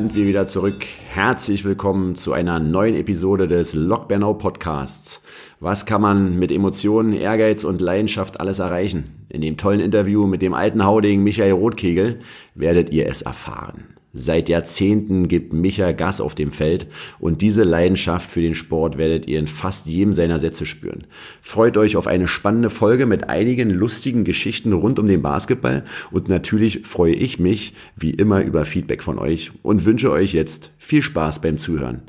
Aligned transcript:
sind 0.00 0.16
wir 0.16 0.26
wieder 0.26 0.46
zurück. 0.46 0.86
Herzlich 1.10 1.66
willkommen 1.66 2.14
zu 2.14 2.32
einer 2.32 2.58
neuen 2.58 2.94
Episode 2.94 3.46
des 3.46 3.74
Lok 3.74 4.08
Bernau 4.08 4.32
Podcasts. 4.32 5.20
Was 5.58 5.84
kann 5.84 6.00
man 6.00 6.38
mit 6.38 6.50
Emotionen, 6.50 7.12
Ehrgeiz 7.12 7.64
und 7.64 7.82
Leidenschaft 7.82 8.40
alles 8.40 8.60
erreichen? 8.60 9.26
In 9.28 9.42
dem 9.42 9.58
tollen 9.58 9.80
Interview 9.80 10.26
mit 10.26 10.40
dem 10.40 10.54
alten 10.54 10.86
Hauding 10.86 11.22
Michael 11.22 11.52
Rothkegel 11.52 12.20
werdet 12.54 12.88
ihr 12.88 13.08
es 13.08 13.20
erfahren. 13.20 13.99
Seit 14.12 14.48
Jahrzehnten 14.48 15.28
gibt 15.28 15.52
Micha 15.52 15.92
Gas 15.92 16.20
auf 16.20 16.34
dem 16.34 16.50
Feld 16.50 16.88
und 17.20 17.42
diese 17.42 17.62
Leidenschaft 17.62 18.28
für 18.28 18.40
den 18.40 18.54
Sport 18.54 18.98
werdet 18.98 19.28
ihr 19.28 19.38
in 19.38 19.46
fast 19.46 19.86
jedem 19.86 20.12
seiner 20.14 20.40
Sätze 20.40 20.66
spüren. 20.66 21.04
Freut 21.40 21.76
euch 21.76 21.96
auf 21.96 22.08
eine 22.08 22.26
spannende 22.26 22.70
Folge 22.70 23.06
mit 23.06 23.28
einigen 23.28 23.70
lustigen 23.70 24.24
Geschichten 24.24 24.72
rund 24.72 24.98
um 24.98 25.06
den 25.06 25.22
Basketball 25.22 25.84
und 26.10 26.28
natürlich 26.28 26.80
freue 26.84 27.14
ich 27.14 27.38
mich 27.38 27.74
wie 27.96 28.10
immer 28.10 28.42
über 28.42 28.64
Feedback 28.64 29.04
von 29.04 29.18
euch 29.18 29.52
und 29.62 29.84
wünsche 29.84 30.10
euch 30.10 30.32
jetzt 30.32 30.72
viel 30.76 31.02
Spaß 31.02 31.40
beim 31.40 31.56
Zuhören. 31.56 32.02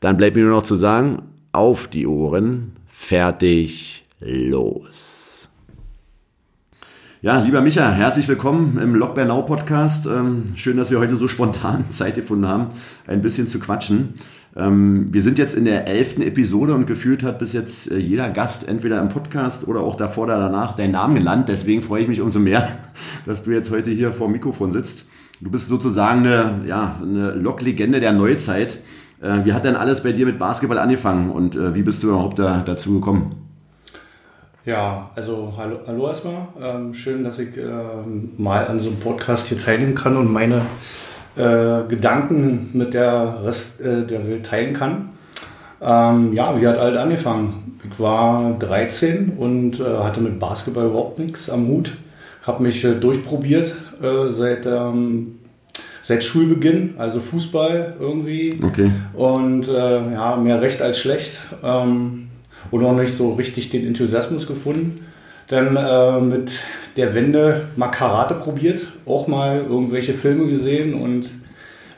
Dann 0.00 0.18
bleibt 0.18 0.36
mir 0.36 0.42
nur 0.42 0.52
noch 0.52 0.62
zu 0.62 0.76
sagen, 0.76 1.22
auf 1.52 1.88
die 1.88 2.06
Ohren, 2.06 2.72
fertig, 2.86 4.04
los. 4.20 5.25
Ja, 7.26 7.40
lieber 7.40 7.60
Micha, 7.60 7.90
herzlich 7.90 8.28
willkommen 8.28 8.78
im 8.78 8.94
Lok 8.94 9.16
Bernau 9.16 9.42
Podcast. 9.42 10.06
Ähm, 10.06 10.52
schön, 10.54 10.76
dass 10.76 10.92
wir 10.92 11.00
heute 11.00 11.16
so 11.16 11.26
spontan 11.26 11.86
Zeit 11.90 12.14
gefunden 12.14 12.46
haben, 12.46 12.68
ein 13.08 13.20
bisschen 13.20 13.48
zu 13.48 13.58
quatschen. 13.58 14.14
Ähm, 14.54 15.12
wir 15.12 15.22
sind 15.22 15.36
jetzt 15.36 15.56
in 15.56 15.64
der 15.64 15.88
elften 15.88 16.22
Episode 16.22 16.72
und 16.72 16.86
gefühlt 16.86 17.24
hat 17.24 17.40
bis 17.40 17.52
jetzt 17.52 17.90
äh, 17.90 17.98
jeder 17.98 18.30
Gast 18.30 18.68
entweder 18.68 19.00
im 19.00 19.08
Podcast 19.08 19.66
oder 19.66 19.80
auch 19.80 19.96
davor 19.96 20.26
oder 20.26 20.38
danach 20.38 20.76
deinen 20.76 20.92
Namen 20.92 21.16
genannt. 21.16 21.48
Deswegen 21.48 21.82
freue 21.82 22.02
ich 22.02 22.06
mich 22.06 22.20
umso 22.20 22.38
mehr, 22.38 22.78
dass 23.26 23.42
du 23.42 23.50
jetzt 23.50 23.72
heute 23.72 23.90
hier 23.90 24.12
vor 24.12 24.28
dem 24.28 24.34
Mikrofon 24.34 24.70
sitzt. 24.70 25.04
Du 25.40 25.50
bist 25.50 25.66
sozusagen 25.66 26.20
eine, 26.20 26.60
ja, 26.64 27.00
eine 27.02 27.32
Lok-Legende 27.32 27.98
der 27.98 28.12
Neuzeit. 28.12 28.78
Äh, 29.20 29.44
wie 29.44 29.52
hat 29.52 29.64
denn 29.64 29.74
alles 29.74 30.04
bei 30.04 30.12
dir 30.12 30.26
mit 30.26 30.38
Basketball 30.38 30.78
angefangen 30.78 31.30
und 31.30 31.56
äh, 31.56 31.74
wie 31.74 31.82
bist 31.82 32.04
du 32.04 32.10
überhaupt 32.10 32.38
da, 32.38 32.62
dazu 32.64 32.92
gekommen? 32.92 33.34
Ja, 34.66 35.12
also 35.14 35.54
hallo, 35.56 35.78
hallo 35.86 36.08
erstmal. 36.08 36.48
Ähm, 36.60 36.92
schön, 36.92 37.22
dass 37.22 37.38
ich 37.38 37.56
ähm, 37.56 38.32
mal 38.36 38.66
an 38.66 38.80
so 38.80 38.88
einem 38.88 38.98
Podcast 38.98 39.46
hier 39.46 39.58
teilnehmen 39.58 39.94
kann 39.94 40.16
und 40.16 40.32
meine 40.32 40.62
äh, 41.36 41.88
Gedanken 41.88 42.70
mit 42.72 42.92
der 42.92 43.44
Rest 43.44 43.80
äh, 43.80 44.04
der 44.04 44.26
Welt 44.28 44.44
teilen 44.44 44.74
kann. 44.74 45.10
Ähm, 45.80 46.32
ja, 46.32 46.60
wie 46.60 46.66
hat 46.66 46.78
alt 46.78 46.96
angefangen? 46.96 47.78
Ich 47.88 48.00
war 48.00 48.56
13 48.58 49.34
und 49.38 49.78
äh, 49.78 49.84
hatte 49.84 50.20
mit 50.20 50.40
Basketball 50.40 50.86
überhaupt 50.86 51.20
nichts 51.20 51.48
am 51.48 51.68
Hut. 51.68 51.92
Habe 52.42 52.64
mich 52.64 52.84
äh, 52.84 52.94
durchprobiert 52.94 53.72
äh, 54.02 54.28
seit 54.30 54.66
ähm, 54.66 55.38
seit 56.02 56.24
Schulbeginn, 56.24 56.94
also 56.98 57.20
Fußball 57.20 57.94
irgendwie. 58.00 58.58
Okay. 58.60 58.90
Und 59.12 59.68
äh, 59.68 60.12
ja, 60.12 60.34
mehr 60.34 60.60
recht 60.60 60.82
als 60.82 60.98
schlecht. 60.98 61.38
Und 62.70 62.82
noch 62.82 62.94
nicht 62.94 63.14
so 63.14 63.34
richtig 63.34 63.70
den 63.70 63.86
Enthusiasmus 63.86 64.46
gefunden. 64.46 65.06
Dann 65.48 65.76
äh, 65.76 66.20
mit 66.20 66.58
der 66.96 67.14
Wende 67.14 67.68
mal 67.76 67.88
Karate 67.88 68.34
probiert, 68.34 68.86
auch 69.06 69.28
mal 69.28 69.64
irgendwelche 69.68 70.12
Filme 70.12 70.46
gesehen 70.48 70.94
und 70.94 71.30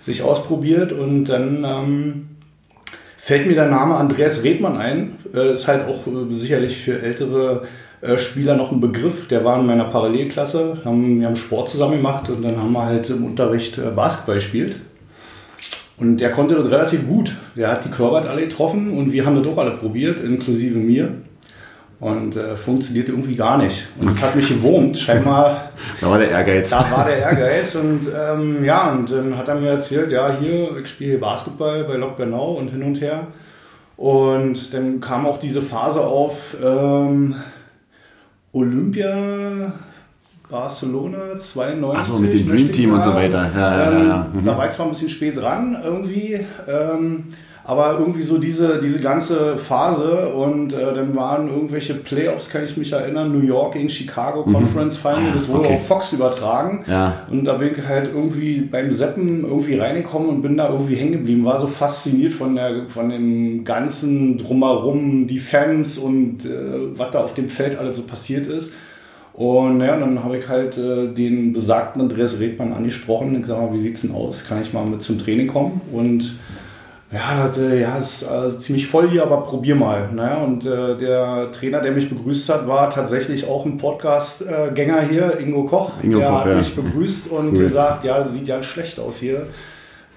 sich 0.01 0.23
ausprobiert 0.23 0.93
und 0.93 1.25
dann 1.27 1.65
ähm, 1.65 2.29
fällt 3.17 3.47
mir 3.47 3.55
der 3.55 3.69
Name 3.69 3.95
Andreas 3.95 4.45
Redmann 4.45 4.77
ein. 4.77 5.17
Äh, 5.35 5.53
ist 5.53 5.67
halt 5.69 5.87
auch 5.87 6.07
äh, 6.07 6.35
sicherlich 6.35 6.77
für 6.77 7.01
ältere 7.01 7.63
äh, 8.01 8.17
Spieler 8.17 8.57
noch 8.57 8.71
ein 8.71 8.81
Begriff. 8.81 9.29
Der 9.29 9.45
war 9.45 9.59
in 9.59 9.67
meiner 9.67 9.85
Parallelklasse, 9.85 10.79
haben, 10.85 11.21
wir 11.21 11.27
haben 11.27 11.37
Sport 11.37 11.69
zusammen 11.69 11.97
gemacht 11.97 12.31
und 12.31 12.43
dann 12.43 12.57
haben 12.57 12.73
wir 12.73 12.87
halt 12.87 13.11
im 13.11 13.25
Unterricht 13.25 13.79
äh, 13.79 13.91
Basketball 13.91 14.37
gespielt. 14.37 14.77
Und 15.99 16.19
der 16.19 16.31
konnte 16.31 16.55
das 16.55 16.71
relativ 16.71 17.09
gut. 17.09 17.35
Der 17.57 17.71
hat 17.71 17.85
die 17.85 17.91
Körper 17.91 18.29
alle 18.29 18.43
getroffen 18.43 18.93
und 18.93 19.13
wir 19.13 19.27
haben 19.27 19.37
das 19.37 19.47
auch 19.53 19.59
alle 19.59 19.73
probiert, 19.73 20.21
inklusive 20.21 20.79
mir. 20.79 21.13
Und 22.01 22.37
äh, 22.37 22.55
funktionierte 22.55 23.11
irgendwie 23.11 23.35
gar 23.35 23.59
nicht. 23.59 23.89
Und 24.01 24.13
das 24.13 24.23
hat 24.23 24.37
mich 24.37 24.49
gewurmt, 24.49 24.97
scheinbar. 24.97 25.73
Da 26.01 26.09
war 26.09 26.19
der 26.19 26.31
Ehrgeiz. 26.31 26.71
Da 26.71 26.89
war 26.93 27.05
der 27.05 27.19
Ehrgeiz. 27.19 27.75
Und 27.75 28.03
ähm, 28.17 28.65
ja, 28.65 28.93
und 28.93 29.11
dann 29.11 29.37
hat 29.37 29.49
er 29.49 29.57
mir 29.57 29.71
erzählt, 29.71 30.13
ja, 30.13 30.37
hier, 30.39 30.77
ich 30.77 30.89
spiele 30.89 31.19
Basketball 31.19 31.83
bei 31.83 31.95
Lok 31.95 32.17
Bernau 32.17 32.53
und 32.53 32.69
hin 32.71 32.85
und 32.85 33.01
her. 33.01 33.27
Und 33.97 34.73
dann 34.73 35.01
kam 35.01 35.27
auch 35.27 35.39
diese 35.39 35.61
Phase 35.61 36.01
auf 36.03 36.57
ähm, 36.63 37.35
Olympia 38.53 39.73
Barcelona 40.51 41.37
92. 41.37 41.99
Achso, 41.99 42.19
mit 42.19 42.33
dem 42.33 42.47
Dream 42.47 42.73
Team 42.73 42.95
und 42.95 43.03
so 43.03 43.15
weiter. 43.15 43.51
Ja, 43.55 43.79
ja, 43.79 43.93
ja, 43.93 44.05
ja. 44.05 44.27
Mhm. 44.33 44.45
Da 44.45 44.57
war 44.57 44.67
ich 44.67 44.73
zwar 44.73 44.87
ein 44.87 44.93
bisschen 44.93 45.11
spät 45.11 45.37
dran 45.37 45.77
irgendwie, 45.85 46.41
ähm, 46.67 47.25
aber 47.65 47.99
irgendwie 47.99 48.23
so 48.23 48.39
diese, 48.39 48.81
diese 48.81 49.01
ganze 49.01 49.59
Phase 49.59 50.29
und 50.29 50.73
äh, 50.73 50.95
dann 50.95 51.15
waren 51.15 51.49
irgendwelche 51.49 51.93
Playoffs, 51.93 52.49
kann 52.49 52.65
ich 52.65 52.79
mich 52.79 52.91
erinnern, 52.95 53.31
New 53.31 53.47
York 53.47 53.75
gegen 53.75 53.91
Chicago 53.91 54.47
mhm. 54.47 54.55
Conference 54.55 54.97
Final, 54.97 55.33
das 55.35 55.51
wurde 55.51 55.65
okay. 55.65 55.75
auf 55.75 55.87
Fox 55.87 56.15
übertragen. 56.15 56.83
Ja. 56.87 57.27
Und 57.31 57.45
da 57.45 57.59
bin 57.59 57.73
ich 57.77 57.87
halt 57.87 58.09
irgendwie 58.15 58.63
beim 58.63 58.91
Seppen 58.91 59.45
irgendwie 59.45 59.79
reingekommen 59.79 60.31
und 60.31 60.41
bin 60.41 60.57
da 60.57 60.71
irgendwie 60.71 60.95
hängen 60.95 61.13
geblieben, 61.13 61.45
war 61.45 61.61
so 61.61 61.67
fasziniert 61.67 62.33
von, 62.33 62.55
der, 62.55 62.89
von 62.89 63.11
dem 63.11 63.65
ganzen 63.65 64.39
Drumherum, 64.39 65.27
die 65.27 65.41
Fans 65.41 65.99
und 65.99 66.47
äh, 66.47 66.97
was 66.97 67.11
da 67.11 67.21
auf 67.21 67.35
dem 67.35 67.51
Feld 67.51 67.79
alles 67.79 67.97
so 67.97 68.05
passiert 68.05 68.47
ist. 68.47 68.73
Und 69.39 69.81
ja, 69.83 69.97
dann 69.97 70.25
habe 70.25 70.39
ich 70.39 70.49
halt 70.49 70.77
äh, 70.79 71.15
den 71.15 71.53
besagten 71.53 72.03
Andreas 72.03 72.41
Redmann 72.41 72.73
angesprochen. 72.73 73.39
Ich 73.39 73.47
sage 73.47 73.63
mal, 73.63 73.73
wie 73.73 73.79
sieht's 73.79 74.01
denn 74.01 74.13
aus? 74.13 74.45
Kann 74.45 74.61
ich 74.61 74.73
mal 74.73 74.85
mit 74.85 75.01
zum 75.01 75.17
Training 75.17 75.47
kommen? 75.47 75.81
Und 75.93 76.35
ja, 77.13 77.47
das, 77.47 77.57
äh, 77.59 77.83
ja, 77.83 77.99
ist 77.99 78.25
also 78.25 78.59
ziemlich 78.59 78.89
voll 78.89 79.11
hier, 79.11 79.23
aber 79.23 79.43
probier 79.43 79.77
mal. 79.77 80.11
Naja, 80.13 80.39
und 80.39 80.67
äh, 80.67 80.97
der 80.97 81.53
Trainer, 81.53 81.81
der 81.81 81.93
mich 81.93 82.09
begrüßt 82.09 82.49
hat, 82.53 82.67
war 82.67 82.91
tatsächlich 82.91 83.47
auch 83.47 83.65
ein 83.65 83.79
Podcast-Gänger 83.79 85.03
hier, 85.03 85.39
Ingo 85.39 85.67
Koch. 85.67 85.93
Ingo 86.03 86.19
der 86.19 86.31
Koch, 86.31 86.41
hat 86.41 86.47
ja. 86.49 86.55
mich 86.57 86.75
begrüßt 86.75 87.31
und 87.31 87.53
cool. 87.53 87.59
gesagt, 87.59 88.03
ja, 88.03 88.19
das 88.19 88.35
sieht 88.35 88.49
ja 88.49 88.61
schlecht 88.65 88.99
aus 88.99 89.19
hier. 89.19 89.47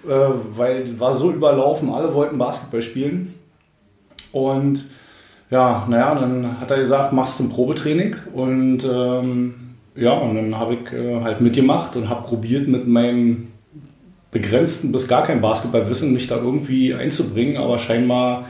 Äh, 0.09 0.29
weil 0.55 0.99
war 0.99 1.15
so 1.15 1.31
überlaufen, 1.31 1.91
alle 1.91 2.11
wollten 2.15 2.39
Basketball 2.39 2.81
spielen. 2.81 3.35
Und 4.31 4.83
ja, 5.51 5.85
naja, 5.89 6.15
dann 6.15 6.59
hat 6.59 6.71
er 6.71 6.77
gesagt, 6.77 7.13
machst 7.13 7.39
du 7.39 7.43
ein 7.43 7.49
Probetraining 7.49 8.15
und 8.33 8.83
ähm, 8.85 9.53
ja, 9.95 10.13
und 10.13 10.35
dann 10.35 10.57
habe 10.57 10.75
ich 10.75 10.93
äh, 10.93 11.21
halt 11.21 11.41
mitgemacht 11.41 11.95
und 11.97 12.09
habe 12.09 12.25
probiert 12.25 12.67
mit 12.69 12.87
meinem 12.87 13.49
begrenzten 14.31 14.93
bis 14.93 15.09
gar 15.09 15.23
kein 15.23 15.41
Basketballwissen 15.41 16.13
mich 16.13 16.27
da 16.27 16.37
irgendwie 16.37 16.95
einzubringen, 16.95 17.57
aber 17.57 17.77
scheinbar 17.79 18.45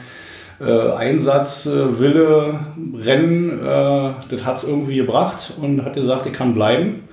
äh, 0.60 0.92
Einsatz, 0.92 1.66
äh, 1.66 2.00
Wille, 2.00 2.60
Rennen, 2.96 3.60
äh, 3.60 4.12
das 4.30 4.46
hat 4.46 4.58
es 4.58 4.64
irgendwie 4.64 4.98
gebracht 4.98 5.54
und 5.60 5.84
hat 5.84 5.94
gesagt, 5.94 6.28
ich 6.28 6.34
kann 6.34 6.54
bleiben. 6.54 7.08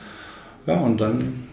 Ja, 0.67 0.75
und 0.81 1.01
dann, 1.01 1.49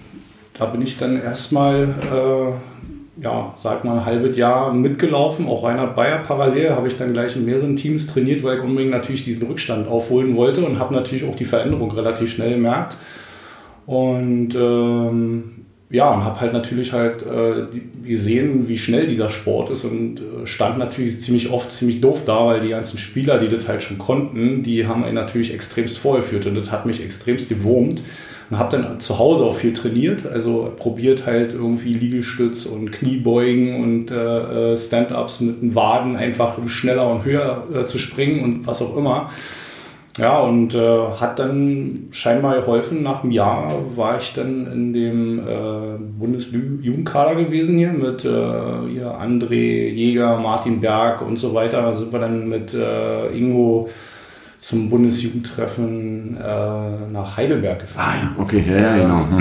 da 0.60 0.66
bin 0.66 0.82
ich 0.82 0.98
dann 0.98 1.22
erstmal 1.22 1.84
äh, 1.84 2.75
ja, 3.22 3.54
sag 3.58 3.86
mal, 3.86 4.00
ein 4.00 4.06
halbes 4.06 4.36
Jahr 4.36 4.74
mitgelaufen. 4.74 5.48
Auch 5.48 5.64
Reinhard 5.64 5.96
Bayer 5.96 6.20
parallel 6.20 6.72
habe 6.72 6.88
ich 6.88 6.98
dann 6.98 7.14
gleich 7.14 7.36
in 7.36 7.46
mehreren 7.46 7.76
Teams 7.76 8.08
trainiert, 8.08 8.44
weil 8.44 8.58
ich 8.58 8.64
unbedingt 8.64 8.92
natürlich 8.92 9.24
diesen 9.24 9.48
Rückstand 9.48 9.88
aufholen 9.88 10.36
wollte 10.36 10.62
und 10.62 10.80
habe 10.80 10.94
natürlich 10.94 11.24
auch 11.24 11.36
die 11.36 11.46
Veränderung 11.46 11.92
relativ 11.92 12.34
schnell 12.34 12.52
gemerkt. 12.52 12.98
Und 13.86 14.56
ähm, 14.56 15.66
ja, 15.90 16.12
und 16.12 16.26
habe 16.26 16.42
halt 16.42 16.54
natürlich 16.54 16.94
halt 16.94 17.26
äh, 17.26 17.68
gesehen, 18.04 18.68
wie 18.68 18.78
schnell 18.78 19.08
dieser 19.08 19.30
Sport 19.30 19.70
ist 19.70 19.86
und 19.86 20.20
äh, 20.20 20.46
stand 20.46 20.80
natürlich 20.80 21.22
ziemlich 21.22 21.52
oft 21.52 21.72
ziemlich 21.72 22.02
doof 22.02 22.24
da, 22.26 22.48
weil 22.48 22.62
die 22.62 22.70
ganzen 22.70 22.98
Spieler, 22.98 23.38
die 23.38 23.50
das 23.50 23.68
halt 23.68 23.84
schon 23.84 24.00
konnten, 24.00 24.64
die 24.64 24.88
haben 24.88 25.06
ihn 25.06 25.14
natürlich 25.14 25.54
extremst 25.54 26.00
vorgeführt 26.00 26.48
und 26.48 26.56
das 26.56 26.72
hat 26.72 26.86
mich 26.86 27.04
extremst 27.04 27.50
gewurmt. 27.50 28.02
Und 28.50 28.60
habe 28.60 28.78
dann 28.78 29.00
zu 29.00 29.18
Hause 29.18 29.44
auch 29.44 29.56
viel 29.56 29.74
trainiert, 29.74 30.26
also 30.32 30.72
probiert 30.78 31.26
halt 31.26 31.54
irgendwie 31.54 31.94
Liegestütz 31.94 32.68
und 32.68 32.92
Kniebeugen 32.92 33.82
und 33.82 34.12
äh, 34.12 34.74
äh, 34.74 34.78
Stand-ups 34.78 35.42
mit 35.42 35.62
den 35.62 35.74
Waden 35.74 36.16
einfach 36.16 36.58
schneller 36.68 37.10
und 37.10 37.26
höher 37.26 37.64
äh, 37.74 37.86
zu 37.86 37.98
springen 37.98 38.44
und 38.44 38.68
was 38.68 38.82
auch 38.82 38.96
immer. 38.96 39.32
Ja, 40.18 40.40
und 40.40 40.74
äh, 40.74 41.08
hat 41.20 41.40
dann 41.40 42.08
scheinbar 42.12 42.56
geholfen. 42.56 43.04
Nach 43.04 43.24
einem 43.24 43.34
Jahr 43.34 43.70
war 43.98 44.18
ich 44.18 44.34
dann 44.34 44.66
in 44.72 44.94
dem 44.94 45.40
äh, 45.40 45.98
Bundesjugendkader 46.18 47.36
gewesen 47.36 47.78
hier 47.78 47.92
mit 47.92 48.24
äh, 48.24 48.30
hier 48.30 49.14
André 49.20 49.90
Jäger, 49.90 50.38
Martin 50.38 50.80
Berg 50.80 51.22
und 51.22 51.38
so 51.38 51.54
weiter. 51.54 51.82
Da 51.82 51.94
sind 51.94 52.14
wir 52.14 52.20
dann 52.20 52.48
mit 52.48 52.74
äh, 52.74 53.28
Ingo 53.38 53.90
zum 54.58 54.90
Bundesjugendtreffen 54.90 56.38
äh, 56.38 57.12
nach 57.12 57.38
Heidelberg 57.38 57.80
gefahren. 57.80 58.06
Ah 58.08 58.36
ja, 58.38 58.44
okay, 58.44 58.64
ja, 58.68 58.78
ja 58.78 58.98
genau. 58.98 59.26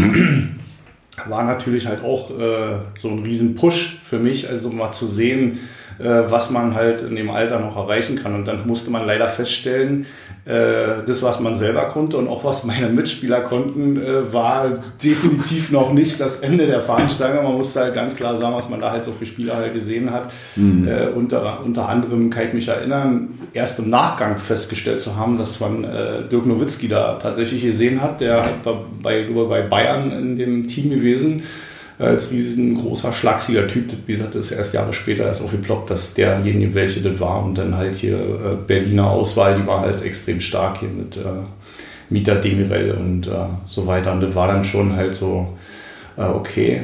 Mhm. 1.16 1.28
War 1.28 1.44
natürlich 1.44 1.86
halt 1.86 2.02
auch 2.02 2.36
äh, 2.36 2.76
so 2.98 3.08
ein 3.08 3.20
riesen 3.20 3.54
Push 3.54 4.00
für 4.02 4.18
mich, 4.18 4.48
also 4.48 4.70
mal 4.70 4.90
zu 4.90 5.06
sehen, 5.06 5.60
was 5.98 6.50
man 6.50 6.74
halt 6.74 7.02
in 7.02 7.16
dem 7.16 7.30
Alter 7.30 7.60
noch 7.60 7.76
erreichen 7.76 8.16
kann. 8.22 8.34
Und 8.34 8.46
dann 8.48 8.66
musste 8.66 8.90
man 8.90 9.06
leider 9.06 9.28
feststellen, 9.28 10.06
äh, 10.46 11.02
das, 11.06 11.22
was 11.22 11.40
man 11.40 11.54
selber 11.56 11.86
konnte 11.86 12.18
und 12.18 12.28
auch 12.28 12.44
was 12.44 12.64
meine 12.64 12.90
Mitspieler 12.90 13.40
konnten, 13.40 13.96
äh, 13.96 14.30
war 14.30 14.66
definitiv 15.02 15.70
noch 15.70 15.92
nicht 15.92 16.20
das 16.20 16.40
Ende 16.40 16.66
der 16.66 16.80
Fahnenstange. 16.80 17.40
Man 17.40 17.54
musste 17.54 17.80
halt 17.80 17.94
ganz 17.94 18.14
klar 18.14 18.36
sagen, 18.36 18.54
was 18.54 18.68
man 18.68 18.80
da 18.80 18.90
halt 18.90 19.04
so 19.04 19.12
für 19.12 19.24
Spieler 19.24 19.56
halt 19.56 19.72
gesehen 19.72 20.10
hat. 20.10 20.30
Mhm. 20.56 20.86
Äh, 20.86 21.06
unter, 21.08 21.62
unter 21.64 21.88
anderem 21.88 22.28
kann 22.28 22.48
ich 22.48 22.52
mich 22.52 22.68
erinnern, 22.68 23.38
erst 23.54 23.78
im 23.78 23.88
Nachgang 23.88 24.36
festgestellt 24.38 25.00
zu 25.00 25.16
haben, 25.16 25.38
dass 25.38 25.60
man 25.60 25.82
äh, 25.84 26.28
Dirk 26.30 26.44
Nowitzki 26.44 26.88
da 26.88 27.14
tatsächlich 27.14 27.62
gesehen 27.62 28.02
hat, 28.02 28.20
der 28.20 28.42
halt 28.42 28.62
bei, 29.02 29.26
bei 29.26 29.62
Bayern 29.62 30.12
in 30.12 30.36
dem 30.36 30.66
Team 30.66 30.90
gewesen 30.90 31.42
als 31.98 32.30
riesengroßer, 32.32 33.12
schlagsiger 33.12 33.68
Typ. 33.68 33.84
Wie 34.06 34.12
gesagt, 34.12 34.34
das 34.34 34.46
ist 34.46 34.52
erst 34.52 34.74
Jahre 34.74 34.92
später 34.92 35.26
erst 35.26 35.42
aufgeploppt, 35.42 35.90
dass 35.90 36.14
derjenige, 36.14 36.74
welche 36.74 37.00
das 37.00 37.20
war. 37.20 37.44
Und 37.44 37.56
dann 37.56 37.76
halt 37.76 37.94
hier 37.94 38.16
äh, 38.18 38.56
Berliner 38.66 39.10
Auswahl, 39.10 39.56
die 39.60 39.66
war 39.66 39.80
halt 39.80 40.02
extrem 40.02 40.40
stark 40.40 40.78
hier 40.78 40.88
mit 40.88 41.16
äh, 41.16 41.20
Mieter 42.10 42.36
Demirel 42.36 42.92
und 42.92 43.26
äh, 43.26 43.30
so 43.66 43.86
weiter. 43.86 44.12
Und 44.12 44.22
das 44.22 44.34
war 44.34 44.48
dann 44.48 44.64
schon 44.64 44.96
halt 44.96 45.14
so, 45.14 45.56
äh, 46.16 46.22
okay, 46.22 46.82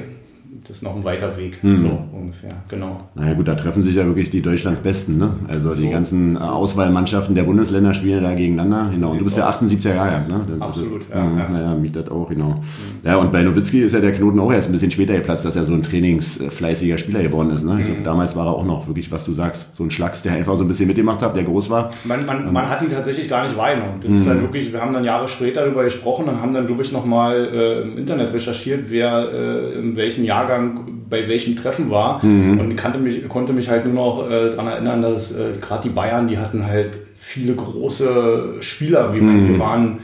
das 0.71 0.77
ist 0.77 0.83
noch 0.85 0.95
ein 0.95 1.03
weiter 1.03 1.37
Weg, 1.37 1.63
mhm. 1.65 1.83
so 1.83 1.99
ungefähr, 2.13 2.53
genau. 2.69 2.99
Naja 3.17 3.35
gut, 3.35 3.49
da 3.49 3.57
treffen 3.57 3.83
sich 3.83 3.97
ja 3.97 4.07
wirklich 4.07 4.31
die 4.31 4.41
Deutschlands 4.41 4.79
Besten, 4.79 5.19
ne? 5.19 5.33
Also 5.49 5.73
so, 5.73 5.83
die 5.83 5.91
ganzen 5.91 6.37
so. 6.37 6.45
Auswahlmannschaften 6.45 7.35
der 7.35 7.43
Bundesländer 7.43 7.93
spielen 7.93 8.23
da 8.23 8.33
gegeneinander, 8.35 8.91
genau. 8.93 9.11
Und 9.11 9.19
du 9.19 9.25
bist 9.25 9.37
ja 9.37 9.51
78er 9.51 9.95
Jahre, 9.95 10.29
ne? 10.29 10.47
Das 10.49 10.61
Absolut, 10.61 11.03
ist, 11.03 11.11
ja, 11.11 11.17
ja. 11.17 11.49
Naja, 11.49 11.75
mich 11.75 11.91
das 11.91 12.09
auch, 12.09 12.29
genau. 12.29 12.51
Mhm. 12.51 12.61
Ja, 13.03 13.17
und 13.17 13.33
bei 13.33 13.43
Nowitzki 13.43 13.81
ist 13.81 13.95
ja 13.95 14.01
der 14.01 14.13
Knoten 14.13 14.39
auch 14.39 14.53
erst 14.53 14.69
ein 14.69 14.73
bisschen 14.73 14.93
später 14.93 15.15
geplatzt, 15.15 15.45
dass 15.45 15.57
er 15.57 15.65
so 15.65 15.75
ein 15.75 15.83
trainingsfleißiger 15.83 16.99
Spieler 16.99 17.25
geworden 17.25 17.51
ist, 17.51 17.65
ne? 17.65 17.79
Ich 17.81 17.87
glaube, 17.87 18.01
mhm. 18.01 18.05
damals 18.05 18.37
war 18.37 18.47
er 18.47 18.53
auch 18.53 18.65
noch 18.65 18.87
wirklich, 18.87 19.11
was 19.11 19.25
du 19.25 19.33
sagst, 19.33 19.75
so 19.75 19.83
ein 19.83 19.91
Schlags, 19.91 20.23
der 20.23 20.35
einfach 20.35 20.57
so 20.57 20.63
ein 20.63 20.69
bisschen 20.69 20.87
mitgemacht 20.87 21.21
hat, 21.21 21.35
der 21.35 21.43
groß 21.43 21.69
war. 21.69 21.91
Man, 22.05 22.25
man, 22.27 22.47
ähm. 22.47 22.53
man 22.53 22.71
hat 22.71 22.81
ihn 22.81 22.91
tatsächlich 22.91 23.29
gar 23.29 23.43
nicht 23.43 23.57
wahrgenommen. 23.57 24.01
Das 24.03 24.13
ist 24.13 24.25
mhm. 24.25 24.31
halt 24.31 24.43
wirklich, 24.43 24.73
wir 24.73 24.81
haben 24.81 24.93
dann 24.93 25.03
Jahre 25.03 25.27
später 25.27 25.63
darüber 25.63 25.83
gesprochen 25.83 26.29
und 26.29 26.41
haben 26.41 26.53
dann, 26.53 26.69
glaube 26.69 26.83
ich, 26.83 26.93
nochmal 26.93 27.49
äh, 27.53 27.83
im 27.83 27.99
Internet 27.99 28.33
recherchiert, 28.33 28.85
wer 28.89 29.29
äh, 29.33 29.79
in 29.81 29.97
welchem 29.97 30.25
Jahrgang 30.25 30.60
bei 31.09 31.29
welchem 31.29 31.41
welchem 31.51 31.57
Treffen 31.57 31.91
war 31.91 32.25
mhm. 32.25 32.61
und 32.61 32.77
kannte 32.77 32.99
mich, 32.99 33.29
konnte 33.29 33.53
mich 33.53 33.69
halt 33.69 33.85
nur 33.85 33.95
noch 33.95 34.31
äh, 34.31 34.51
daran 34.51 34.69
erinnern, 34.69 35.03
dass 35.03 35.33
äh, 35.33 35.53
gerade 35.61 35.85
die 35.85 35.95
Bayern, 35.95 36.29
die 36.29 36.39
hatten 36.39 36.67
halt 36.67 36.99
viele 37.17 37.55
große 37.55 38.57
Spieler, 38.61 39.15
wie 39.15 39.21
mhm. 39.21 39.49
wir 39.49 39.59
waren 39.59 39.99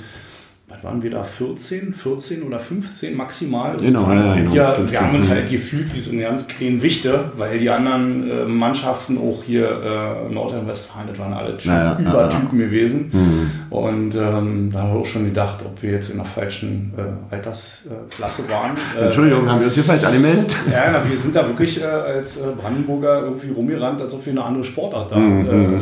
waren 0.83 1.03
wir 1.03 1.11
da 1.11 1.23
14, 1.23 1.95
14 1.95 2.43
oder 2.43 2.59
15 2.59 3.17
maximal. 3.17 3.77
Genau, 3.77 4.13
ja, 4.13 4.35
genau. 4.35 4.53
Wir, 4.53 4.69
15, 4.71 4.93
wir 4.93 5.01
haben 5.01 5.17
uns 5.17 5.31
halt 5.31 5.51
gefühlt 5.51 5.95
wie 5.95 6.01
so 6.01 6.13
eine 6.13 6.23
ganz 6.23 6.47
kleine 6.47 6.83
Wichte, 6.83 7.33
weil 7.37 7.59
die 7.59 7.71
anderen 7.71 8.29
äh, 8.29 8.45
Mannschaften 8.45 9.19
auch 9.19 9.43
hier 9.45 9.69
äh, 9.69 10.33
Nordrhein-Westfalen, 10.33 11.09
das 11.09 11.19
waren 11.19 11.33
alle 11.33 11.57
Typen, 11.57 11.75
ja, 11.75 11.99
Übertypen 11.99 12.61
ja, 12.61 12.67
gewesen. 12.67 13.11
Mhm. 13.13 13.51
Und 13.71 14.15
ähm, 14.15 14.71
da 14.73 14.83
haben 14.83 14.95
wir 14.95 15.01
auch 15.01 15.07
schon 15.07 15.25
gedacht, 15.25 15.59
ob 15.65 15.83
wir 15.83 15.93
jetzt 15.93 16.11
in 16.11 16.17
der 16.17 16.27
falschen 16.27 16.93
äh, 16.97 17.35
Altersklasse 17.35 18.49
waren. 18.49 18.77
Äh, 18.97 19.07
Entschuldigung, 19.07 19.51
haben 19.51 19.61
wir 19.61 19.67
uns 19.67 19.75
hier 19.75 19.85
falsch 19.85 20.05
angemeldet? 20.05 20.57
Ja, 20.71 20.91
na, 20.93 21.09
wir 21.09 21.17
sind 21.17 21.35
da 21.35 21.47
wirklich 21.47 21.83
äh, 21.83 21.85
als 21.85 22.39
äh, 22.39 22.45
Brandenburger 22.57 23.23
irgendwie 23.23 23.51
rumgerannt, 23.51 24.01
als 24.01 24.15
ob 24.15 24.25
wir 24.25 24.33
eine 24.33 24.45
andere 24.45 24.65
Sportart 24.65 25.13
da 25.13 25.17
mhm. 25.17 25.81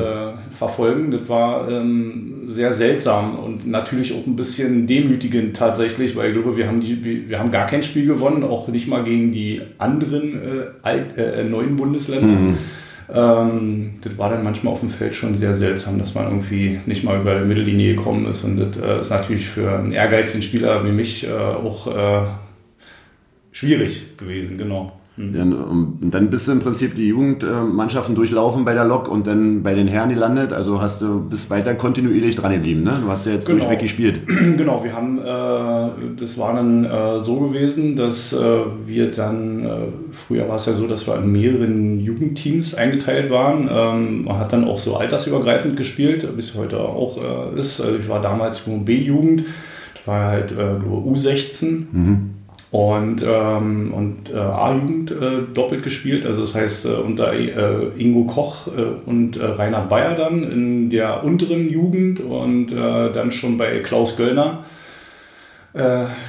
verfolgen. 0.51 1.11
Das 1.11 1.29
war 1.29 1.69
ähm, 1.69 2.34
sehr 2.51 2.73
seltsam 2.73 3.39
und 3.39 3.67
natürlich 3.67 4.13
auch 4.15 4.27
ein 4.27 4.37
bisschen 4.37 4.87
demütigend 4.87 5.57
tatsächlich, 5.57 6.17
weil 6.17 6.29
ich 6.29 6.35
glaube, 6.35 6.57
wir 6.57 6.67
haben, 6.67 6.81
die, 6.81 7.29
wir 7.29 7.39
haben 7.39 7.51
gar 7.51 7.67
kein 7.67 7.83
Spiel 7.83 8.07
gewonnen, 8.07 8.45
auch 8.45 8.69
nicht 8.69 8.89
mal 8.89 9.05
gegen 9.05 9.33
die 9.33 9.63
anderen 9.79 10.35
äh, 10.35 10.65
alt, 10.83 11.17
äh, 11.17 11.45
neuen 11.45 11.77
Bundesländer. 11.77 12.27
Mhm. 12.27 12.57
Ähm, 13.13 13.95
das 14.03 14.17
war 14.17 14.31
dann 14.31 14.43
manchmal 14.43 14.73
auf 14.73 14.81
dem 14.81 14.91
Feld 14.91 15.15
schon 15.15 15.35
sehr 15.35 15.55
seltsam, 15.55 15.99
dass 15.99 16.15
man 16.15 16.25
irgendwie 16.25 16.81
nicht 16.87 17.05
mal 17.05 17.21
über 17.21 17.39
die 17.39 17.45
Mittellinie 17.45 17.97
gekommen 17.97 18.27
ist. 18.27 18.45
Und 18.45 18.57
das 18.57 18.79
äh, 18.79 19.01
ist 19.01 19.11
natürlich 19.11 19.47
für 19.47 19.79
einen 19.79 19.93
ehrgeizigen 19.93 20.43
Spieler 20.43 20.85
wie 20.85 20.93
mich 20.93 21.27
äh, 21.29 21.33
auch 21.33 21.87
äh, 21.87 22.27
schwierig 23.53 24.17
gewesen, 24.17 24.59
genau. 24.59 25.01
Mhm. 25.17 25.99
Und 26.03 26.11
dann 26.11 26.29
bist 26.31 26.49
du 26.49 26.53
im 26.53 26.59
Prinzip 26.59 26.97
die 26.97 27.07
Jugendmannschaften 27.07 28.17
durchlaufen 28.17 28.65
bei 28.65 28.75
der 28.75 28.85
Lok 28.85 29.09
und 29.09 29.29
dann 29.29 29.63
bei 29.63 29.75
den 29.75 29.87
Herren 29.87 30.09
gelandet. 30.09 30.53
Also 30.53 30.83
hast 30.83 31.03
du 31.03 31.21
bis 31.21 31.51
weiter 31.51 31.75
kontinuierlich 31.75 32.35
dran 32.35 32.53
geblieben. 32.53 32.83
Ne? 32.83 32.95
Du 33.01 33.09
hast 33.09 33.27
ja 33.27 33.33
jetzt 33.33 33.47
genau. 33.47 33.61
durchweg 33.61 33.81
gespielt. 33.81 34.21
Genau, 34.65 34.85
wir 34.85 34.93
haben, 34.93 35.19
äh, 35.19 36.17
das 36.19 36.39
war 36.39 36.55
dann 36.55 36.85
äh, 36.85 37.19
so 37.19 37.41
gewesen, 37.41 37.97
dass 37.97 38.33
äh, 38.33 38.39
wir 38.87 39.11
dann, 39.11 39.65
äh, 39.65 39.69
früher 40.13 40.49
war 40.49 40.57
es 40.57 40.67
ja 40.67 40.75
so, 40.75 40.87
dass 40.87 41.07
wir 41.07 41.17
in 41.17 41.33
mehreren 41.33 42.01
Jugendteams 42.01 42.75
eingeteilt 42.75 43.31
waren. 43.31 43.69
Ähm, 43.71 44.25
man 44.25 44.39
hat 44.39 44.53
dann 44.53 44.65
auch 44.65 44.79
so 44.79 44.97
altersübergreifend 44.97 45.77
gespielt, 45.77 46.37
bis 46.37 46.57
heute 46.57 46.81
auch 46.81 47.19
äh, 47.19 47.59
ist. 47.59 47.81
Also 47.81 47.99
ich 47.99 48.09
war 48.09 48.23
damals 48.23 48.67
nur 48.67 48.79
B-Jugend, 48.79 49.45
war 50.07 50.27
halt 50.27 50.53
äh, 50.53 50.79
nur 50.79 51.03
U16. 51.05 51.87
Mhm 51.91 52.31
und, 52.75 53.25
ähm, 53.25 53.95
und 53.95 54.35
äh, 54.35 54.37
A-Jugend 54.37 55.13
äh, 55.13 55.43
doppelt 55.55 55.85
gespielt. 55.85 56.27
Also 56.27 56.41
das 56.41 56.57
heißt 56.57 56.87
äh, 56.87 56.95
unter 56.95 57.33
äh, 57.33 57.47
Ingo 57.97 58.25
Koch 58.25 58.67
äh, 58.67 59.09
und 59.09 59.37
äh, 59.37 59.45
Rainer 59.45 59.83
Bayer 59.83 60.17
dann 60.17 60.43
in 60.43 60.91
der 60.91 61.23
unteren 61.23 61.71
Jugend 61.71 62.19
und 62.19 62.73
dann 62.73 63.31
schon 63.31 63.59
bei 63.59 63.79
Klaus 63.79 64.17
Göllner 64.17 64.65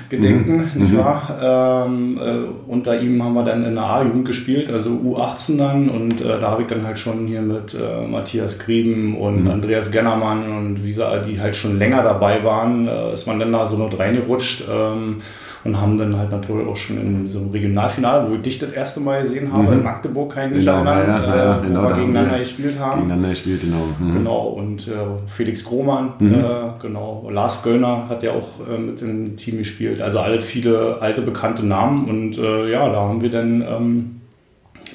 gedenken, 0.09 0.71
mhm. 0.73 0.81
nicht 0.81 0.93
mhm. 0.93 0.97
wahr? 0.97 1.85
Ähm, 1.87 2.19
unter 2.67 2.99
ihm 2.99 3.23
haben 3.23 3.35
wir 3.35 3.43
dann 3.43 3.63
in 3.63 3.75
der 3.75 3.83
A-Jugend 3.83 4.25
gespielt, 4.25 4.71
also 4.71 4.89
U18 4.89 5.57
dann 5.57 5.89
und 5.89 6.21
da 6.21 6.41
habe 6.41 6.63
ich 6.63 6.67
dann 6.67 6.83
halt 6.83 6.97
schon 6.97 7.27
hier 7.27 7.41
mit 7.41 7.77
Matthias 8.09 8.57
Grieben 8.57 9.15
und 9.15 9.43
mhm. 9.43 9.51
Andreas 9.51 9.91
Gennermann 9.91 10.51
und 10.51 10.83
wie 10.83 10.91
sie, 10.91 11.21
die 11.27 11.39
halt 11.39 11.55
schon 11.55 11.77
länger 11.77 12.01
dabei 12.01 12.43
waren, 12.43 12.87
ist 13.13 13.27
man 13.27 13.39
dann 13.39 13.51
da 13.53 13.67
so 13.67 13.77
noch 13.77 13.97
reingerutscht. 13.99 14.63
Ähm, 14.67 15.21
und 15.65 15.81
haben 15.81 15.97
dann 15.97 16.15
halt 16.15 16.29
natürlich 16.29 16.67
auch 16.67 16.75
schon 16.75 16.97
in 16.97 17.27
so 17.27 17.39
einem 17.39 17.49
Regionalfinale, 17.49 18.29
wo 18.29 18.35
ich 18.35 18.41
dich 18.43 18.59
das 18.59 18.69
erste 18.69 18.99
Mal 18.99 19.23
gesehen 19.23 19.51
habe, 19.51 19.63
mhm. 19.63 19.73
in 19.73 19.83
Magdeburg, 19.83 20.37
ich 20.37 20.59
genau, 20.59 20.83
erinnern, 20.83 21.23
ja, 21.23 21.35
ja, 21.35 21.57
äh, 21.57 21.67
genau, 21.67 21.83
wo 21.83 21.89
wir 21.89 21.95
gegeneinander 21.95 22.37
gespielt 22.37 22.79
haben. 22.79 23.01
Gegeneinander 23.01 23.29
gespielt, 23.29 23.61
genau. 23.61 23.83
Mhm. 23.99 24.13
Genau, 24.13 24.47
und 24.49 24.87
äh, 24.87 24.91
Felix 25.25 25.65
Grohmann, 25.65 26.13
mhm. 26.19 26.35
äh, 26.35 26.45
genau, 26.79 27.27
Lars 27.31 27.63
Göllner 27.63 28.07
hat 28.07 28.21
ja 28.21 28.33
auch 28.33 28.67
äh, 28.69 28.77
mit 28.77 29.01
dem 29.01 29.35
Team 29.37 29.57
gespielt, 29.57 30.03
also 30.03 30.19
alle 30.19 30.39
viele 30.41 31.01
alte 31.01 31.23
bekannte 31.23 31.65
Namen 31.65 32.07
und 32.07 32.37
äh, 32.37 32.71
ja, 32.71 32.87
da 32.87 32.99
haben 32.99 33.21
wir 33.21 33.31
dann 33.31 33.61
ähm, 33.61 34.21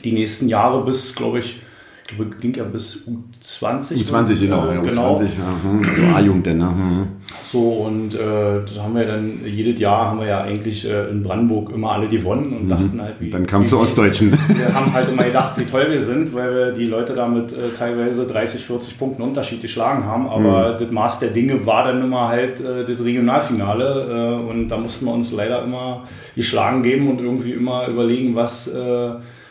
die 0.05 0.13
nächsten 0.13 0.49
Jahre 0.49 0.85
bis, 0.85 1.17
glaube 1.17 1.41
ich, 1.41 1.61
ging 2.41 2.55
ja 2.55 2.65
bis 2.65 3.07
U20. 3.07 4.05
U20, 4.05 4.41
genau. 4.41 4.71
Ja, 4.71 4.81
genau. 4.81 5.17
U20, 5.17 5.23
ja. 5.23 5.29
Hm, 5.63 5.89
also 5.89 6.03
A-Jugend 6.17 6.47
denn, 6.47 6.59
ne? 6.59 6.69
Hm. 6.69 7.07
So, 7.51 7.61
und 7.61 8.15
äh, 8.15 8.19
da 8.19 8.83
haben 8.83 8.95
wir 8.95 9.05
dann, 9.05 9.41
jedes 9.45 9.81
Jahr 9.81 10.07
haben 10.07 10.21
wir 10.21 10.27
ja 10.27 10.43
eigentlich 10.43 10.89
äh, 10.89 11.09
in 11.11 11.23
Brandenburg 11.23 11.71
immer 11.73 11.93
alle 11.93 12.09
gewonnen 12.09 12.53
und 12.53 12.65
mhm. 12.65 12.69
dachten 12.69 13.03
halt, 13.03 13.15
wie. 13.21 13.31
Dann 13.31 13.47
kam 13.47 13.65
zu 13.65 13.79
Ostdeutschen. 13.79 14.33
Wir 14.49 14.75
haben 14.75 14.93
halt 14.93 15.09
immer 15.09 15.25
gedacht, 15.25 15.59
wie 15.59 15.65
toll 15.65 15.87
wir 15.91 16.01
sind, 16.01 16.35
weil 16.35 16.55
wir 16.55 16.73
die 16.73 16.87
Leute 16.87 17.15
damit 17.15 17.53
äh, 17.53 17.71
teilweise 17.77 18.27
30, 18.27 18.65
40 18.65 18.99
Punkten 18.99 19.23
Unterschied 19.23 19.61
geschlagen 19.61 20.05
haben. 20.05 20.29
Aber 20.29 20.75
mhm. 20.75 20.79
das 20.79 20.91
Maß 20.91 21.19
der 21.21 21.31
Dinge 21.31 21.67
war 21.67 21.85
dann 21.85 22.03
immer 22.03 22.29
halt 22.29 22.61
äh, 22.61 22.85
das 22.85 23.03
Regionalfinale 23.03 24.41
äh, 24.45 24.51
und 24.51 24.69
da 24.69 24.77
mussten 24.77 25.07
wir 25.07 25.13
uns 25.13 25.33
leider 25.33 25.63
immer 25.63 26.05
geschlagen 26.37 26.83
geben 26.83 27.09
und 27.09 27.19
irgendwie 27.19 27.53
immer 27.53 27.89
überlegen, 27.89 28.35
was 28.35 28.69
äh, 28.69 29.11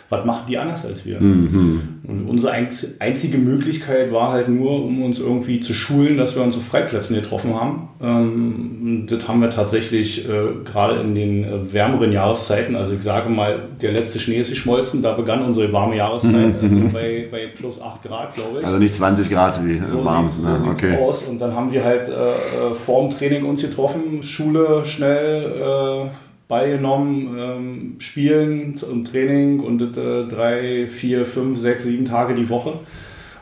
was 0.09 0.25
machen 0.25 0.45
die 0.47 0.57
anders 0.57 0.85
als 0.85 1.05
wir? 1.05 1.21
Mhm. 1.21 1.99
Und 2.07 2.27
unsere 2.27 2.53
einzige 2.53 3.37
Möglichkeit 3.37 4.11
war 4.11 4.31
halt 4.31 4.49
nur, 4.49 4.83
um 4.83 5.03
uns 5.03 5.19
irgendwie 5.19 5.59
zu 5.59 5.73
schulen, 5.73 6.17
dass 6.17 6.35
wir 6.35 6.41
uns 6.41 6.57
auf 6.57 6.65
Freiplätzen 6.65 7.15
getroffen 7.15 7.53
haben. 7.53 7.89
Ähm, 8.01 9.05
das 9.07 9.27
haben 9.27 9.41
wir 9.41 9.51
tatsächlich 9.51 10.27
äh, 10.27 10.63
gerade 10.65 11.01
in 11.01 11.13
den 11.13 11.43
äh, 11.43 11.73
wärmeren 11.73 12.11
Jahreszeiten, 12.11 12.75
also 12.75 12.93
ich 12.93 13.03
sage 13.03 13.29
mal, 13.29 13.59
der 13.79 13.91
letzte 13.91 14.19
Schnee 14.19 14.39
ist 14.39 14.49
geschmolzen, 14.49 15.03
da 15.03 15.13
begann 15.13 15.43
unsere 15.43 15.71
warme 15.71 15.95
Jahreszeit, 15.95 16.61
mhm. 16.61 16.83
also 16.83 16.93
bei, 16.93 17.27
bei 17.29 17.45
plus 17.47 17.79
8 17.79 18.01
Grad, 18.01 18.33
glaube 18.33 18.61
ich. 18.61 18.65
Also 18.65 18.79
nicht 18.79 18.95
20 18.95 19.29
Grad 19.29 19.63
wie 19.63 19.77
so 19.77 20.03
warm. 20.03 20.27
Sieht's, 20.27 20.43
so 20.43 20.65
ne? 20.65 20.71
okay. 20.71 20.97
aus. 20.97 21.27
Und 21.27 21.39
dann 21.39 21.53
haben 21.53 21.71
wir 21.71 21.83
halt 21.83 22.07
äh, 22.07 22.11
äh 22.11 22.73
vorm 22.73 23.11
Training 23.11 23.45
uns 23.45 23.61
getroffen, 23.61 24.23
Schule 24.23 24.83
schnell 24.85 25.45
äh, 25.45 26.28
Ball 26.49 26.71
genommen, 26.71 27.35
ähm, 27.37 27.95
spielen 27.99 28.73
im 28.91 29.05
Training 29.05 29.59
und 29.59 29.83
äh, 29.95 30.25
drei, 30.25 30.87
vier, 30.87 31.23
fünf, 31.23 31.59
sechs, 31.59 31.83
sieben 31.83 32.05
Tage 32.05 32.33
die 32.33 32.49
Woche 32.49 32.73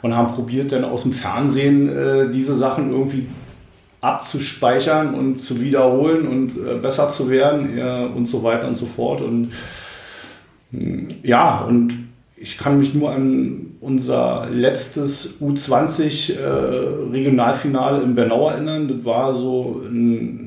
und 0.02 0.14
haben 0.14 0.36
probiert 0.36 0.74
dann 0.74 0.84
aus 0.84 1.04
dem 1.04 1.14
Fernsehen 1.14 1.88
äh, 1.88 2.30
diese 2.30 2.54
Sachen 2.54 2.92
irgendwie 2.92 3.28
abzuspeichern 4.02 5.14
und 5.16 5.40
zu 5.40 5.62
wiederholen 5.62 6.28
und 6.28 6.58
äh, 6.58 6.76
besser 6.80 7.08
zu 7.08 7.30
werden 7.30 7.80
und 8.14 8.26
so 8.28 8.44
weiter 8.44 8.68
und 8.68 8.76
so 8.76 8.86
fort. 8.86 9.22
Und 9.22 9.52
mm, 10.72 11.08
ja, 11.24 11.62
und 11.62 11.94
ich 12.36 12.58
kann 12.58 12.78
mich 12.78 12.94
nur 12.94 13.12
an 13.14 13.78
unser 13.80 14.50
letztes 14.52 15.42
U20 15.42 16.34
äh, 16.34 17.10
in 18.04 18.16
Bernau 18.16 18.50
erinnern. 18.50 18.90
Das 18.90 19.06
war 19.06 19.34
so 19.34 19.82
ein 19.90 20.47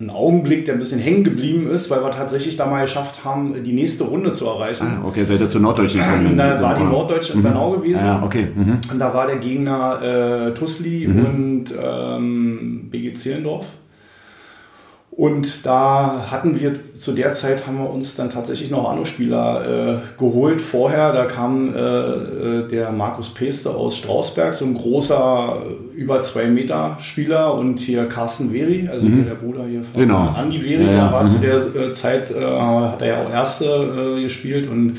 ein 0.00 0.10
Augenblick, 0.10 0.64
der 0.64 0.74
ein 0.74 0.80
bisschen 0.80 0.98
hängen 1.00 1.22
geblieben 1.22 1.68
ist, 1.70 1.88
weil 1.90 2.02
wir 2.02 2.10
tatsächlich 2.10 2.56
da 2.56 2.66
mal 2.66 2.82
geschafft 2.82 3.24
haben, 3.24 3.54
die 3.62 3.72
nächste 3.72 4.04
Runde 4.04 4.32
zu 4.32 4.46
erreichen. 4.46 4.86
Ah, 5.02 5.06
okay, 5.06 5.22
seid 5.24 5.40
ihr 5.40 5.48
zur 5.48 5.60
Norddeutschen 5.60 6.00
gekommen? 6.00 6.36
Da 6.36 6.60
war 6.60 6.74
die 6.74 6.82
Norddeutsche 6.82 7.32
in 7.34 7.38
Mhm. 7.38 7.42
Bernau 7.44 7.70
gewesen. 7.70 8.00
Ah, 8.04 8.20
okay. 8.24 8.48
Mhm. 8.54 8.78
Und 8.90 8.98
da 8.98 9.14
war 9.14 9.26
der 9.28 9.36
Gegner 9.36 10.48
äh, 10.48 10.54
Tusli 10.54 11.06
und 11.06 11.66
ähm, 11.80 12.88
BG 12.90 13.14
Zehlendorf. 13.14 13.66
Und 15.16 15.64
da 15.64 16.26
hatten 16.32 16.58
wir 16.60 16.72
zu 16.74 17.12
der 17.12 17.32
Zeit 17.32 17.68
haben 17.68 17.78
wir 17.78 17.88
uns 17.88 18.16
dann 18.16 18.30
tatsächlich 18.30 18.72
noch 18.72 18.90
andere 18.90 19.06
Spieler 19.06 20.00
äh, 20.02 20.18
geholt. 20.18 20.60
Vorher, 20.60 21.12
da 21.12 21.26
kam 21.26 21.72
äh, 21.72 21.78
äh, 21.78 22.68
der 22.68 22.90
Markus 22.90 23.32
Peste 23.32 23.70
aus 23.70 23.96
Strausberg, 23.96 24.54
so 24.54 24.64
ein 24.64 24.74
großer, 24.74 25.62
äh, 25.94 25.96
über 25.96 26.18
zwei 26.20 26.46
Meter 26.46 26.96
Spieler 27.00 27.54
und 27.54 27.78
hier 27.78 28.06
Carsten 28.06 28.50
Veri, 28.50 28.88
also 28.90 29.06
hier 29.06 29.22
der 29.22 29.34
Bruder 29.36 29.64
hier 29.68 29.84
von 29.84 30.02
Genau. 30.02 30.34
Andi 30.36 30.58
Veri, 30.58 30.84
Ja, 30.84 30.90
ja. 30.90 31.02
der 31.04 31.12
war 31.12 31.22
Mhm. 31.22 31.26
zu 31.28 31.38
der 31.38 31.54
äh, 31.86 31.90
Zeit, 31.92 32.30
äh, 32.32 32.44
hat 32.44 33.00
er 33.00 33.06
ja 33.08 33.24
auch 33.24 33.30
Erste 33.30 34.16
äh, 34.18 34.22
gespielt 34.22 34.68
und 34.68 34.94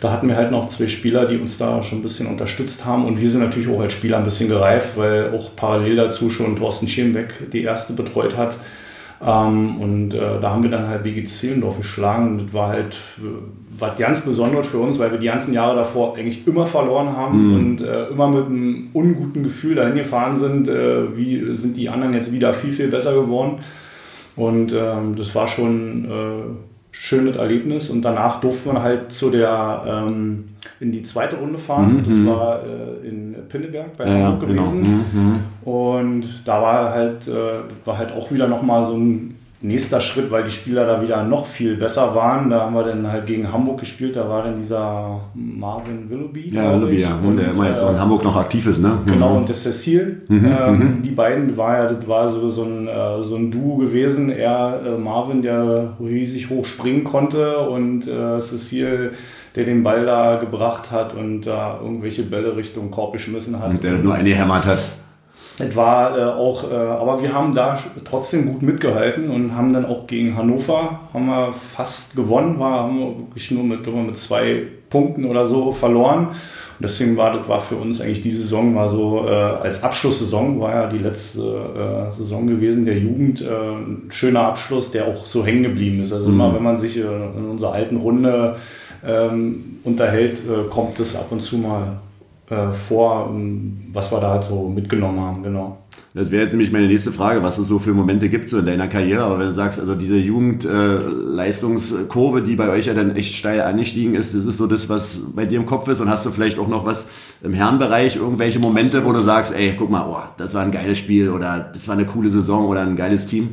da 0.00 0.10
hatten 0.12 0.26
wir 0.28 0.36
halt 0.36 0.50
noch 0.52 0.68
zwei 0.68 0.86
Spieler, 0.86 1.26
die 1.26 1.36
uns 1.36 1.58
da 1.58 1.82
schon 1.82 1.98
ein 1.98 2.02
bisschen 2.02 2.28
unterstützt 2.28 2.86
haben. 2.86 3.04
Und 3.04 3.20
wir 3.20 3.28
sind 3.28 3.42
natürlich 3.42 3.68
auch 3.68 3.80
als 3.80 3.92
Spieler 3.92 4.16
ein 4.16 4.24
bisschen 4.24 4.48
gereift, 4.48 4.96
weil 4.96 5.34
auch 5.34 5.50
parallel 5.54 5.96
dazu 5.96 6.30
schon 6.30 6.56
Thorsten 6.56 6.88
Schirmbeck 6.88 7.50
die 7.52 7.62
erste 7.64 7.92
betreut 7.92 8.38
hat. 8.38 8.56
Ähm, 9.22 9.80
und 9.80 10.14
äh, 10.14 10.40
da 10.40 10.50
haben 10.50 10.62
wir 10.62 10.70
dann 10.70 10.88
halt 10.88 11.02
BG 11.02 11.24
Zehlendorf 11.24 11.76
geschlagen. 11.78 12.30
Und 12.30 12.46
das 12.46 12.54
war 12.54 12.68
halt 12.68 12.94
äh, 13.18 13.26
was 13.78 13.98
ganz 13.98 14.24
Besonderes 14.24 14.68
für 14.68 14.78
uns, 14.78 14.98
weil 14.98 15.10
wir 15.10 15.18
die 15.18 15.26
ganzen 15.26 15.52
Jahre 15.52 15.76
davor 15.76 16.16
eigentlich 16.16 16.46
immer 16.46 16.66
verloren 16.66 17.16
haben 17.16 17.54
und 17.54 17.80
äh, 17.80 18.06
immer 18.06 18.28
mit 18.28 18.46
einem 18.46 18.88
unguten 18.92 19.42
Gefühl 19.42 19.74
dahin 19.74 19.94
gefahren 19.94 20.36
sind. 20.36 20.68
Äh, 20.68 21.16
wie 21.16 21.54
sind 21.54 21.76
die 21.76 21.88
anderen 21.88 22.14
jetzt 22.14 22.32
wieder 22.32 22.52
viel, 22.52 22.72
viel 22.72 22.88
besser 22.88 23.14
geworden? 23.14 23.58
Und 24.36 24.72
ähm, 24.72 25.16
das 25.16 25.34
war 25.34 25.46
schon 25.46 26.04
äh, 26.06 26.42
schönes 26.92 27.36
Erlebnis. 27.36 27.90
Und 27.90 28.02
danach 28.02 28.40
durften 28.40 28.72
wir 28.72 28.82
halt 28.82 29.12
zu 29.12 29.30
der 29.30 29.84
ähm, 29.86 30.44
in 30.80 30.92
die 30.92 31.02
zweite 31.02 31.36
Runde 31.36 31.58
fahren. 31.58 31.98
Mhm, 31.98 32.02
Das 32.04 32.26
war 32.26 32.60
äh, 32.64 33.06
in 33.06 33.36
Pinneberg 33.48 33.96
bei 33.96 34.06
Ja, 34.06 34.18
ja, 34.18 34.26
Hamburg 34.28 34.48
genau. 34.48 34.62
gewesen. 34.62 34.82
Mhm, 34.82 35.04
mhm. 35.12 35.70
Und 35.70 36.24
da 36.46 36.62
war 36.62 36.90
halt, 36.90 37.28
äh, 37.28 37.86
war 37.86 37.98
halt 37.98 38.12
auch 38.12 38.30
wieder 38.32 38.48
nochmal 38.48 38.82
so 38.84 38.94
ein 38.96 39.36
nächster 39.62 40.00
Schritt, 40.00 40.30
weil 40.30 40.44
die 40.44 40.50
Spieler 40.50 40.86
da 40.86 41.02
wieder 41.02 41.22
noch 41.22 41.44
viel 41.46 41.76
besser 41.76 42.14
waren. 42.14 42.48
Da 42.48 42.60
haben 42.62 42.74
wir 42.74 42.82
dann 42.84 43.06
halt 43.10 43.26
gegen 43.26 43.52
Hamburg 43.52 43.80
gespielt, 43.80 44.16
da 44.16 44.28
war 44.28 44.42
dann 44.44 44.56
dieser 44.58 45.20
Marvin 45.34 46.08
Willoughby. 46.08 46.48
Ja, 46.54 46.80
ich. 46.88 47.02
ja. 47.02 47.18
Und 47.22 47.36
der 47.36 47.52
immer 47.52 47.66
jetzt 47.68 47.82
auch 47.82 47.90
in 47.90 47.96
äh, 47.96 47.98
Hamburg 47.98 48.24
noch 48.24 48.36
aktiv 48.36 48.66
ist, 48.66 48.80
ne? 48.82 48.98
Genau, 49.06 49.30
Mhm. 49.32 49.36
und 49.38 49.48
der 49.48 49.54
Cecil, 49.54 50.22
Mhm, 50.28 50.46
ähm, 50.46 50.98
die 51.04 51.10
beiden 51.10 51.56
war 51.56 51.76
ja, 51.76 51.92
das 51.92 52.08
war 52.08 52.32
so, 52.32 52.48
so, 52.48 52.62
ein, 52.64 52.88
äh, 52.88 53.22
so 53.22 53.36
ein 53.36 53.50
Duo 53.50 53.76
gewesen. 53.76 54.30
Er, 54.30 54.80
äh, 54.86 54.98
Marvin, 54.98 55.42
der 55.42 55.94
riesig 56.00 56.48
hoch 56.48 56.64
springen 56.64 57.04
konnte 57.04 57.58
und 57.58 58.04
Cecil, 58.40 59.12
der 59.56 59.64
den 59.64 59.82
Ball 59.82 60.06
da 60.06 60.36
gebracht 60.36 60.90
hat 60.90 61.14
und 61.14 61.42
da 61.42 61.78
irgendwelche 61.82 62.22
Bälle 62.22 62.56
Richtung 62.56 62.90
Korb 62.90 63.12
geschmissen 63.12 63.60
hat. 63.60 63.70
Und 63.72 63.84
der 63.84 63.92
nur 63.92 64.14
eine 64.14 64.30
hämmert 64.30 64.64
hat. 64.66 64.78
Es 65.60 65.76
war 65.76 66.18
äh, 66.18 66.22
auch, 66.22 66.70
äh, 66.70 66.74
aber 66.74 67.22
wir 67.22 67.34
haben 67.34 67.54
da 67.54 67.78
trotzdem 68.04 68.46
gut 68.46 68.62
mitgehalten 68.62 69.30
und 69.30 69.54
haben 69.54 69.72
dann 69.72 69.84
auch 69.84 70.06
gegen 70.06 70.36
Hannover 70.36 71.00
haben 71.12 71.26
wir 71.26 71.52
fast 71.52 72.16
gewonnen, 72.16 72.58
war 72.58 72.84
haben 72.84 72.98
wir 72.98 73.06
wirklich 73.18 73.50
nur 73.50 73.64
mit, 73.64 73.86
mit 73.86 74.16
zwei 74.16 74.62
Punkten 74.88 75.24
oder 75.24 75.46
so 75.46 75.72
verloren. 75.72 76.28
Und 76.28 76.84
deswegen 76.84 77.16
war 77.16 77.32
das 77.32 77.46
war 77.46 77.60
für 77.60 77.76
uns 77.76 78.00
eigentlich 78.00 78.22
die 78.22 78.30
Saison 78.30 78.74
war 78.74 78.88
so 78.88 79.26
äh, 79.26 79.30
als 79.30 79.82
Abschlusssaison 79.82 80.58
war 80.60 80.74
ja 80.74 80.86
die 80.86 80.98
letzte 80.98 81.42
äh, 81.42 82.12
Saison 82.12 82.46
gewesen 82.46 82.86
der 82.86 82.98
Jugend 82.98 83.42
äh, 83.42 83.46
ein 83.46 84.06
schöner 84.08 84.40
Abschluss, 84.44 84.90
der 84.90 85.06
auch 85.06 85.26
so 85.26 85.44
hängen 85.44 85.62
geblieben 85.62 86.00
ist. 86.00 86.12
Also 86.12 86.30
immer 86.30 86.54
wenn 86.54 86.62
man 86.62 86.78
sich 86.78 86.96
äh, 86.96 87.02
in 87.02 87.50
unserer 87.50 87.74
alten 87.74 87.98
Runde 87.98 88.56
ähm, 89.06 89.78
unterhält, 89.84 90.38
äh, 90.38 90.68
kommt 90.70 90.98
es 91.00 91.16
ab 91.16 91.26
und 91.30 91.42
zu 91.42 91.58
mal 91.58 91.98
äh, 92.50 92.72
vor, 92.72 93.30
ähm, 93.30 93.78
was 93.92 94.12
wir 94.12 94.20
da 94.20 94.32
halt 94.32 94.44
so 94.44 94.68
mitgenommen 94.68 95.20
haben, 95.20 95.42
genau. 95.42 95.78
Das 96.12 96.30
wäre 96.32 96.42
jetzt 96.42 96.50
nämlich 96.50 96.72
meine 96.72 96.88
nächste 96.88 97.12
Frage, 97.12 97.44
was 97.44 97.58
es 97.58 97.68
so 97.68 97.78
für 97.78 97.94
Momente 97.94 98.28
gibt 98.28 98.48
so 98.48 98.58
in 98.58 98.66
deiner 98.66 98.88
Karriere. 98.88 99.22
Aber 99.22 99.38
wenn 99.38 99.46
du 99.46 99.52
sagst, 99.52 99.78
also 99.78 99.94
diese 99.94 100.16
Jugendleistungskurve, 100.16 102.42
die 102.42 102.56
bei 102.56 102.68
euch 102.68 102.86
ja 102.86 102.94
dann 102.94 103.14
echt 103.14 103.36
steil 103.36 103.62
angestiegen 103.62 104.16
ist, 104.16 104.34
das 104.34 104.44
ist 104.44 104.56
so 104.56 104.66
das, 104.66 104.88
was 104.88 105.20
bei 105.36 105.46
dir 105.46 105.60
im 105.60 105.66
Kopf 105.66 105.86
ist. 105.86 106.00
Und 106.00 106.10
hast 106.10 106.26
du 106.26 106.32
vielleicht 106.32 106.58
auch 106.58 106.66
noch 106.66 106.84
was 106.84 107.06
im 107.42 107.54
Herrenbereich, 107.54 108.16
irgendwelche 108.16 108.58
Momente, 108.58 109.04
wo 109.04 109.12
du 109.12 109.22
sagst, 109.22 109.54
ey, 109.54 109.76
guck 109.78 109.88
mal, 109.88 110.04
oh, 110.08 110.18
das 110.36 110.52
war 110.52 110.64
ein 110.64 110.72
geiles 110.72 110.98
Spiel 110.98 111.28
oder 111.28 111.70
das 111.72 111.86
war 111.86 111.94
eine 111.94 112.06
coole 112.06 112.30
Saison 112.30 112.66
oder 112.66 112.80
ein 112.80 112.96
geiles 112.96 113.26
Team? 113.26 113.50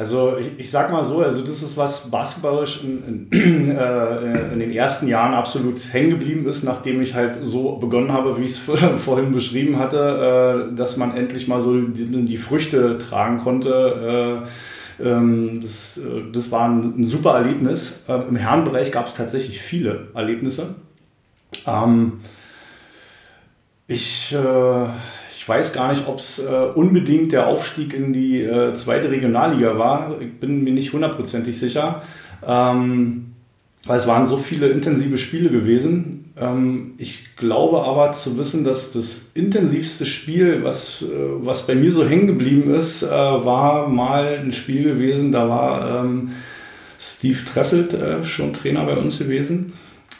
Also 0.00 0.38
ich, 0.38 0.58
ich 0.58 0.70
sag 0.70 0.90
mal 0.90 1.04
so, 1.04 1.20
also 1.20 1.42
das 1.42 1.62
ist 1.62 1.76
was 1.76 2.10
basketballisch 2.10 2.82
in, 2.84 3.28
in, 3.30 3.70
äh, 3.76 4.50
in 4.50 4.58
den 4.58 4.70
ersten 4.72 5.06
Jahren 5.08 5.34
absolut 5.34 5.92
hängen 5.92 6.08
geblieben 6.08 6.48
ist, 6.48 6.62
nachdem 6.62 7.02
ich 7.02 7.14
halt 7.14 7.38
so 7.42 7.76
begonnen 7.76 8.10
habe, 8.10 8.40
wie 8.40 8.44
ich 8.44 8.52
es 8.52 8.58
vorhin 8.96 9.30
beschrieben 9.30 9.78
hatte, 9.78 10.70
äh, 10.70 10.74
dass 10.74 10.96
man 10.96 11.14
endlich 11.14 11.48
mal 11.48 11.60
so 11.60 11.78
die, 11.78 12.24
die 12.24 12.38
Früchte 12.38 12.96
tragen 12.96 13.40
konnte. 13.40 14.46
Äh, 14.98 15.06
ähm, 15.06 15.60
das, 15.60 15.98
äh, 15.98 16.32
das 16.32 16.50
war 16.50 16.66
ein, 16.66 17.04
super 17.04 17.34
Erlebnis. 17.34 18.00
Ähm, 18.08 18.22
Im 18.30 18.36
Herrenbereich 18.36 18.92
gab 18.92 19.08
es 19.08 19.12
tatsächlich 19.12 19.60
viele 19.60 20.08
Erlebnisse. 20.14 20.76
Ähm, 21.66 22.20
ich, 23.86 24.34
äh, 24.34 24.86
ich 25.40 25.48
weiß 25.48 25.72
gar 25.72 25.90
nicht, 25.90 26.06
ob 26.06 26.18
es 26.18 26.38
äh, 26.38 26.52
unbedingt 26.74 27.32
der 27.32 27.46
Aufstieg 27.46 27.94
in 27.94 28.12
die 28.12 28.42
äh, 28.42 28.74
zweite 28.74 29.10
Regionalliga 29.10 29.78
war. 29.78 30.20
Ich 30.20 30.38
bin 30.38 30.62
mir 30.62 30.74
nicht 30.74 30.92
hundertprozentig 30.92 31.58
sicher. 31.58 32.02
Ähm, 32.46 33.32
weil 33.86 33.96
es 33.96 34.06
waren 34.06 34.26
so 34.26 34.36
viele 34.36 34.68
intensive 34.68 35.16
Spiele 35.16 35.48
gewesen. 35.48 36.34
Ähm, 36.38 36.92
ich 36.98 37.36
glaube 37.36 37.84
aber 37.84 38.12
zu 38.12 38.36
wissen, 38.36 38.64
dass 38.64 38.92
das 38.92 39.30
intensivste 39.32 40.04
Spiel, 40.04 40.62
was, 40.62 41.00
äh, 41.00 41.06
was 41.08 41.66
bei 41.66 41.74
mir 41.74 41.90
so 41.90 42.06
hängen 42.06 42.26
geblieben 42.26 42.74
ist, 42.74 43.02
äh, 43.02 43.08
war 43.08 43.88
mal 43.88 44.40
ein 44.44 44.52
Spiel 44.52 44.84
gewesen, 44.84 45.32
da 45.32 45.48
war 45.48 46.04
ähm, 46.04 46.32
Steve 46.98 47.38
Tresselt 47.50 47.94
äh, 47.94 48.26
schon 48.26 48.52
Trainer 48.52 48.84
bei 48.84 48.98
uns 48.98 49.18
gewesen. 49.18 49.72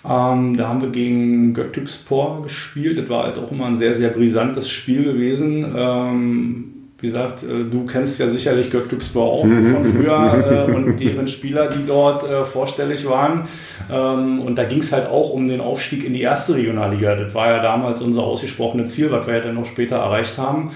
Ähm, 0.09 0.57
da 0.57 0.69
haben 0.69 0.81
wir 0.81 0.91
gegen 0.91 1.53
Göktürkspor 1.53 2.43
gespielt. 2.43 2.99
Das 2.99 3.09
war 3.09 3.25
halt 3.25 3.39
auch 3.39 3.51
immer 3.51 3.67
ein 3.67 3.77
sehr, 3.77 3.95
sehr 3.95 4.11
brisantes 4.11 4.71
Spiel 4.71 5.05
gewesen. 5.05 5.75
Ähm, 5.77 6.81
wie 7.01 7.07
gesagt, 7.07 7.43
äh, 7.43 7.65
du 7.71 7.87
kennst 7.87 8.21
ja 8.21 8.29
sicherlich 8.29 8.71
Göktürkspor 8.71 9.25
auch 9.25 9.43
von 9.43 9.85
früher 9.85 10.67
äh, 10.69 10.73
und 10.73 11.01
deren 11.01 11.29
Spieler, 11.29 11.71
die 11.71 11.87
dort 11.87 12.29
äh, 12.29 12.45
vorstellig 12.45 13.09
waren. 13.09 13.43
Ähm, 13.91 14.41
und 14.41 14.57
da 14.57 14.65
ging 14.65 14.81
es 14.81 14.93
halt 14.93 15.07
auch 15.07 15.31
um 15.31 15.49
den 15.49 15.61
Aufstieg 15.61 16.05
in 16.05 16.13
die 16.13 16.23
erste 16.23 16.57
Regionalliga. 16.57 17.15
Das 17.15 17.35
war 17.35 17.49
ja 17.49 17.63
damals 17.63 18.03
unser 18.03 18.23
ausgesprochene 18.23 18.85
Ziel, 18.85 19.11
was 19.11 19.27
wir 19.27 19.35
ja 19.35 19.41
dann 19.41 19.55
noch 19.55 19.67
später 19.67 19.97
erreicht 19.97 20.37
haben. 20.37 20.71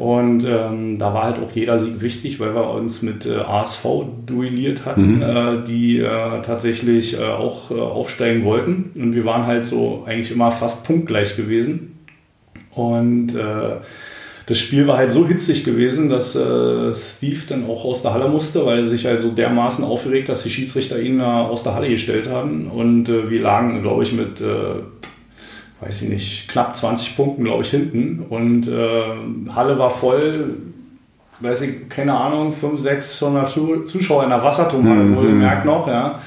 Und 0.00 0.46
ähm, 0.46 0.98
da 0.98 1.12
war 1.12 1.24
halt 1.24 1.36
auch 1.40 1.54
jeder 1.54 1.76
Sieg 1.76 2.00
wichtig, 2.00 2.40
weil 2.40 2.54
wir 2.54 2.70
uns 2.70 3.02
mit 3.02 3.26
äh, 3.26 3.36
ASV 3.36 3.84
duelliert 4.24 4.86
hatten, 4.86 5.20
äh, 5.20 5.62
die 5.62 5.98
äh, 5.98 6.40
tatsächlich 6.40 7.20
äh, 7.20 7.22
auch 7.22 7.70
äh, 7.70 7.74
aufsteigen 7.74 8.42
wollten. 8.44 8.92
Und 8.94 9.14
wir 9.14 9.26
waren 9.26 9.44
halt 9.44 9.66
so 9.66 10.04
eigentlich 10.06 10.32
immer 10.32 10.52
fast 10.52 10.84
punktgleich 10.84 11.36
gewesen. 11.36 11.98
Und 12.70 13.36
äh, 13.36 13.76
das 14.46 14.58
Spiel 14.58 14.86
war 14.86 14.96
halt 14.96 15.12
so 15.12 15.28
hitzig 15.28 15.64
gewesen, 15.64 16.08
dass 16.08 16.34
äh, 16.34 16.94
Steve 16.94 17.40
dann 17.46 17.66
auch 17.66 17.84
aus 17.84 18.00
der 18.00 18.14
Halle 18.14 18.30
musste, 18.30 18.64
weil 18.64 18.78
er 18.78 18.86
sich 18.86 19.04
halt 19.04 19.20
so 19.20 19.30
dermaßen 19.30 19.84
aufgeregt, 19.84 20.30
dass 20.30 20.44
die 20.44 20.50
Schiedsrichter 20.50 20.98
ihn 20.98 21.20
äh, 21.20 21.24
aus 21.24 21.62
der 21.62 21.74
Halle 21.74 21.90
gestellt 21.90 22.26
haben. 22.30 22.68
Und 22.68 23.10
äh, 23.10 23.28
wir 23.28 23.42
lagen, 23.42 23.82
glaube 23.82 24.02
ich, 24.04 24.14
mit, 24.14 24.42
weiß 25.80 26.02
ich 26.02 26.08
nicht, 26.10 26.48
knapp 26.48 26.76
20 26.76 27.16
Punkten, 27.16 27.44
glaube 27.44 27.62
ich, 27.62 27.70
hinten. 27.70 28.24
Und 28.28 28.68
äh, 28.68 29.52
Halle 29.54 29.78
war 29.78 29.90
voll, 29.90 30.56
weiß 31.40 31.62
ich, 31.62 31.88
keine 31.88 32.14
Ahnung, 32.14 32.52
500, 32.52 32.80
600 33.02 33.48
Zu- 33.48 33.84
Zuschauer 33.84 34.24
in 34.24 34.28
der 34.30 34.42
Wasserturmhalle, 34.44 35.02
Mhm. 35.02 35.16
wohlgemerkt 35.16 35.64
noch, 35.64 35.88
ja. 35.88 36.18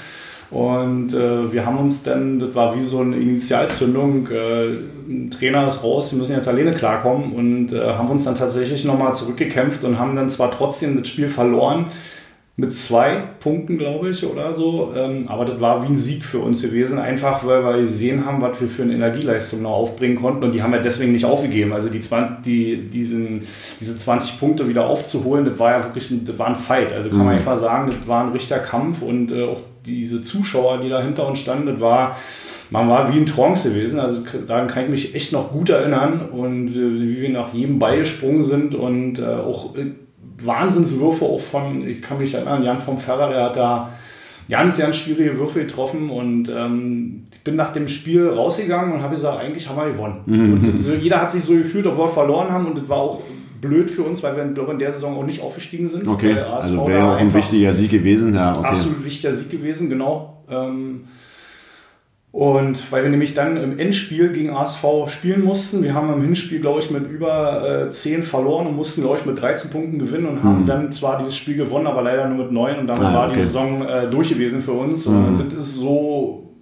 Und 0.49 1.13
äh, 1.15 1.51
wir 1.51 1.65
haben 1.65 1.77
uns 1.79 2.03
dann, 2.03 2.39
das 2.39 2.53
war 2.53 2.75
wie 2.75 2.79
so 2.79 2.99
eine 2.99 3.15
Initialzündung, 3.17 4.27
äh, 4.29 4.65
ein 5.07 5.31
Trainer 5.31 5.65
ist 5.65 5.83
raus, 5.83 6.11
die 6.11 6.15
müssen 6.17 6.33
jetzt 6.35 6.47
alleine 6.47 6.73
klarkommen 6.73 7.33
und 7.33 7.73
äh, 7.73 7.93
haben 7.93 8.09
uns 8.09 8.23
dann 8.25 8.35
tatsächlich 8.35 8.85
nochmal 8.85 9.13
zurückgekämpft 9.15 9.83
und 9.83 9.97
haben 9.97 10.15
dann 10.15 10.29
zwar 10.29 10.51
trotzdem 10.51 10.99
das 10.99 11.07
Spiel 11.07 11.27
verloren, 11.27 11.85
mit 12.55 12.71
zwei 12.71 13.23
Punkten, 13.39 13.79
glaube 13.79 14.09
ich, 14.09 14.23
oder 14.23 14.53
so. 14.53 14.93
Ähm, 14.95 15.27
aber 15.27 15.43
das 15.43 15.59
war 15.59 15.81
wie 15.83 15.87
ein 15.87 15.95
Sieg 15.95 16.23
für 16.23 16.37
uns 16.37 16.61
gewesen, 16.61 16.99
einfach 16.99 17.43
weil 17.47 17.63
wir 17.63 17.77
gesehen 17.77 18.27
haben, 18.27 18.41
was 18.41 18.61
wir 18.61 18.67
für 18.67 18.83
eine 18.83 18.93
Energieleistung 18.93 19.63
noch 19.63 19.71
aufbringen 19.71 20.17
konnten. 20.17 20.43
Und 20.43 20.51
die 20.51 20.61
haben 20.61 20.71
wir 20.71 20.79
deswegen 20.79 21.13
nicht 21.13 21.25
aufgegeben. 21.25 21.73
Also 21.73 21.89
die, 21.89 21.99
20, 21.99 22.43
die 22.45 22.77
diesen, 22.89 23.41
diese 23.79 23.97
20 23.97 24.39
Punkte 24.39 24.67
wieder 24.67 24.85
aufzuholen, 24.85 25.45
das 25.45 25.57
war 25.57 25.71
ja 25.71 25.83
wirklich 25.83 26.11
ein, 26.11 26.25
das 26.25 26.37
war 26.37 26.47
ein 26.47 26.55
Fight. 26.55 26.93
Also 26.93 27.09
kann 27.09 27.25
man 27.25 27.29
einfach 27.29 27.57
sagen, 27.57 27.91
das 27.91 28.07
war 28.07 28.23
ein 28.23 28.31
richtiger 28.33 28.59
Kampf 28.59 29.01
und 29.01 29.31
äh, 29.31 29.45
auch 29.45 29.61
diese 29.83 30.21
Zuschauer, 30.21 30.79
die 30.79 30.89
da 30.89 31.01
hinter 31.01 31.27
uns 31.27 31.39
standen, 31.39 31.65
das 31.65 31.79
war, 31.79 32.15
man 32.69 32.87
war 32.87 33.11
wie 33.11 33.17
in 33.17 33.25
Trance 33.25 33.69
gewesen. 33.69 33.99
Also 33.99 34.21
daran 34.47 34.67
kann 34.67 34.83
ich 34.83 34.89
mich 34.91 35.15
echt 35.15 35.33
noch 35.33 35.51
gut 35.51 35.71
erinnern 35.71 36.29
und 36.31 36.69
äh, 36.69 37.01
wie 37.01 37.19
wir 37.19 37.29
nach 37.29 37.51
jedem 37.51 37.79
Ball 37.79 37.97
gesprungen 37.97 38.43
sind 38.43 38.75
und 38.75 39.17
äh, 39.17 39.25
auch 39.25 39.75
äh, 39.75 39.87
Wahnsinnswürfe 40.41 41.25
auch 41.25 41.39
von, 41.39 41.87
ich 41.87 42.01
kann 42.01 42.17
mich 42.17 42.33
erinnern, 42.33 42.63
Jan 42.63 42.81
vom 42.81 42.97
Ferrer, 42.97 43.29
der 43.29 43.43
hat 43.43 43.55
da 43.55 43.89
ganz, 44.49 44.77
ganz 44.77 44.95
schwierige 44.97 45.39
Würfe 45.39 45.59
getroffen 45.59 46.09
und 46.09 46.49
ähm, 46.49 47.23
ich 47.31 47.39
bin 47.41 47.55
nach 47.55 47.71
dem 47.71 47.87
Spiel 47.87 48.27
rausgegangen 48.27 48.93
und 48.93 49.01
habe 49.01 49.15
gesagt, 49.15 49.39
eigentlich 49.39 49.69
haben 49.69 49.77
wir 49.77 49.91
gewonnen. 49.91 50.21
Mhm. 50.25 50.53
Und 50.53 50.79
so, 50.79 50.93
jeder 50.93 51.21
hat 51.21 51.31
sich 51.31 51.43
so 51.43 51.53
gefühlt, 51.53 51.85
obwohl 51.85 52.05
wir 52.05 52.13
verloren 52.13 52.51
haben 52.51 52.65
und 52.65 52.77
das 52.77 52.89
war 52.89 52.97
auch 52.97 53.21
blöd 53.61 53.89
für 53.89 54.03
uns, 54.03 54.21
weil 54.21 54.35
wir 54.35 54.43
glaube 54.45 54.73
in 54.73 54.79
der 54.79 54.91
Saison 54.91 55.17
auch 55.17 55.25
nicht 55.25 55.41
aufgestiegen 55.41 55.87
sind. 55.87 56.07
Okay, 56.07 56.33
also 56.33 56.85
wäre 56.87 57.05
auch 57.05 57.17
ein 57.17 57.33
wichtiger 57.33 57.73
Sieg 57.73 57.91
gewesen. 57.91 58.33
Ja, 58.33 58.57
okay. 58.57 58.67
Absolut 58.67 59.05
wichtiger 59.05 59.33
Sieg 59.33 59.49
gewesen, 59.49 59.89
genau. 59.89 60.43
Ähm, 60.49 61.05
und 62.33 62.91
weil 62.91 63.03
wir 63.03 63.11
nämlich 63.11 63.35
dann 63.35 63.57
im 63.57 63.77
Endspiel 63.77 64.31
gegen 64.31 64.49
ASV 64.49 64.83
spielen 65.05 65.43
mussten, 65.43 65.83
wir 65.83 65.93
haben 65.93 66.11
im 66.11 66.23
Hinspiel, 66.23 66.61
glaube 66.61 66.79
ich, 66.79 66.89
mit 66.89 67.07
über 67.07 67.85
äh, 67.85 67.89
10 67.91 68.23
verloren 68.23 68.65
und 68.65 68.75
mussten, 68.75 69.01
glaube 69.01 69.19
ich, 69.19 69.25
mit 69.27 69.39
13 69.39 69.69
Punkten 69.69 69.99
gewinnen 69.99 70.25
und 70.25 70.43
haben 70.43 70.61
mhm. 70.61 70.65
dann 70.65 70.91
zwar 70.91 71.19
dieses 71.19 71.35
Spiel 71.37 71.57
gewonnen, 71.57 71.85
aber 71.85 72.01
leider 72.01 72.27
nur 72.27 72.45
mit 72.45 72.51
9 72.51 72.79
und 72.79 72.87
damit 72.87 73.03
ah, 73.03 73.13
war 73.13 73.29
die 73.29 73.39
Saison 73.39 73.87
äh, 73.87 74.09
durch 74.09 74.29
gewesen 74.29 74.61
für 74.61 74.71
uns. 74.71 75.05
Mhm. 75.05 75.25
Und 75.25 75.37
das 75.45 75.53
ist 75.53 75.75
so 75.75 76.55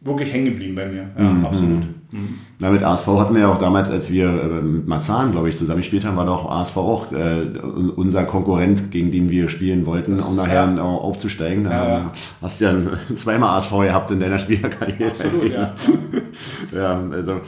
wirklich 0.00 0.32
hängen 0.32 0.46
geblieben 0.46 0.74
bei 0.74 0.86
mir. 0.86 1.10
Ja, 1.18 1.22
mhm. 1.22 1.44
absolut. 1.44 1.82
Mhm. 2.10 2.38
Na, 2.58 2.70
mit 2.70 2.82
ASV 2.82 3.06
hatten 3.06 3.34
wir 3.34 3.42
ja 3.42 3.52
auch 3.52 3.58
damals, 3.58 3.90
als 3.90 4.10
wir 4.10 4.28
äh, 4.28 4.62
mit 4.62 4.88
Marzahn, 4.88 5.32
glaube 5.32 5.48
ich, 5.48 5.58
zusammen 5.58 5.80
gespielt 5.80 6.06
haben, 6.06 6.16
war 6.16 6.24
doch 6.24 6.50
ASV 6.50 6.76
auch 6.78 7.12
äh, 7.12 7.46
unser 7.96 8.24
Konkurrent, 8.24 8.90
gegen 8.90 9.10
den 9.10 9.30
wir 9.30 9.48
spielen 9.48 9.84
wollten, 9.84 10.16
das, 10.16 10.24
um 10.24 10.36
nachher 10.36 10.72
ja. 10.74 10.82
aufzusteigen. 10.82 11.64
Ja, 11.64 11.88
ja. 11.88 12.12
Hast 12.40 12.60
ja 12.60 12.74
zweimal 13.16 13.58
ASV 13.58 13.72
gehabt 13.80 14.10
in 14.10 14.20
deiner 14.20 14.38
Spielerkarriere. 14.38 15.10
Absolut, 15.10 15.52
ja. 15.52 15.74
ja, 16.74 17.02
also 17.10 17.40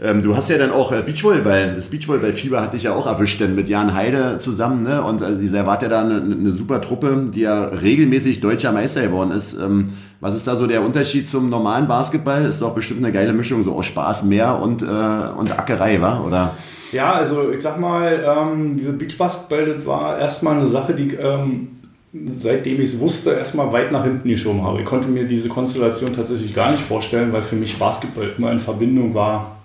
ähm, 0.00 0.22
du 0.22 0.36
hast 0.36 0.48
ja 0.48 0.58
dann 0.58 0.70
auch 0.70 0.92
äh, 0.92 1.02
Beachvolleyball, 1.02 1.72
das 1.74 1.88
Beachvolleyball-Fieber 1.88 2.60
hat 2.60 2.72
dich 2.72 2.84
ja 2.84 2.94
auch 2.94 3.06
erwischt, 3.06 3.40
denn 3.40 3.56
mit 3.56 3.68
Jan 3.68 3.94
Heide 3.94 4.38
zusammen, 4.38 4.82
ne? 4.84 5.02
Und 5.02 5.22
also 5.22 5.40
dieser 5.40 5.66
wart 5.66 5.82
ja 5.82 5.88
da 5.88 6.02
eine, 6.02 6.22
eine, 6.22 6.52
super 6.52 6.80
Truppe, 6.80 7.26
die 7.34 7.40
ja 7.40 7.64
regelmäßig 7.64 8.40
deutscher 8.40 8.70
Meister 8.70 9.02
geworden 9.02 9.32
ist. 9.32 9.58
Ähm, 9.58 9.90
was 10.20 10.36
ist 10.36 10.46
da 10.46 10.54
so 10.54 10.68
der 10.68 10.82
Unterschied 10.82 11.28
zum 11.28 11.48
normalen 11.48 11.88
Basketball? 11.88 12.44
Ist 12.44 12.62
doch 12.62 12.74
bestimmt 12.74 13.02
eine 13.04 13.12
geile 13.12 13.32
Mischung, 13.32 13.64
so 13.64 13.74
aus 13.74 13.86
Spaß 13.86 14.22
mehr 14.22 14.60
und, 14.62 14.82
äh, 14.82 14.86
und 14.86 15.58
Ackerei, 15.58 16.00
wa? 16.00 16.22
Oder? 16.24 16.54
Ja, 16.92 17.14
also 17.14 17.50
ich 17.50 17.60
sag 17.60 17.80
mal, 17.80 18.24
ähm, 18.24 18.76
diese 18.76 18.92
Beachbasketball, 18.92 19.84
war 19.84 20.18
erstmal 20.18 20.58
eine 20.58 20.68
Sache, 20.68 20.94
die 20.94 21.14
ähm, 21.14 21.68
seitdem 22.12 22.80
ich 22.80 22.94
es 22.94 23.00
wusste, 23.00 23.32
erstmal 23.32 23.72
weit 23.72 23.90
nach 23.90 24.04
hinten 24.04 24.28
geschoben 24.28 24.62
habe. 24.62 24.80
Ich 24.80 24.86
konnte 24.86 25.08
mir 25.08 25.26
diese 25.26 25.48
Konstellation 25.48 26.12
tatsächlich 26.12 26.54
gar 26.54 26.70
nicht 26.70 26.82
vorstellen, 26.82 27.32
weil 27.32 27.42
für 27.42 27.56
mich 27.56 27.78
Basketball 27.78 28.30
immer 28.38 28.52
in 28.52 28.60
Verbindung 28.60 29.12
war 29.12 29.57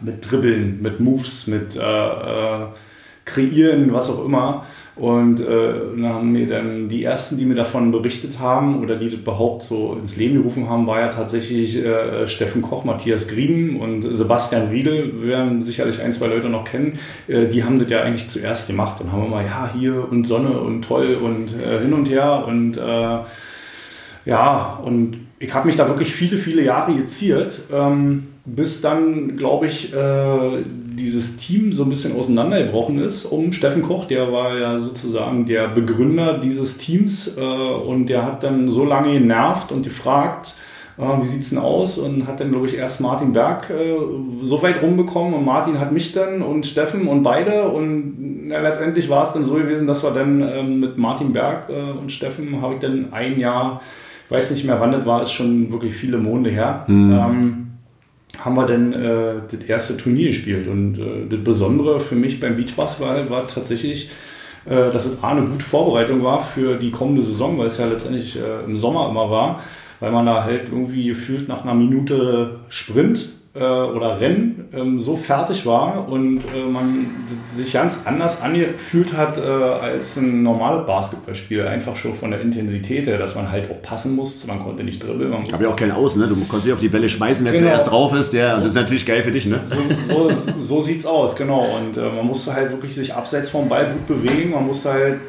mit 0.00 0.30
Dribbeln, 0.30 0.80
mit 0.82 1.00
Moves, 1.00 1.46
mit 1.46 1.76
äh, 1.76 1.80
äh, 1.80 2.66
Kreieren, 3.24 3.92
was 3.92 4.10
auch 4.10 4.24
immer. 4.24 4.64
Und 4.94 5.40
äh, 5.40 5.72
dann 5.96 6.06
haben 6.06 6.32
mir 6.32 6.46
dann 6.46 6.88
die 6.88 7.02
ersten, 7.02 7.38
die 7.38 7.46
mir 7.46 7.54
davon 7.54 7.90
berichtet 7.92 8.40
haben 8.40 8.82
oder 8.82 8.96
die 8.96 9.08
das 9.08 9.20
überhaupt 9.20 9.62
so 9.62 9.96
ins 9.98 10.16
Leben 10.16 10.36
gerufen 10.36 10.68
haben, 10.68 10.86
war 10.86 11.00
ja 11.00 11.08
tatsächlich 11.08 11.82
äh, 11.82 12.28
Steffen 12.28 12.60
Koch, 12.60 12.84
Matthias 12.84 13.26
Grieben 13.28 13.80
und 13.80 14.14
Sebastian 14.14 14.68
Riedel, 14.68 15.26
werden 15.26 15.62
sicherlich 15.62 16.02
ein, 16.02 16.12
zwei 16.12 16.26
Leute 16.26 16.50
noch 16.50 16.64
kennen. 16.64 16.98
Äh, 17.26 17.46
die 17.46 17.64
haben 17.64 17.78
das 17.78 17.90
ja 17.90 18.02
eigentlich 18.02 18.28
zuerst 18.28 18.68
gemacht 18.68 19.00
und 19.00 19.12
haben 19.12 19.24
immer, 19.24 19.42
ja, 19.42 19.70
hier 19.72 20.10
und 20.10 20.26
Sonne 20.26 20.60
und 20.60 20.82
toll 20.82 21.14
und 21.14 21.54
äh, 21.58 21.80
hin 21.80 21.94
und 21.94 22.10
her 22.10 22.44
und 22.46 22.76
äh, 22.76 23.18
ja, 24.24 24.78
und 24.84 25.16
ich 25.38 25.52
habe 25.54 25.66
mich 25.66 25.76
da 25.76 25.88
wirklich 25.88 26.12
viele, 26.12 26.36
viele 26.36 26.62
Jahre 26.62 26.94
geziert. 26.94 27.62
Ähm, 27.72 28.28
bis 28.44 28.80
dann, 28.80 29.36
glaube 29.36 29.66
ich, 29.66 29.94
äh, 29.94 30.62
dieses 30.94 31.36
Team 31.36 31.72
so 31.72 31.84
ein 31.84 31.88
bisschen 31.88 32.16
auseinandergebrochen 32.16 32.98
ist 32.98 33.24
um 33.26 33.52
Steffen 33.52 33.82
Koch. 33.82 34.06
Der 34.06 34.32
war 34.32 34.58
ja 34.58 34.80
sozusagen 34.80 35.46
der 35.46 35.68
Begründer 35.68 36.38
dieses 36.38 36.78
Teams 36.78 37.36
äh, 37.38 37.40
und 37.40 38.06
der 38.06 38.24
hat 38.24 38.42
dann 38.42 38.68
so 38.68 38.84
lange 38.84 39.12
genervt 39.12 39.70
und 39.70 39.84
gefragt, 39.84 40.56
äh, 40.98 41.22
wie 41.22 41.26
sieht 41.26 41.42
es 41.42 41.50
denn 41.50 41.58
aus? 41.58 41.98
Und 41.98 42.26
hat 42.26 42.40
dann, 42.40 42.50
glaube 42.50 42.66
ich, 42.66 42.76
erst 42.76 43.00
Martin 43.00 43.32
Berg 43.32 43.70
äh, 43.70 43.96
so 44.42 44.60
weit 44.62 44.82
rumbekommen 44.82 45.34
und 45.34 45.44
Martin 45.44 45.78
hat 45.78 45.92
mich 45.92 46.12
dann 46.12 46.42
und 46.42 46.66
Steffen 46.66 47.06
und 47.06 47.22
beide. 47.22 47.68
Und 47.68 48.48
ja, 48.50 48.60
letztendlich 48.60 49.08
war 49.08 49.22
es 49.22 49.32
dann 49.32 49.44
so 49.44 49.54
gewesen, 49.54 49.86
dass 49.86 50.02
wir 50.02 50.10
dann 50.10 50.40
ähm, 50.40 50.80
mit 50.80 50.98
Martin 50.98 51.32
Berg 51.32 51.68
äh, 51.70 51.92
und 51.98 52.10
Steffen 52.10 52.60
habe 52.60 52.74
ich 52.74 52.80
dann 52.80 53.12
ein 53.12 53.38
Jahr, 53.38 53.80
ich 54.24 54.30
weiß 54.30 54.50
nicht 54.50 54.64
mehr 54.64 54.80
wann 54.80 54.92
das 54.92 55.06
war, 55.06 55.22
ist 55.22 55.32
schon 55.32 55.70
wirklich 55.70 55.94
viele 55.94 56.18
Monde 56.18 56.50
her. 56.50 56.84
Mhm. 56.88 57.12
Ähm, 57.12 57.61
haben 58.44 58.56
wir 58.56 58.66
dann 58.66 58.92
äh, 58.92 59.34
das 59.50 59.64
erste 59.64 59.96
Turnier 59.96 60.28
gespielt. 60.28 60.68
Und 60.68 60.98
äh, 60.98 61.26
das 61.28 61.42
Besondere 61.42 62.00
für 62.00 62.14
mich 62.14 62.40
beim 62.40 62.56
Beachbasketball 62.56 63.30
war 63.30 63.46
tatsächlich, 63.46 64.10
äh, 64.64 64.90
dass 64.90 65.06
es 65.06 65.22
A, 65.22 65.30
eine 65.30 65.42
gute 65.42 65.64
Vorbereitung 65.64 66.22
war 66.22 66.42
für 66.42 66.76
die 66.76 66.90
kommende 66.90 67.22
Saison, 67.22 67.58
weil 67.58 67.66
es 67.68 67.78
ja 67.78 67.86
letztendlich 67.86 68.36
äh, 68.36 68.64
im 68.64 68.76
Sommer 68.76 69.08
immer 69.08 69.30
war, 69.30 69.62
weil 70.00 70.12
man 70.12 70.26
da 70.26 70.44
halt 70.44 70.68
irgendwie 70.70 71.06
gefühlt 71.06 71.48
nach 71.48 71.62
einer 71.62 71.74
Minute 71.74 72.60
Sprint 72.68 73.30
äh, 73.54 73.60
oder 73.60 74.18
Rennen 74.18 74.68
ähm, 74.72 74.98
so 74.98 75.14
fertig 75.14 75.66
war 75.66 76.08
und 76.08 76.40
äh, 76.54 76.64
man 76.64 77.26
sich 77.44 77.74
ganz 77.74 78.06
anders 78.06 78.40
angefühlt 78.40 79.14
hat 79.14 79.36
äh, 79.36 79.42
als 79.42 80.16
ein 80.16 80.42
normales 80.42 80.86
Basketballspiel. 80.86 81.66
Einfach 81.66 81.94
schon 81.94 82.14
von 82.14 82.30
der 82.30 82.40
Intensität 82.40 83.06
her, 83.06 83.18
dass 83.18 83.34
man 83.34 83.52
halt 83.52 83.70
auch 83.70 83.82
passen 83.82 84.16
muss. 84.16 84.46
Man 84.46 84.62
konnte 84.62 84.84
nicht 84.84 85.02
dribbeln. 85.02 85.30
Man 85.30 85.42
ich 85.42 85.52
habe 85.52 85.64
ja 85.64 85.70
auch 85.70 85.76
keinen 85.76 85.92
Aus, 85.92 86.16
ne? 86.16 86.26
Du 86.28 86.34
konntest 86.36 86.66
dich 86.66 86.72
auf 86.72 86.80
die 86.80 86.88
Bälle 86.88 87.10
schmeißen, 87.10 87.44
wer 87.44 87.52
genau. 87.52 87.66
zuerst 87.66 87.90
drauf 87.90 88.14
ist. 88.14 88.32
Der, 88.32 88.56
das 88.56 88.68
ist 88.68 88.74
natürlich 88.74 89.04
geil 89.04 89.22
für 89.22 89.32
dich, 89.32 89.44
ne? 89.44 89.60
So, 89.62 89.76
so, 90.08 90.30
so 90.58 90.80
sieht's 90.80 91.04
aus, 91.04 91.36
genau. 91.36 91.66
Und 91.76 91.98
äh, 91.98 92.00
man 92.00 92.26
musste 92.26 92.54
halt 92.54 92.70
wirklich 92.70 92.94
sich 92.94 93.14
abseits 93.14 93.50
vom 93.50 93.68
Ball 93.68 93.92
gut 93.92 94.06
bewegen. 94.06 94.52
Man 94.52 94.66
musste 94.66 94.92
halt 94.92 95.20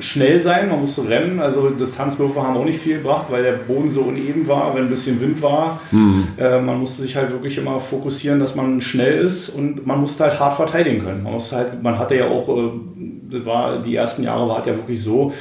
schnell 0.00 0.40
sein, 0.40 0.68
man 0.68 0.80
musste 0.80 1.08
rennen. 1.08 1.40
Also 1.40 1.70
Distanzwürfe 1.70 2.42
haben 2.42 2.56
auch 2.56 2.64
nicht 2.64 2.78
viel 2.78 2.98
gebracht, 2.98 3.26
weil 3.30 3.42
der 3.42 3.52
Boden 3.52 3.90
so 3.90 4.02
uneben 4.02 4.46
war, 4.48 4.74
wenn 4.74 4.84
ein 4.84 4.88
bisschen 4.88 5.20
Wind 5.20 5.42
war. 5.42 5.80
Mhm. 5.90 6.28
Äh, 6.36 6.60
man 6.60 6.78
musste 6.78 7.02
sich 7.02 7.16
halt 7.16 7.32
wirklich 7.32 7.58
immer 7.58 7.80
fokussieren, 7.80 8.40
dass 8.40 8.54
man 8.54 8.80
schnell 8.80 9.18
ist 9.18 9.48
und 9.50 9.86
man 9.86 10.00
musste 10.00 10.24
halt 10.24 10.38
hart 10.38 10.54
verteidigen 10.54 11.04
können. 11.04 11.22
Man 11.22 11.34
musste 11.34 11.56
halt, 11.56 11.82
man 11.82 11.98
hatte 11.98 12.16
ja 12.16 12.28
auch, 12.28 12.48
äh, 12.48 13.44
war 13.44 13.80
die 13.80 13.94
ersten 13.94 14.22
Jahre 14.22 14.48
war 14.48 14.60
es 14.60 14.66
ja 14.66 14.74
wirklich 14.74 15.02
so, 15.02 15.32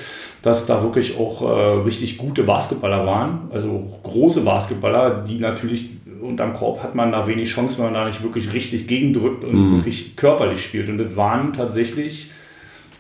dass 0.41 0.65
da 0.65 0.84
wirklich 0.84 1.17
auch 1.17 1.41
äh, 1.41 1.82
richtig 1.84 2.17
gute 2.17 2.43
Basketballer 2.43 3.06
waren, 3.06 3.50
also 3.52 4.00
große 4.04 4.41
Basketballer, 4.41 5.24
die 5.28 5.39
natürlich 5.39 5.89
unterm 6.22 6.54
Korb 6.54 6.84
hat 6.84 6.96
man 6.96 7.12
da 7.12 7.28
wenig 7.28 7.50
Chance, 7.50 7.78
wenn 7.78 7.86
man 7.86 7.93
da 7.93 8.06
nicht 8.06 8.24
wirklich 8.24 8.54
richtig 8.54 8.88
gegendrückt 8.88 9.43
und 9.43 9.54
mhm. 9.54 9.76
wirklich 9.78 10.15
körperlich 10.15 10.63
spielt. 10.63 10.89
Und 10.89 10.98
das 10.98 11.15
waren 11.15 11.54
tatsächlich 11.54 12.32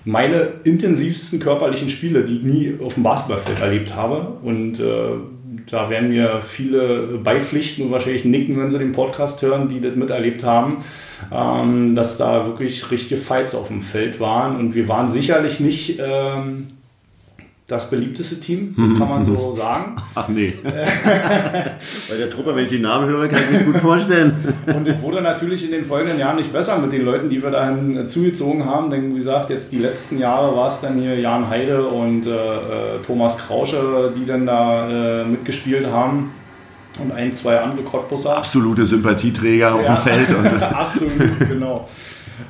meine 0.07 0.53
intensivsten 0.63 1.41
körperlichen 1.41 1.89
Spiele, 1.89 2.23
die 2.23 2.37
ich 2.37 2.43
nie 2.43 2.75
auf 2.81 2.93
dem 2.93 3.03
Basketballfeld 3.03 3.59
erlebt 3.59 3.93
habe. 3.93 4.37
Und 4.41 4.79
äh, 4.79 5.17
da 5.69 5.89
werden 5.89 6.07
mir 6.07 6.39
viele 6.39 7.19
beipflichten 7.21 7.85
und 7.85 7.91
wahrscheinlich 7.91 8.23
nicken, 8.23 8.57
wenn 8.57 8.69
sie 8.69 8.79
den 8.79 8.93
Podcast 8.93 9.41
hören, 9.41 9.67
die 9.67 9.81
das 9.81 9.95
miterlebt 9.95 10.45
haben, 10.45 10.77
ähm, 11.29 11.93
dass 11.93 12.17
da 12.17 12.45
wirklich 12.45 12.89
richtige 12.89 13.19
Fights 13.19 13.53
auf 13.53 13.67
dem 13.67 13.81
Feld 13.81 14.21
waren. 14.21 14.55
Und 14.55 14.75
wir 14.75 14.87
waren 14.87 15.09
sicherlich 15.09 15.59
nicht 15.59 15.99
ähm, 15.99 16.67
das 17.67 17.89
beliebteste 17.89 18.39
Team, 18.39 18.75
das 18.77 18.97
kann 18.97 19.09
man 19.09 19.25
so 19.25 19.51
sagen. 19.57 19.97
Ach 20.15 20.29
nee. 20.29 20.53
Bei 20.63 22.15
der 22.17 22.29
Truppe, 22.29 22.55
wenn 22.55 22.63
ich 22.63 22.69
die 22.69 22.79
Namen 22.79 23.09
höre, 23.09 23.27
kann 23.27 23.41
ich 23.43 23.59
mir 23.59 23.73
gut 23.73 23.81
vorstellen. 23.81 24.33
Und 24.67 24.85
es 24.85 25.01
wurde 25.01 25.21
natürlich 25.21 25.63
in 25.63 25.71
den 25.71 25.85
folgenden 25.85 26.19
Jahren 26.19 26.35
nicht 26.35 26.51
besser 26.51 26.77
mit 26.77 26.91
den 26.91 27.05
Leuten, 27.05 27.29
die 27.29 27.41
wir 27.41 27.51
dahin 27.51 28.07
zugezogen 28.07 28.65
haben. 28.65 28.89
Denn 28.89 29.11
wie 29.13 29.19
gesagt, 29.19 29.49
jetzt 29.49 29.71
die 29.71 29.77
letzten 29.77 30.19
Jahre 30.19 30.55
war 30.55 30.67
es 30.67 30.81
dann 30.81 30.99
hier 30.99 31.17
Jan 31.17 31.49
Heide 31.49 31.87
und 31.87 32.25
äh, 32.25 32.31
äh, 32.31 33.01
Thomas 33.05 33.37
Krausche, 33.37 34.11
die 34.13 34.25
dann 34.25 34.45
da 34.45 35.21
äh, 35.21 35.25
mitgespielt 35.25 35.87
haben. 35.89 36.31
Und 37.01 37.11
ein, 37.13 37.31
zwei 37.31 37.59
andere 37.59 37.83
Cottbusser. 37.83 38.37
Absolute 38.37 38.85
Sympathieträger 38.85 39.75
auf 39.75 39.85
dem 39.85 39.97
Feld. 39.97 40.35
Absolut, 40.61 41.39
genau. 41.47 41.87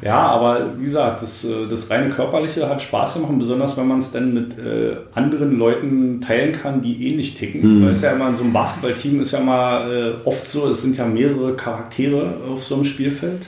Ja, 0.01 0.27
aber 0.27 0.77
wie 0.77 0.85
gesagt, 0.85 1.21
das, 1.21 1.45
äh, 1.45 1.67
das 1.67 1.89
reine 1.89 2.09
Körperliche 2.09 2.67
hat 2.69 2.81
Spaß 2.81 3.15
gemacht, 3.15 3.31
besonders 3.37 3.77
wenn 3.77 3.87
man 3.87 3.99
es 3.99 4.11
dann 4.11 4.33
mit 4.33 4.57
äh, 4.57 4.97
anderen 5.13 5.57
Leuten 5.57 6.21
teilen 6.21 6.51
kann, 6.51 6.81
die 6.81 7.07
ähnlich 7.07 7.35
ticken. 7.35 7.79
Mhm. 7.79 7.85
Weil 7.85 7.91
es 7.91 8.01
ja 8.01 8.11
immer 8.11 8.33
so 8.33 8.43
ein 8.43 8.53
Basketballteam 8.53 9.21
ist 9.21 9.31
ja 9.31 9.39
mal 9.39 9.91
äh, 9.91 10.27
oft 10.27 10.47
so, 10.47 10.69
es 10.69 10.81
sind 10.81 10.97
ja 10.97 11.05
mehrere 11.05 11.55
Charaktere 11.55 12.37
auf 12.49 12.63
so 12.63 12.75
einem 12.75 12.85
Spielfeld. 12.85 13.47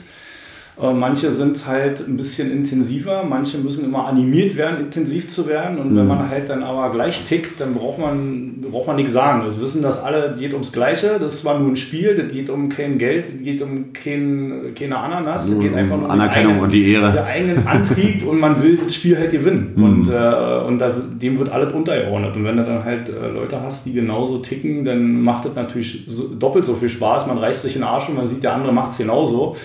Äh, 0.81 0.93
manche 0.93 1.31
sind 1.31 1.67
halt 1.67 2.07
ein 2.07 2.15
bisschen 2.15 2.51
intensiver, 2.51 3.23
manche 3.27 3.57
müssen 3.57 3.83
immer 3.83 4.07
animiert 4.07 4.55
werden, 4.55 4.79
intensiv 4.79 5.27
zu 5.27 5.47
werden. 5.47 5.77
Und 5.77 5.91
mhm. 5.91 5.97
wenn 5.97 6.07
man 6.07 6.29
halt 6.29 6.49
dann 6.49 6.63
aber 6.63 6.91
gleich 6.91 7.25
tickt, 7.25 7.59
dann 7.59 7.73
braucht 7.73 7.99
man, 7.99 8.61
braucht 8.71 8.87
man 8.87 8.95
nichts 8.95 9.11
sagen. 9.11 9.43
Wir 9.43 9.61
wissen, 9.61 9.81
dass 9.81 10.01
alle, 10.01 10.35
geht 10.39 10.53
ums 10.53 10.71
Gleiche. 10.71 11.17
Das 11.19 11.43
war 11.43 11.59
nur 11.59 11.69
ein 11.71 11.75
Spiel, 11.75 12.15
das 12.15 12.33
geht 12.33 12.49
um 12.49 12.69
kein 12.69 12.97
Geld, 12.97 13.27
das 13.27 13.43
geht 13.43 13.61
um 13.61 13.91
kein, 13.91 14.73
keine 14.73 14.97
Ananas, 14.97 15.49
das 15.49 15.59
geht 15.59 15.73
einfach 15.73 15.97
um 15.97 16.09
Anerkennung 16.09 16.51
eigenen, 16.51 16.63
und 16.63 16.71
die 16.71 16.93
Ehre. 16.93 17.11
Der 17.11 17.25
eigenen 17.25 17.67
Antrieb 17.67 18.25
und 18.27 18.39
man 18.39 18.63
will 18.63 18.77
das 18.77 18.95
Spiel 18.95 19.17
halt 19.17 19.31
gewinnen. 19.31 19.73
Mhm. 19.75 19.83
Und, 19.83 20.09
äh, 20.09 20.65
und 20.65 20.79
da, 20.79 20.91
dem 20.91 21.39
wird 21.39 21.51
alles 21.51 21.73
untergeordnet. 21.73 22.37
Und 22.37 22.45
wenn 22.45 22.55
du 22.55 22.63
dann 22.63 22.85
halt 22.85 23.09
äh, 23.09 23.27
Leute 23.27 23.61
hast, 23.61 23.85
die 23.85 23.91
genauso 23.91 24.37
ticken, 24.37 24.85
dann 24.85 25.21
macht 25.21 25.43
das 25.43 25.55
natürlich 25.55 26.07
doppelt 26.39 26.63
so 26.63 26.75
viel 26.75 26.89
Spaß. 26.89 27.27
Man 27.27 27.37
reißt 27.37 27.63
sich 27.63 27.75
in 27.75 27.81
den 27.81 27.89
Arsch 27.89 28.07
und 28.07 28.15
man 28.15 28.27
sieht, 28.27 28.45
der 28.45 28.53
andere 28.53 28.71
macht 28.71 28.93
es 28.93 28.97
genauso. 28.99 29.57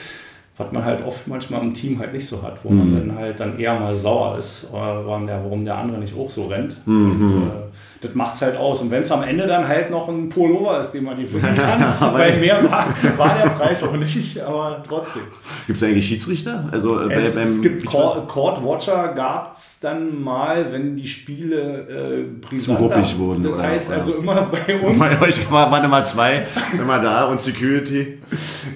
Was 0.56 0.70
man 0.72 0.84
halt 0.84 1.04
oft 1.04 1.26
manchmal 1.26 1.62
im 1.62 1.74
Team 1.74 1.98
halt 1.98 2.12
nicht 2.12 2.26
so 2.26 2.42
hat, 2.42 2.58
wo 2.62 2.70
man 2.70 2.94
dann 3.08 3.18
halt 3.18 3.40
dann 3.40 3.58
eher 3.58 3.78
mal 3.78 3.94
sauer 3.94 4.38
ist, 4.38 4.64
äh, 4.64 4.72
warum 4.72 5.26
der, 5.26 5.42
warum 5.42 5.64
der 5.64 5.76
andere 5.76 5.98
nicht 5.98 6.16
auch 6.16 6.30
so 6.30 6.46
rennt. 6.46 6.80
Und, 6.86 7.42
äh, 7.48 7.93
das 8.04 8.14
macht's 8.14 8.42
halt 8.42 8.56
aus. 8.56 8.80
Und 8.82 8.90
wenn 8.90 9.00
es 9.00 9.10
am 9.10 9.22
Ende 9.22 9.46
dann 9.46 9.66
halt 9.66 9.90
noch 9.90 10.08
ein 10.08 10.28
Pullover 10.28 10.78
ist, 10.80 10.92
den 10.92 11.04
man 11.04 11.16
die 11.16 11.26
finden 11.26 11.56
kann, 11.56 11.94
weil 12.14 12.38
mehr 12.38 12.58
war, 12.70 12.86
war 13.16 13.34
der 13.42 13.50
Preis 13.50 13.82
auch 13.82 13.96
nicht, 13.96 14.40
aber 14.40 14.82
trotzdem. 14.86 15.22
Gibt 15.66 15.76
es 15.78 15.82
eigentlich 15.82 16.06
Schiedsrichter? 16.06 16.68
Also 16.70 17.00
äh, 17.00 17.12
Es, 17.14 17.34
bei- 17.34 17.42
es 17.42 17.54
beim 17.54 17.62
gibt? 17.62 17.86
Court, 17.86 18.28
Court 18.28 18.64
Watcher 18.64 19.12
gab 19.14 19.52
es 19.54 19.78
dann 19.80 20.22
mal, 20.22 20.66
wenn 20.70 20.94
die 20.96 21.06
Spiele 21.06 21.56
äh, 21.88 22.46
brisanter 22.46 22.82
ruppig 22.82 23.18
wurden, 23.18 23.42
Das 23.42 23.58
oder? 23.58 23.68
heißt 23.68 23.88
Oder? 23.88 23.98
also 23.98 24.14
immer 24.14 24.48
bei 24.50 24.74
uns. 24.86 24.98
Bei 24.98 25.20
euch 25.26 25.50
war- 25.50 25.70
waren 25.70 25.84
immer 25.84 26.04
zwei, 26.04 26.46
immer 26.78 26.98
da 27.00 27.24
und 27.26 27.40
Security. 27.40 28.18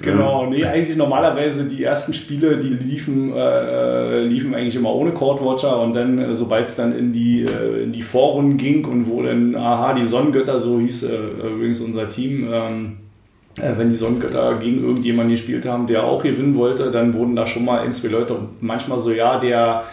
Genau, 0.03 0.47
nee, 0.47 0.65
eigentlich 0.65 0.97
normalerweise 0.97 1.65
die 1.69 1.83
ersten 1.85 2.15
Spiele, 2.15 2.57
die 2.59 2.69
liefen, 2.69 3.33
äh, 3.35 4.23
liefen 4.23 4.55
eigentlich 4.55 4.77
immer 4.77 4.95
ohne 4.95 5.13
Court 5.13 5.43
Watcher 5.45 5.81
und 5.81 5.95
dann, 5.95 6.19
äh, 6.19 6.35
sobald 6.35 6.67
es 6.69 6.77
dann 6.77 6.97
in 6.97 7.13
die, 7.13 7.43
äh, 7.43 7.83
in 7.83 7.93
die 7.93 8.03
Vorrunden 8.03 8.57
ging 8.57 8.85
und 8.85 9.09
wo 9.09 9.18
dann, 9.23 9.55
aha, 9.55 9.95
die 9.95 10.05
Sonnengötter, 10.05 10.61
so 10.61 10.79
hieß 10.79 11.05
äh, 11.05 11.19
übrigens 11.55 11.81
unser 11.81 12.09
Team, 12.09 12.49
ähm, 12.53 12.97
äh, 13.59 13.77
wenn 13.77 13.91
die 13.91 13.97
Sonnengötter 13.97 14.59
gegen 14.59 14.83
irgendjemanden 14.83 15.33
gespielt 15.33 15.67
haben, 15.67 15.87
der 15.87 16.05
auch 16.05 16.23
gewinnen 16.23 16.57
wollte, 16.57 16.91
dann 16.91 17.15
wurden 17.15 17.37
da 17.37 17.47
schon 17.47 17.65
mal 17.65 17.81
ein, 17.81 17.93
zwei 17.93 18.09
Leute 18.09 18.37
manchmal 18.61 18.99
so, 18.99 19.11
ja, 19.11 19.39
der, 19.39 19.85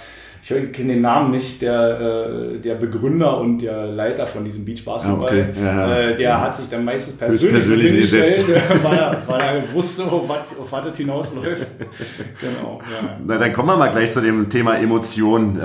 ich 0.48 0.72
kenne 0.74 0.94
den 0.94 1.02
Namen 1.02 1.32
nicht, 1.32 1.60
der, 1.64 2.00
äh, 2.54 2.60
der 2.60 2.76
Begründer 2.76 3.40
und 3.40 3.60
der 3.64 3.88
Leiter 3.88 4.28
von 4.28 4.44
diesem 4.46 4.64
Beach 4.64 4.86
Basketball, 4.86 5.28
Ah, 5.28 5.32
okay. 5.32 5.46
Ja. 5.64 5.98
äh, 6.00 6.16
der 6.16 6.40
hat 6.42 6.56
sich 6.56 6.70
dann 6.70 6.86
meistens 6.86 7.18
persönlich, 7.18 7.66
persönlich 7.66 7.98
gesetzt. 8.02 8.46
weil 8.84 8.98
er, 8.98 9.18
weil 9.26 9.42
er 9.42 9.74
wusste, 9.74 10.04
auf 10.04 10.30
was, 10.30 10.58
auf 10.60 10.72
was 10.72 10.86
das 10.86 10.98
hinausläuft. 10.98 11.66
genau, 12.42 12.80
ja. 12.84 13.18
Na, 13.26 13.38
dann 13.40 13.54
kommen 13.54 13.70
wir 13.70 13.78
mal 13.78 13.88
gleich 13.90 14.12
zu 14.12 14.22
dem 14.22 14.48
Thema 14.48 14.76
Emotionen. 14.78 15.58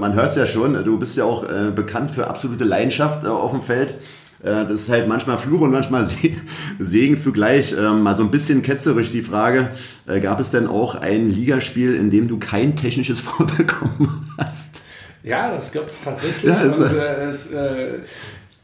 Man 0.00 0.14
hört 0.14 0.30
es 0.30 0.36
ja 0.36 0.46
schon, 0.46 0.82
du 0.84 0.98
bist 0.98 1.16
ja 1.16 1.24
auch 1.24 1.44
äh, 1.44 1.70
bekannt 1.72 2.10
für 2.10 2.26
absolute 2.26 2.64
Leidenschaft 2.64 3.22
äh, 3.24 3.28
auf 3.28 3.52
dem 3.52 3.62
Feld. 3.62 3.94
Äh, 4.44 4.66
das 4.66 4.82
ist 4.82 4.88
halt 4.90 5.08
manchmal 5.08 5.38
Fluch 5.38 5.62
und 5.62 5.70
manchmal 5.70 6.04
Se 6.06 6.16
Segen 6.78 7.16
zugleich. 7.16 7.72
Ähm, 7.72 8.02
mal 8.02 8.14
so 8.14 8.22
ein 8.22 8.30
bisschen 8.30 8.62
ketzerisch 8.62 9.10
die 9.10 9.22
Frage, 9.22 9.70
äh, 10.06 10.20
gab 10.20 10.38
es 10.40 10.50
denn 10.50 10.66
auch 10.66 10.94
ein 10.94 11.28
Ligaspiel, 11.28 11.94
in 11.94 12.10
dem 12.10 12.28
du 12.28 12.38
kein 12.38 12.76
technisches 12.76 13.20
Foul 13.22 13.46
bekommen 13.46 14.30
hast? 14.38 14.82
Ja, 15.22 15.50
das 15.50 15.72
gibt 15.72 15.90
es 15.90 16.02
tatsächlich. 16.02 16.44
Ja, 16.44 16.62
und, 16.62 16.94
äh, 16.94 17.28
es, 17.28 17.50
äh, 17.50 17.98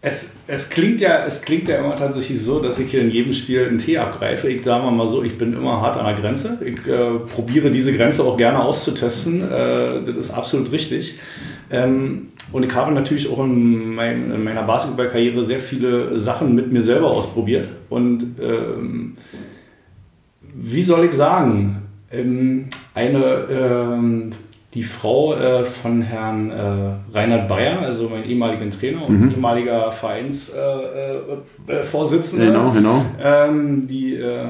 es, 0.03 0.37
es, 0.47 0.69
klingt 0.69 1.01
ja, 1.01 1.25
es 1.25 1.41
klingt 1.41 1.69
ja 1.69 1.79
immer 1.79 1.97
tatsächlich 1.97 2.43
so, 2.43 2.61
dass 2.61 2.79
ich 2.79 2.91
hier 2.91 3.01
in 3.01 3.11
jedem 3.11 3.33
Spiel 3.33 3.67
einen 3.67 3.79
Tee 3.79 3.97
abgreife. 3.97 4.49
Ich 4.49 4.63
sage 4.63 4.91
mal 4.91 5.09
so, 5.09 5.23
ich 5.23 5.39
bin 5.39 5.55
immer 5.55 5.81
hart 5.81 5.97
an 5.97 6.05
der 6.05 6.15
Grenze. 6.15 6.59
Ich 6.63 6.87
äh, 6.87 7.19
probiere 7.35 7.71
diese 7.71 7.95
Grenze 7.95 8.25
auch 8.25 8.37
gerne 8.37 8.61
auszutesten. 8.61 9.43
Äh, 9.43 10.03
das 10.05 10.17
ist 10.17 10.31
absolut 10.31 10.71
richtig. 10.73 11.19
Ähm, 11.71 12.29
und 12.53 12.65
ich 12.65 12.75
habe 12.75 12.93
natürlich 12.93 13.31
auch 13.31 13.39
in, 13.45 13.95
mein, 13.95 14.31
in 14.33 14.43
meiner 14.43 14.63
Basketballkarriere 14.65 15.45
sehr 15.45 15.61
viele 15.61 16.19
Sachen 16.19 16.55
mit 16.55 16.73
mir 16.73 16.83
selber 16.83 17.11
ausprobiert. 17.11 17.69
Und 17.89 18.25
ähm, 18.41 19.17
wie 20.55 20.83
soll 20.83 21.05
ich 21.05 21.13
sagen, 21.13 21.83
ähm, 22.11 22.67
eine, 22.95 23.25
ähm, 23.51 24.31
die 24.75 24.83
Frau 24.85 25.35
äh, 25.35 25.65
von 25.65 26.01
Herrn 26.03 26.51
äh, 26.51 26.93
Reinhard 27.17 27.49
Bayer, 27.49 27.81
also 27.81 28.09
mein 28.09 28.25
ehemaligen 28.25 28.71
Trainer 28.71 29.09
und 29.09 29.33
ehemaliger 29.33 29.91
Vereinsvorsitzender, 29.91 32.45
äh, 32.45 32.49
Genau, 32.49 32.71
genau. 32.71 33.05
ähm, 33.21 33.89
die, 33.89 34.15
äh, 34.15 34.45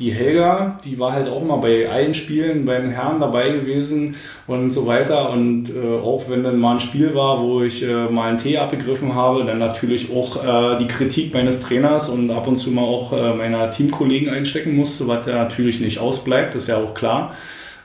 die 0.00 0.12
Helga, 0.12 0.78
die 0.84 0.98
war 0.98 1.12
halt 1.12 1.28
auch 1.28 1.44
mal 1.44 1.58
bei 1.58 1.88
allen 1.88 2.14
Spielen 2.14 2.64
beim 2.64 2.90
Herrn 2.90 3.20
dabei 3.20 3.50
gewesen 3.50 4.16
und 4.46 4.70
so 4.70 4.86
weiter. 4.86 5.30
Und 5.30 5.68
äh, 5.68 5.98
auch 6.00 6.24
wenn 6.28 6.42
dann 6.42 6.58
mal 6.58 6.74
ein 6.74 6.80
Spiel 6.80 7.14
war, 7.14 7.42
wo 7.42 7.62
ich 7.62 7.86
äh, 7.86 8.08
mal 8.08 8.30
einen 8.30 8.38
Tee 8.38 8.56
abgegriffen 8.56 9.14
habe, 9.14 9.44
dann 9.44 9.58
natürlich 9.58 10.10
auch 10.10 10.42
äh, 10.42 10.78
die 10.78 10.88
Kritik 10.88 11.34
meines 11.34 11.60
Trainers 11.60 12.08
und 12.08 12.30
ab 12.30 12.48
und 12.48 12.56
zu 12.56 12.70
mal 12.70 12.82
auch 12.82 13.12
äh, 13.12 13.34
meiner 13.34 13.70
Teamkollegen 13.70 14.30
einstecken 14.30 14.74
musste, 14.74 15.06
was 15.06 15.26
ja 15.26 15.34
natürlich 15.34 15.80
nicht 15.80 15.98
ausbleibt, 15.98 16.54
ist 16.54 16.68
ja 16.68 16.78
auch 16.78 16.94
klar. 16.94 17.34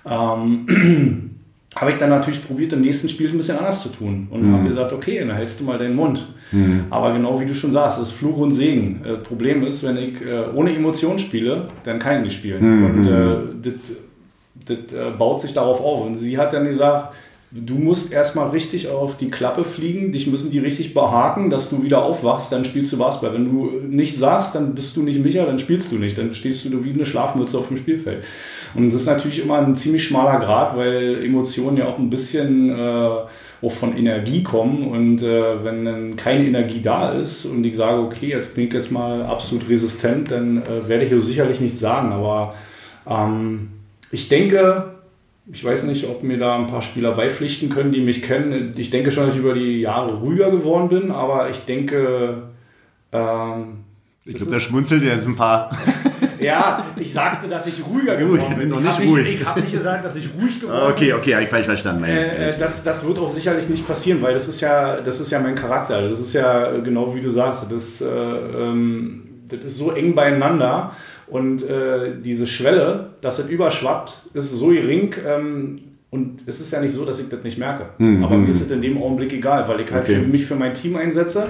Ähm, 0.09 1.31
habe 1.75 1.91
ich 1.91 1.97
dann 1.97 2.09
natürlich 2.09 2.45
probiert, 2.45 2.73
im 2.73 2.81
nächsten 2.81 3.09
Spiel 3.09 3.29
ein 3.29 3.37
bisschen 3.37 3.57
anders 3.57 3.83
zu 3.83 3.89
tun 3.89 4.27
und 4.29 4.53
habe 4.53 4.67
gesagt, 4.67 4.93
okay, 4.93 5.19
dann 5.19 5.35
hältst 5.35 5.59
du 5.59 5.65
mal 5.65 5.77
deinen 5.77 5.95
Mund. 5.95 6.25
Aber 6.89 7.11
genau 7.13 7.39
wie 7.39 7.45
du 7.45 7.53
schon 7.53 7.71
sagst, 7.71 7.99
es 7.99 8.09
ist 8.09 8.15
Fluch 8.15 8.37
und 8.37 8.51
Segen. 8.51 9.01
Äh, 9.03 9.15
Problem 9.15 9.63
ist, 9.65 9.83
wenn 9.83 9.97
ich 9.97 10.21
äh, 10.21 10.45
ohne 10.53 10.73
Emotion 10.73 11.19
spiele, 11.19 11.67
dann 11.83 11.99
kann 11.99 12.17
ich 12.17 12.23
nicht 12.23 12.37
spielen. 12.37 12.61
Und 12.85 13.07
äh, 13.07 13.35
das 13.61 13.97
das 14.67 14.93
äh, 14.93 15.11
baut 15.17 15.41
sich 15.41 15.53
darauf 15.53 15.81
auf. 15.81 16.05
Und 16.05 16.15
sie 16.15 16.37
hat 16.37 16.53
dann 16.53 16.65
gesagt, 16.65 17.13
du 17.57 17.75
musst 17.75 18.11
erstmal 18.11 18.49
richtig 18.49 18.89
auf 18.89 19.15
die 19.15 19.29
Klappe 19.29 19.63
fliegen, 19.63 20.11
dich 20.11 20.27
müssen 20.27 20.51
die 20.51 20.59
richtig 20.59 20.93
behaken, 20.93 21.49
dass 21.49 21.69
du 21.69 21.83
wieder 21.83 22.03
aufwachst, 22.03 22.51
dann 22.51 22.65
spielst 22.65 22.91
du 22.91 22.97
Basketball. 22.97 23.33
Wenn 23.33 23.45
du 23.45 23.71
nicht 23.87 24.17
saßt, 24.17 24.55
dann 24.55 24.75
bist 24.75 24.97
du 24.97 25.03
nicht 25.03 25.23
Micha, 25.23 25.45
dann 25.45 25.57
spielst 25.57 25.91
du 25.91 25.95
nicht, 25.95 26.17
dann 26.17 26.35
stehst 26.35 26.65
du 26.65 26.83
wie 26.83 26.91
eine 26.91 27.05
Schlafmütze 27.05 27.57
auf 27.57 27.69
dem 27.69 27.77
Spielfeld. 27.77 28.25
Und 28.73 28.87
das 28.87 29.01
ist 29.01 29.07
natürlich 29.07 29.41
immer 29.41 29.59
ein 29.59 29.75
ziemlich 29.75 30.03
schmaler 30.03 30.39
Grad, 30.39 30.75
weil 30.75 31.23
Emotionen 31.23 31.77
ja 31.77 31.87
auch 31.87 31.97
ein 31.97 32.09
bisschen 32.09 32.77
äh, 32.77 33.09
auch 33.61 33.71
von 33.71 33.97
Energie 33.97 34.43
kommen 34.43 34.89
und 34.89 35.23
äh, 35.23 35.63
wenn 35.63 35.85
dann 35.85 36.15
keine 36.17 36.45
Energie 36.45 36.81
da 36.81 37.13
ist 37.13 37.45
und 37.45 37.63
ich 37.63 37.77
sage, 37.77 38.01
okay, 38.01 38.27
jetzt 38.27 38.55
bin 38.55 38.67
ich 38.67 38.73
jetzt 38.73 38.91
mal 38.91 39.23
absolut 39.23 39.69
resistent, 39.69 40.29
dann 40.29 40.57
äh, 40.57 40.89
werde 40.89 41.05
ich 41.05 41.23
sicherlich 41.23 41.61
nichts 41.61 41.79
sagen, 41.79 42.11
aber 42.11 42.53
ähm, 43.07 43.69
ich 44.11 44.27
denke, 44.27 44.94
ich 45.51 45.63
weiß 45.63 45.83
nicht, 45.83 46.07
ob 46.09 46.23
mir 46.23 46.37
da 46.37 46.55
ein 46.57 46.67
paar 46.67 46.81
Spieler 46.81 47.11
beipflichten 47.11 47.69
können, 47.69 47.91
die 47.91 48.01
mich 48.01 48.23
kennen. 48.23 48.73
Ich 48.77 48.89
denke 48.89 49.11
schon, 49.11 49.25
dass 49.25 49.35
ich 49.35 49.39
über 49.41 49.53
die 49.53 49.81
Jahre 49.81 50.15
ruhiger 50.15 50.49
geworden 50.51 50.89
bin, 50.89 51.11
aber 51.11 51.49
ich 51.49 51.59
denke, 51.65 52.43
ähm, 53.11 53.83
Ich 54.25 54.35
glaube, 54.35 54.51
da 54.51 54.59
schmunzelt 54.59 55.03
jetzt 55.03 55.27
ein 55.27 55.35
paar. 55.35 55.69
ja, 56.41 56.85
ich 56.97 57.13
sagte, 57.13 57.47
dass 57.47 57.67
ich 57.67 57.85
ruhiger 57.85 58.13
Ruhig, 58.19 58.39
geworden 58.41 58.57
bin. 58.57 58.69
noch 58.69 58.79
Ich 58.79 58.85
nicht 58.85 58.99
habe 58.99 59.07
ruhig. 59.09 59.23
nicht, 59.29 59.41
ich 59.41 59.45
hab 59.45 59.55
nicht 59.57 59.71
gesagt, 59.71 60.03
dass 60.03 60.15
ich 60.15 60.29
ruhig 60.41 60.59
geworden 60.59 60.79
Ah, 60.81 60.89
Okay, 60.89 61.05
bin. 61.07 61.15
okay, 61.15 61.33
habe 61.35 61.43
ich 61.43 61.49
falsch 61.49 61.65
verstanden. 61.65 62.01
Mein, 62.01 62.09
Äh, 62.11 62.49
äh, 62.49 62.57
das, 62.57 62.83
das 62.83 63.05
wird 63.05 63.19
auch 63.19 63.29
sicherlich 63.29 63.69
nicht 63.69 63.87
passieren, 63.87 64.21
weil 64.23 64.33
das 64.33 64.47
ist 64.47 64.61
ja, 64.61 64.97
das 64.97 65.19
ist 65.19 65.31
ja 65.31 65.39
mein 65.39 65.53
Charakter. 65.55 66.01
Das 66.09 66.19
ist 66.19 66.33
ja 66.33 66.71
genau 66.79 67.13
wie 67.15 67.21
du 67.21 67.29
sagst, 67.31 67.67
das, 67.71 68.01
äh, 68.01 68.07
ähm, 68.07 69.21
das 69.47 69.59
ist 69.63 69.77
so 69.77 69.91
eng 69.91 70.15
beieinander 70.15 70.91
und 71.27 71.67
äh, 71.67 72.13
diese 72.23 72.45
Schwelle, 72.47 73.11
dass 73.21 73.39
es 73.39 73.47
überschwappt, 73.49 74.13
ist 74.33 74.51
so 74.51 74.67
gering. 74.67 75.13
Ähm, 75.27 75.79
und 76.11 76.41
es 76.45 76.61
ist 76.61 76.71
ja 76.71 76.79
nicht 76.79 76.93
so, 76.93 77.03
dass 77.03 77.19
ich 77.19 77.27
das 77.29 77.43
nicht 77.43 77.57
merke. 77.57 77.87
Aber 78.23 78.37
mir 78.37 78.47
ist 78.49 78.61
es 78.61 78.71
in 78.71 78.81
dem 78.81 78.97
Augenblick 79.01 79.33
egal, 79.33 79.67
weil 79.67 79.81
ich 79.81 79.91
halt 79.91 80.03
Okay. 80.03 80.15
für 80.15 80.21
mich 80.27 80.45
für 80.45 80.55
mein 80.55 80.73
Team 80.73 80.95
einsetze 80.95 81.47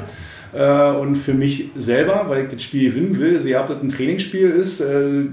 äh, 0.53 0.89
und 0.91 1.17
für 1.17 1.33
mich 1.35 1.69
selber, 1.75 2.25
weil 2.29 2.45
ich 2.45 2.49
das 2.51 2.63
Spiel 2.63 2.89
gewinnen 2.89 3.19
will. 3.19 3.39
Sie 3.39 3.55
habt 3.55 3.69
das 3.69 3.79
ein 3.81 3.89
Trainingsspiel 3.89 4.49
ist, 4.49 4.79
äh, 4.81 5.25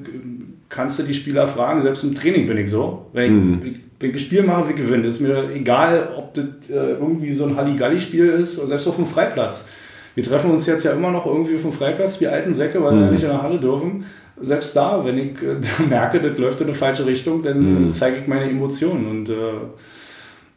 kannst 0.69 0.99
du 0.99 1.03
die 1.05 1.15
Spieler 1.15 1.47
fragen, 1.47 1.81
selbst 1.81 2.05
im 2.05 2.15
Training 2.15 2.47
bin 2.47 2.59
ich 2.59 2.69
so. 2.69 3.07
Wenn 3.15 3.63
ich, 3.65 3.81
wenn 4.01 4.11
ich 4.11 4.17
ein 4.17 4.19
Spiel 4.19 4.43
mache, 4.43 4.65
will 4.65 4.71
ich 4.71 4.77
gewinnen. 4.77 5.05
Ist 5.05 5.21
mir 5.21 5.51
egal, 5.55 6.11
ob 6.17 6.35
das 6.35 6.45
äh, 6.69 6.75
irgendwie 6.75 7.33
so 7.33 7.47
ein 7.47 7.57
Halligalli-Spiel 7.57 8.27
ist, 8.27 8.59
oder 8.59 8.69
selbst 8.69 8.89
auf 8.89 8.97
dem 8.97 9.07
Freiplatz. 9.07 9.67
Wir 10.15 10.25
treffen 10.25 10.51
uns 10.51 10.67
jetzt 10.67 10.85
ja 10.85 10.93
immer 10.93 11.11
noch 11.11 11.25
irgendwie 11.25 11.55
auf 11.55 11.63
dem 11.63 11.73
Freiplatz, 11.73 12.21
wir 12.21 12.31
alten 12.33 12.53
Säcke, 12.53 12.83
weil 12.83 12.95
wir 12.97 13.05
ja 13.07 13.11
nicht 13.11 13.23
in 13.23 13.31
der 13.31 13.43
Halle 13.43 13.59
dürfen. 13.59 14.05
Selbst 14.41 14.75
da, 14.75 15.05
wenn 15.05 15.19
ich 15.19 15.43
äh, 15.43 15.57
merke, 15.89 16.21
das 16.21 16.39
läuft 16.39 16.61
in 16.61 16.69
eine 16.69 16.75
falsche 16.75 17.07
Richtung, 17.07 17.43
dann 17.43 17.89
äh, 17.89 17.91
zeige 17.91 18.19
ich 18.19 18.27
meine 18.27 18.49
Emotionen. 18.49 19.07
Und 19.09 19.29
äh, 19.29 19.53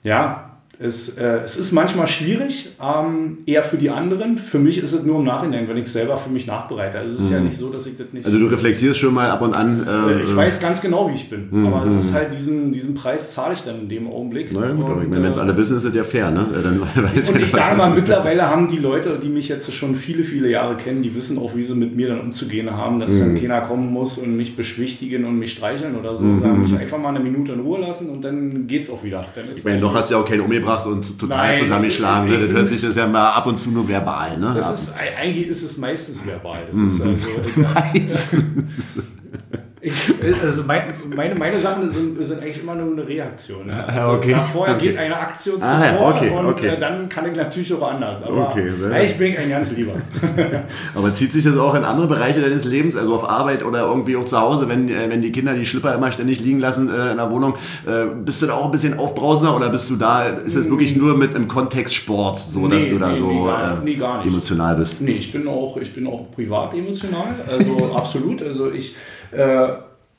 ja, 0.03 0.44
es, 0.79 1.17
äh, 1.17 1.39
es 1.45 1.57
ist 1.57 1.71
manchmal 1.71 2.07
schwierig, 2.07 2.69
ähm, 2.81 3.39
eher 3.45 3.63
für 3.63 3.77
die 3.77 3.89
anderen. 3.89 4.37
Für 4.37 4.59
mich 4.59 4.77
ist 4.77 4.93
es 4.93 5.03
nur 5.03 5.19
im 5.19 5.25
Nachhinein, 5.25 5.67
wenn 5.67 5.77
ich 5.77 5.87
selber 5.87 6.17
für 6.17 6.29
mich 6.29 6.47
nachbereite. 6.47 6.97
Also 6.99 7.15
es 7.15 7.21
ist 7.25 7.31
ja 7.31 7.39
nicht 7.39 7.57
so, 7.57 7.69
dass 7.69 7.85
ich 7.87 7.97
das 7.97 8.07
nicht. 8.11 8.25
also 8.25 8.37
du 8.39 8.45
reflektierst 8.47 8.99
schon 8.99 9.13
mal 9.13 9.29
ab 9.29 9.41
und 9.41 9.53
an. 9.53 9.85
Äh, 9.87 10.23
ich 10.23 10.35
weiß 10.35 10.59
ganz 10.59 10.81
genau, 10.81 11.09
wie 11.09 11.15
ich 11.15 11.29
bin. 11.29 11.65
Aber 11.67 11.85
es 11.85 11.93
ist 11.95 12.13
halt 12.13 12.33
diesen, 12.33 12.71
diesen 12.71 12.95
Preis 12.95 13.33
zahle 13.33 13.53
ich 13.53 13.61
dann 13.63 13.81
in 13.81 13.89
dem 13.89 14.07
Augenblick. 14.07 14.49
Na 14.53 14.65
ja, 14.67 14.71
gut, 14.73 14.85
aber 14.85 15.01
wenn 15.09 15.23
es 15.25 15.37
äh, 15.37 15.39
alle 15.39 15.55
wissen, 15.57 15.77
ist 15.77 15.83
es 15.85 15.95
ja 15.95 16.03
fair, 16.03 16.31
ne? 16.31 16.45
Äh, 16.57 16.63
Dann 16.63 16.81
weiß 17.15 17.29
und 17.29 17.39
ja, 17.39 17.45
ich 17.45 17.51
sage 17.51 17.77
mal, 17.77 17.89
mittlerweile 17.91 18.49
haben 18.49 18.67
die 18.67 18.77
Leute, 18.77 19.19
die 19.21 19.29
mich 19.29 19.47
jetzt 19.49 19.71
schon 19.73 19.95
viele, 19.95 20.23
viele 20.23 20.49
Jahre 20.49 20.75
kennen, 20.77 21.03
die 21.03 21.15
wissen 21.15 21.37
auch, 21.37 21.55
wie 21.55 21.63
sie 21.63 21.75
mit 21.75 21.95
mir 21.95 22.09
dann 22.09 22.19
umzugehen 22.21 22.69
haben, 22.71 22.99
dass 22.99 23.11
Mhm. 23.13 23.19
dann 23.19 23.35
keiner 23.41 23.61
kommen 23.61 23.91
muss 23.91 24.17
und 24.17 24.35
mich 24.35 24.55
beschwichtigen 24.55 25.25
und 25.25 25.37
mich 25.39 25.53
streicheln 25.53 25.95
oder 25.95 26.15
so, 26.15 26.23
Mhm. 26.23 26.39
sondern 26.39 26.61
mich 26.61 26.75
einfach 26.77 26.97
mal 26.97 27.09
eine 27.09 27.19
Minute 27.19 27.53
in 27.53 27.59
Ruhe 27.61 27.79
lassen 27.79 28.09
und 28.09 28.23
dann 28.23 28.67
geht's 28.67 28.89
auch 28.89 29.03
wieder. 29.03 29.25
Dann 29.35 29.49
ist 29.49 29.59
Ich 29.59 29.65
meine, 29.65 29.79
noch 29.79 29.93
hast 29.95 30.09
du 30.09 30.15
ja 30.15 30.21
auch 30.21 30.25
keinen 30.27 30.41
umgebracht 30.65 30.85
und 30.87 31.19
total 31.19 31.37
Nein, 31.49 31.57
zusammengeschlagen. 31.57 32.29
Ne? 32.29 32.39
Das 32.39 32.49
hört 32.51 32.67
sich 32.67 32.81
das 32.81 32.95
ja 32.95 33.07
mal 33.07 33.29
ab 33.31 33.47
und 33.47 33.57
zu 33.57 33.71
nur 33.71 33.87
verbal. 33.87 34.37
Ne? 34.37 34.53
Das 34.55 34.71
ist, 34.73 34.93
eigentlich 35.19 35.47
ist 35.47 35.63
es 35.63 35.77
meistens 35.77 36.25
verbal. 36.25 36.65
Das 36.69 36.77
Mhm. 36.77 36.87
ist 36.87 37.01
also, 37.01 37.17
Ich, 39.85 39.93
also 40.41 40.63
mein, 40.65 40.81
meine, 41.15 41.35
meine 41.35 41.59
Sachen 41.59 41.87
sind, 41.87 42.17
sind 42.25 42.41
eigentlich 42.41 42.63
immer 42.63 42.73
nur 42.73 42.93
eine 42.93 43.07
Reaktion. 43.07 43.67
Ne? 43.67 43.85
Also 43.85 44.13
okay. 44.13 44.35
Vorher 44.51 44.75
okay. 44.75 44.87
geht 44.87 44.97
eine 44.97 45.15
Aktion 45.15 45.61
ah, 45.61 45.79
zuvor 45.79 46.15
okay, 46.15 46.29
und 46.31 46.45
okay. 46.47 46.67
Äh, 46.69 46.79
dann 46.79 47.07
kann 47.07 47.29
ich 47.29 47.37
natürlich 47.37 47.71
auch 47.71 47.91
anders. 47.91 48.23
Aber 48.23 48.49
okay, 48.49 48.71
ich 49.03 49.15
bin 49.15 49.37
ein 49.37 49.47
ganz 49.47 49.71
lieber. 49.73 49.91
Aber 50.95 51.13
zieht 51.13 51.33
sich 51.33 51.43
das 51.43 51.55
auch 51.57 51.75
in 51.75 51.83
andere 51.83 52.07
Bereiche 52.07 52.41
deines 52.41 52.65
Lebens, 52.65 52.95
also 52.95 53.13
auf 53.13 53.29
Arbeit 53.29 53.63
oder 53.63 53.81
irgendwie 53.81 54.15
auch 54.15 54.25
zu 54.25 54.39
Hause, 54.39 54.67
wenn, 54.67 54.89
äh, 54.89 55.07
wenn 55.09 55.21
die 55.21 55.31
Kinder 55.31 55.53
die 55.53 55.65
Schlipper 55.65 55.93
immer 55.93 56.11
ständig 56.11 56.39
liegen 56.39 56.59
lassen 56.59 56.89
äh, 56.89 57.11
in 57.11 57.17
der 57.17 57.29
Wohnung, 57.29 57.53
äh, 57.85 58.05
bist 58.23 58.41
du 58.41 58.47
da 58.47 58.53
auch 58.53 58.65
ein 58.65 58.71
bisschen 58.71 58.97
aufbrausender 58.97 59.55
oder 59.55 59.69
bist 59.69 59.87
du 59.91 59.97
da, 59.97 60.23
ist 60.23 60.55
es 60.55 60.67
wirklich 60.67 60.95
nur 60.95 61.15
mit 61.15 61.35
im 61.35 61.47
Kontext 61.47 61.93
Sport 61.93 62.39
so, 62.39 62.67
dass 62.67 62.85
Nee, 62.85 62.89
du 62.89 62.97
da 62.97 63.09
nee, 63.09 63.17
so 63.17 63.27
nee, 63.27 63.45
gar- 63.45 63.71
äh, 63.73 63.75
nee, 63.83 63.95
gar 63.95 64.17
nicht. 64.23 64.33
emotional 64.33 64.75
bist? 64.75 64.99
Nee, 64.99 65.11
ich 65.11 65.31
bin 65.31 65.47
auch, 65.47 65.77
ich 65.77 65.93
bin 65.93 66.07
auch 66.07 66.31
privat 66.31 66.73
emotional, 66.73 67.35
also 67.47 67.93
absolut. 67.95 68.41
Also 68.41 68.71
ich, 68.71 68.95
äh, 69.35 69.67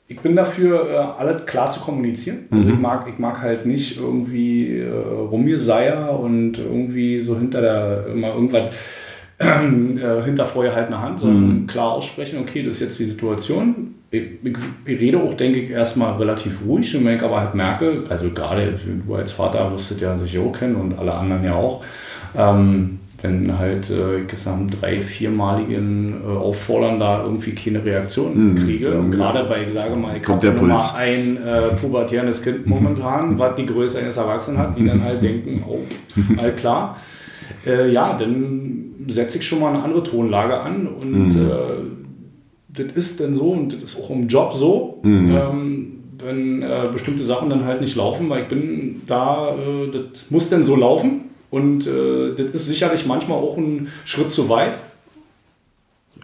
ich 0.09 0.19
bin 0.19 0.35
dafür, 0.35 0.89
äh, 0.89 1.21
alles 1.21 1.45
klar 1.45 1.69
zu 1.69 1.81
kommunizieren. 1.81 2.45
Also 2.49 2.69
ich 2.69 2.79
mag, 2.79 3.07
ich 3.11 3.19
mag 3.19 3.41
halt 3.41 3.65
nicht 3.65 3.99
irgendwie 3.99 4.79
äh, 4.79 4.89
Rumgeseier 4.89 6.17
und 6.17 6.57
irgendwie 6.57 7.19
so 7.19 7.37
hinter 7.37 7.61
der 7.61 8.07
immer 8.07 8.33
irgendwas 8.33 8.73
äh, 9.37 10.23
hinter 10.23 10.45
vorgehaltener 10.45 11.01
Hand, 11.01 11.19
sondern 11.19 11.67
klar 11.67 11.91
aussprechen, 11.91 12.39
okay, 12.39 12.63
das 12.63 12.77
ist 12.77 12.81
jetzt 12.81 12.99
die 12.99 13.05
Situation. 13.05 13.95
Ich, 14.09 14.23
ich, 14.43 14.57
ich 14.85 14.99
rede 14.99 15.19
auch, 15.19 15.33
denke 15.33 15.59
ich, 15.59 15.69
erstmal 15.69 16.15
relativ 16.17 16.61
ruhig 16.65 16.95
und 16.95 17.03
wenn 17.03 17.17
ich 17.17 17.21
aber 17.21 17.41
halt 17.41 17.53
merke, 17.53 18.03
also 18.07 18.29
gerade 18.29 18.79
du 19.05 19.15
als 19.15 19.33
Vater 19.33 19.69
wusstet 19.71 19.99
ja 19.99 20.17
sicher 20.17 20.39
auch 20.39 20.53
kennen 20.53 20.77
und 20.77 20.97
alle 20.97 21.13
anderen 21.13 21.43
ja 21.43 21.53
auch, 21.53 21.83
ähm, 22.35 22.99
wenn 23.21 23.57
halt 23.57 23.89
äh, 23.89 24.25
mal, 24.27 24.67
drei, 24.69 25.01
viermaligen 25.01 26.21
äh, 26.23 26.27
Auffordern 26.37 26.99
da 26.99 27.23
irgendwie 27.23 27.51
keine 27.55 27.83
Reaktion 27.83 28.55
kriege. 28.63 28.91
dann 28.91 29.05
Und 29.05 29.11
gerade 29.11 29.43
bei, 29.45 29.63
ich 29.65 29.73
sage 29.73 29.95
mal, 29.95 30.17
ich 30.21 30.27
habe 30.27 30.45
nur 30.51 30.67
mal 30.67 30.81
ein 30.95 31.37
äh, 31.37 31.75
pubertierendes 31.81 32.43
Kind 32.43 32.67
momentan, 32.67 33.39
was 33.39 33.55
die 33.55 33.65
Größe 33.65 33.99
eines 33.99 34.17
Erwachsenen 34.17 34.59
hat, 34.59 34.77
die 34.77 34.85
dann 34.85 35.03
halt 35.03 35.23
denken, 35.23 35.63
oh, 35.67 35.79
all 36.37 36.51
klar. 36.53 36.97
Äh, 37.65 37.91
ja, 37.91 38.15
dann 38.17 38.93
setze 39.07 39.39
ich 39.39 39.47
schon 39.47 39.61
mal 39.61 39.73
eine 39.73 39.83
andere 39.83 40.03
Tonlage 40.03 40.59
an 40.59 40.87
und 40.87 41.29
Mhm. 41.29 41.49
äh, 41.49 42.83
das 42.83 42.95
ist 42.95 43.19
dann 43.19 43.33
so 43.33 43.51
und 43.51 43.73
das 43.73 43.93
ist 43.93 43.99
auch 44.03 44.11
im 44.11 44.27
Job 44.27 44.53
so, 44.53 44.99
Mhm. 45.01 45.31
ähm, 45.35 45.93
wenn 46.23 46.61
äh, 46.61 46.87
bestimmte 46.91 47.23
Sachen 47.23 47.49
dann 47.49 47.65
halt 47.65 47.81
nicht 47.81 47.95
laufen, 47.95 48.29
weil 48.29 48.43
ich 48.43 48.47
bin 48.47 49.01
da, 49.07 49.55
äh, 49.55 49.89
das 49.91 50.29
muss 50.29 50.49
dann 50.49 50.63
so 50.63 50.75
laufen 50.75 51.21
und 51.49 51.87
äh, 51.87 52.35
das 52.35 52.61
ist 52.61 52.67
sicherlich 52.67 53.05
manchmal 53.05 53.37
auch 53.37 53.57
ein 53.57 53.89
Schritt 54.05 54.31
zu 54.31 54.49
weit, 54.49 54.79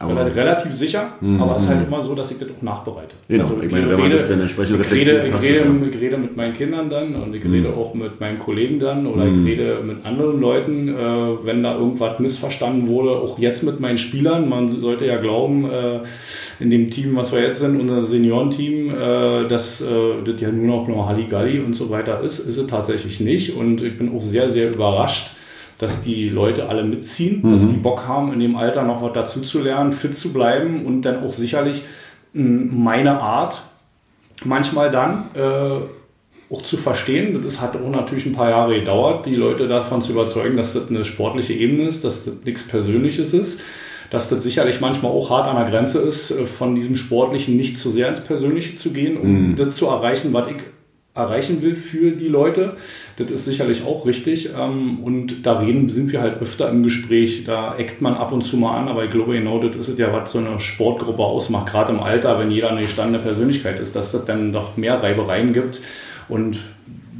Aber, 0.03 0.25
Rel- 0.25 0.31
relativ 0.33 0.73
sicher, 0.73 1.13
aber 1.39 1.55
es 1.55 1.63
ist 1.63 1.69
halt 1.69 1.87
immer 1.87 2.01
so, 2.01 2.15
dass 2.15 2.31
ich 2.31 2.39
das 2.39 2.49
auch 2.49 2.61
nachbereite. 2.61 3.15
Genau, 3.27 3.49
ich 3.61 3.71
meine, 3.71 3.89
wenn 3.89 3.99
man 3.99 4.11
das 4.11 4.27
dann 4.29 4.41
entsprechend 4.41 4.79
ich 4.81 4.91
rede, 4.91 5.27
ich, 5.27 5.43
rede, 5.43 5.65
ja. 5.65 5.87
ich 5.89 6.01
rede 6.01 6.17
mit 6.17 6.35
meinen 6.35 6.53
Kindern 6.53 6.89
dann 6.89 7.15
und 7.15 7.35
ich 7.35 7.43
rede 7.43 7.73
auch 7.73 7.93
mit 7.93 8.19
meinem 8.19 8.39
Kollegen 8.39 8.79
dann 8.79 9.07
oder 9.07 9.25
ich 9.25 9.45
rede 9.45 9.81
mit 9.83 10.05
anderen 10.05 10.39
Leuten, 10.39 10.89
äh, 10.89 11.45
wenn 11.45 11.63
da 11.63 11.75
irgendwas 11.77 12.19
missverstanden 12.19 12.87
wurde, 12.87 13.11
auch 13.11 13.39
jetzt 13.39 13.63
mit 13.63 13.79
meinen 13.79 13.97
Spielern. 13.97 14.49
Man 14.49 14.81
sollte 14.81 15.05
ja 15.05 15.17
glauben, 15.17 15.65
äh, 15.65 15.99
in 16.59 16.69
dem 16.69 16.89
Team, 16.89 17.15
was 17.15 17.31
wir 17.31 17.41
jetzt 17.41 17.59
sind, 17.59 17.79
unser 17.79 18.03
Seniorenteam, 18.05 18.89
äh, 18.89 19.47
dass 19.47 19.81
äh, 19.81 19.85
das 20.25 20.39
ja 20.39 20.51
nur 20.51 20.67
noch 20.67 20.87
nur 20.87 21.07
Halligalli 21.07 21.59
und 21.59 21.75
so 21.75 21.89
weiter 21.89 22.21
ist, 22.21 22.39
ist 22.39 22.57
es 22.57 22.67
tatsächlich 22.67 23.19
nicht 23.19 23.55
und 23.55 23.81
ich 23.81 23.97
bin 23.97 24.15
auch 24.15 24.21
sehr, 24.21 24.49
sehr 24.49 24.71
überrascht, 24.71 25.31
dass 25.79 26.01
die 26.01 26.29
Leute 26.29 26.69
alle 26.69 26.83
mitziehen, 26.83 27.49
dass 27.49 27.67
sie 27.67 27.77
Bock 27.77 28.07
haben, 28.07 28.31
in 28.33 28.39
dem 28.39 28.55
Alter 28.55 28.83
noch 28.83 29.01
was 29.01 29.13
dazu 29.13 29.41
zu 29.41 29.61
lernen, 29.61 29.93
fit 29.93 30.15
zu 30.15 30.31
bleiben 30.31 30.85
und 30.85 31.01
dann 31.01 31.23
auch 31.25 31.33
sicherlich 31.33 31.83
mh, 32.33 32.71
meine 32.71 33.19
Art 33.19 33.63
manchmal 34.45 34.91
dann 34.91 35.25
äh, 35.35 36.53
auch 36.53 36.61
zu 36.61 36.77
verstehen. 36.77 37.41
Das 37.43 37.61
hat 37.61 37.75
auch 37.75 37.89
natürlich 37.89 38.25
ein 38.25 38.33
paar 38.33 38.49
Jahre 38.49 38.79
gedauert, 38.79 39.25
die 39.25 39.35
Leute 39.35 39.67
davon 39.67 40.01
zu 40.01 40.11
überzeugen, 40.11 40.57
dass 40.57 40.73
das 40.73 40.89
eine 40.89 41.05
sportliche 41.05 41.53
Ebene 41.53 41.87
ist, 41.87 42.03
dass 42.03 42.25
das 42.25 42.35
nichts 42.45 42.67
Persönliches 42.67 43.33
ist. 43.33 43.59
Dass 44.09 44.29
das 44.29 44.43
sicherlich 44.43 44.79
manchmal 44.79 45.11
auch 45.11 45.31
hart 45.31 45.47
an 45.47 45.55
der 45.55 45.65
Grenze 45.65 45.97
ist, 45.99 46.29
äh, 46.31 46.45
von 46.45 46.75
diesem 46.75 46.95
Sportlichen 46.95 47.57
nicht 47.57 47.77
zu 47.77 47.89
sehr 47.89 48.09
ins 48.09 48.19
Persönliche 48.19 48.75
zu 48.75 48.91
gehen, 48.91 49.17
um 49.17 49.55
das 49.55 49.75
zu 49.75 49.87
erreichen, 49.87 50.33
was 50.33 50.47
ich 50.49 50.57
erreichen 51.15 51.61
will 51.61 51.75
für 51.75 52.11
die 52.11 52.27
Leute. 52.27 52.75
Das 53.17 53.29
ist 53.29 53.45
sicherlich 53.45 53.85
auch 53.85 54.05
richtig. 54.05 54.49
Ähm, 54.57 54.99
Und 55.03 55.45
da 55.45 55.59
reden 55.59 55.89
sind 55.89 56.11
wir 56.11 56.21
halt 56.21 56.41
öfter 56.41 56.69
im 56.69 56.83
Gespräch. 56.83 57.43
Da 57.43 57.75
eckt 57.77 58.01
man 58.01 58.15
ab 58.15 58.31
und 58.31 58.41
zu 58.41 58.57
mal 58.57 58.77
an, 58.77 58.87
aber 58.87 59.05
ich 59.05 59.11
glaube 59.11 59.33
genau, 59.33 59.59
das 59.59 59.87
ist 59.87 59.99
ja, 59.99 60.11
was 60.11 60.31
so 60.31 60.39
eine 60.39 60.59
Sportgruppe 60.59 61.23
ausmacht, 61.23 61.71
gerade 61.71 61.93
im 61.93 61.99
Alter, 61.99 62.39
wenn 62.39 62.51
jeder 62.51 62.71
eine 62.71 62.81
gestandene 62.81 63.23
Persönlichkeit 63.23 63.79
ist, 63.79 63.95
dass 63.95 64.11
das 64.11 64.25
dann 64.25 64.51
doch 64.51 64.75
mehr 64.75 65.01
Reibereien 65.03 65.53
gibt. 65.53 65.81
Und 66.29 66.57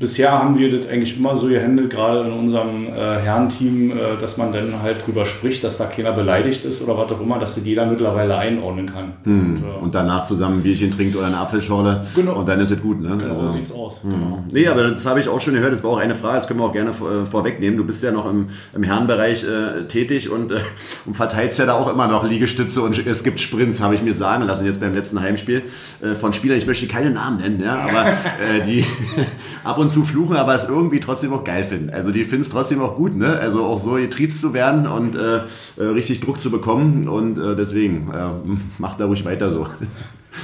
bisher 0.03 0.31
haben 0.33 0.57
wir 0.57 0.69
das 0.77 0.89
eigentlich 0.89 1.17
immer 1.17 1.37
so 1.37 1.47
gehandelt, 1.47 1.89
gerade 1.89 2.25
in 2.27 2.33
unserem 2.33 2.87
äh, 2.87 2.89
Herrenteam, 3.23 3.91
äh, 3.91 4.17
dass 4.19 4.35
man 4.35 4.51
dann 4.51 4.81
halt 4.81 5.05
drüber 5.05 5.25
spricht, 5.25 5.63
dass 5.63 5.77
da 5.77 5.85
keiner 5.85 6.11
beleidigt 6.11 6.65
ist 6.65 6.83
oder 6.83 6.97
was 6.97 7.09
auch 7.13 7.21
immer, 7.21 7.39
dass 7.39 7.55
das 7.55 7.63
jeder 7.65 7.85
mittlerweile 7.85 8.35
einordnen 8.37 8.87
kann. 8.91 9.13
Und, 9.25 9.63
äh, 9.65 9.81
Und 9.83 9.95
danach 9.95 10.25
zusammen 10.25 10.57
ein 10.59 10.63
Bierchen 10.63 10.91
trinkt 10.91 11.15
oder 11.15 11.27
eine 11.27 11.37
Apfelschorle 11.37 12.05
Genau. 12.15 12.33
und 12.33 12.49
dann 12.49 12.59
ist 12.59 12.71
es 12.71 12.81
gut. 12.81 12.99
Ne? 13.01 13.15
genau 13.17 13.33
so 13.33 13.39
Also- 13.39 13.51
sieht's 13.53 13.71
aus. 13.71 14.01
Genau. 14.03 14.43
Nee, 14.51 14.67
aber 14.67 14.83
das 14.89 15.05
habe 15.05 15.21
ich 15.21 15.29
auch 15.29 15.39
schon 15.39 15.53
gehört. 15.53 15.71
Das 15.71 15.83
war 15.85 15.91
auch 15.91 15.99
eine 15.99 16.15
Frage, 16.15 16.35
das 16.35 16.47
können 16.47 16.59
wir 16.59 16.65
auch 16.65 16.73
gerne 16.73 16.89
äh, 16.89 17.25
vorwegnehmen. 17.25 17.77
Du 17.77 17.85
bist 17.85 18.03
ja 18.03 18.11
noch 18.11 18.29
im, 18.29 18.47
im 18.75 18.83
Herrenbereich 18.83 19.45
äh, 19.45 19.87
tätig 19.87 20.29
und, 20.29 20.51
äh, 20.51 20.57
und 21.05 21.15
verteilst 21.15 21.59
ja 21.59 21.65
da 21.65 21.73
auch 21.75 21.89
immer 21.89 22.07
noch 22.07 22.27
Liegestütze 22.29 22.81
und 22.81 23.05
es 23.07 23.23
gibt 23.23 23.39
Sprints, 23.39 23.79
habe 23.81 23.95
ich 23.95 24.01
mir 24.03 24.13
sagen 24.13 24.43
lassen, 24.43 24.65
jetzt 24.65 24.81
beim 24.81 24.93
letzten 24.93 25.21
Heimspiel 25.21 25.61
äh, 26.01 26.13
von 26.15 26.33
Spielern. 26.33 26.57
Ich 26.57 26.67
möchte 26.67 26.87
keine 26.87 27.09
Namen 27.11 27.37
nennen, 27.37 27.61
ja, 27.63 27.75
aber 27.79 28.05
äh, 28.09 28.61
die 28.65 28.83
ab 29.63 29.77
und 29.77 29.89
zu 29.93 30.03
fluchen, 30.03 30.35
aber 30.35 30.55
es 30.55 30.67
irgendwie 30.67 30.99
trotzdem 30.99 31.33
auch 31.33 31.43
geil 31.43 31.63
finden. 31.63 31.91
Also 31.91 32.11
die 32.11 32.23
finden 32.23 32.41
es 32.41 32.49
trotzdem 32.49 32.81
auch 32.81 32.95
gut, 32.95 33.15
ne? 33.15 33.37
Also 33.39 33.63
auch 33.63 33.79
so 33.79 33.93
getriezt 33.93 34.41
zu 34.41 34.53
werden 34.53 34.87
und 34.87 35.15
äh, 35.15 35.37
äh, 35.77 35.85
richtig 35.85 36.21
Druck 36.21 36.41
zu 36.41 36.51
bekommen 36.51 37.07
und 37.07 37.37
äh, 37.37 37.55
deswegen 37.55 38.11
äh, 38.11 38.49
mach 38.79 38.97
da 38.97 39.05
ruhig 39.05 39.23
weiter 39.25 39.49
so. 39.49 39.67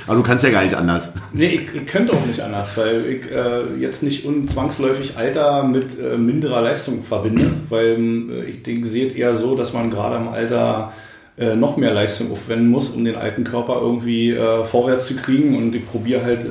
Aber 0.07 0.17
du 0.17 0.23
kannst 0.23 0.43
ja 0.43 0.51
gar 0.51 0.63
nicht 0.63 0.75
anders. 0.75 1.09
Nee, 1.33 1.47
ich, 1.47 1.75
ich 1.75 1.87
könnte 1.87 2.13
auch 2.13 2.25
nicht 2.25 2.39
anders, 2.41 2.77
weil 2.77 3.05
ich 3.07 3.31
äh, 3.31 3.81
jetzt 3.81 4.03
nicht 4.03 4.23
unzwangsläufig 4.23 5.17
Alter 5.17 5.63
mit 5.63 5.99
äh, 5.99 6.15
minderer 6.15 6.61
Leistung 6.61 7.03
verbinde, 7.03 7.53
weil 7.69 7.97
äh, 8.29 8.45
ich 8.45 8.61
denke, 8.61 8.87
sehe 8.87 9.07
es 9.07 9.13
eher 9.13 9.33
so, 9.33 9.55
dass 9.55 9.73
man 9.73 9.89
gerade 9.89 10.17
im 10.17 10.27
Alter 10.27 10.93
äh, 11.39 11.55
noch 11.55 11.77
mehr 11.77 11.93
Leistung 11.93 12.31
aufwenden 12.31 12.69
muss, 12.69 12.89
um 12.89 13.03
den 13.03 13.15
alten 13.15 13.43
Körper 13.43 13.81
irgendwie 13.81 14.31
äh, 14.31 14.63
vorwärts 14.63 15.07
zu 15.07 15.15
kriegen 15.15 15.57
und 15.57 15.75
ich 15.75 15.85
probiere 15.87 16.23
halt, 16.23 16.45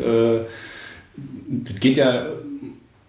das 1.48 1.80
geht 1.80 1.96
ja 1.96 2.26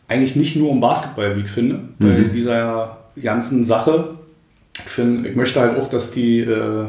eigentlich 0.09 0.35
nicht 0.35 0.55
nur 0.55 0.69
um 0.69 0.81
Basketball, 0.81 1.37
wie 1.37 1.41
ich 1.41 1.49
finde, 1.49 1.79
bei 1.99 2.23
dieser 2.23 2.97
ganzen 3.21 3.63
Sache. 3.63 4.15
Ich, 4.73 4.91
find, 4.91 5.25
ich 5.25 5.35
möchte 5.35 5.61
halt 5.61 5.79
auch, 5.79 5.89
dass 5.89 6.11
die, 6.11 6.39
äh, 6.39 6.85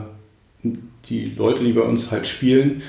die 1.05 1.35
Leute, 1.37 1.63
die 1.63 1.73
bei 1.73 1.83
uns 1.83 2.11
halt 2.11 2.27
spielen, 2.27 2.83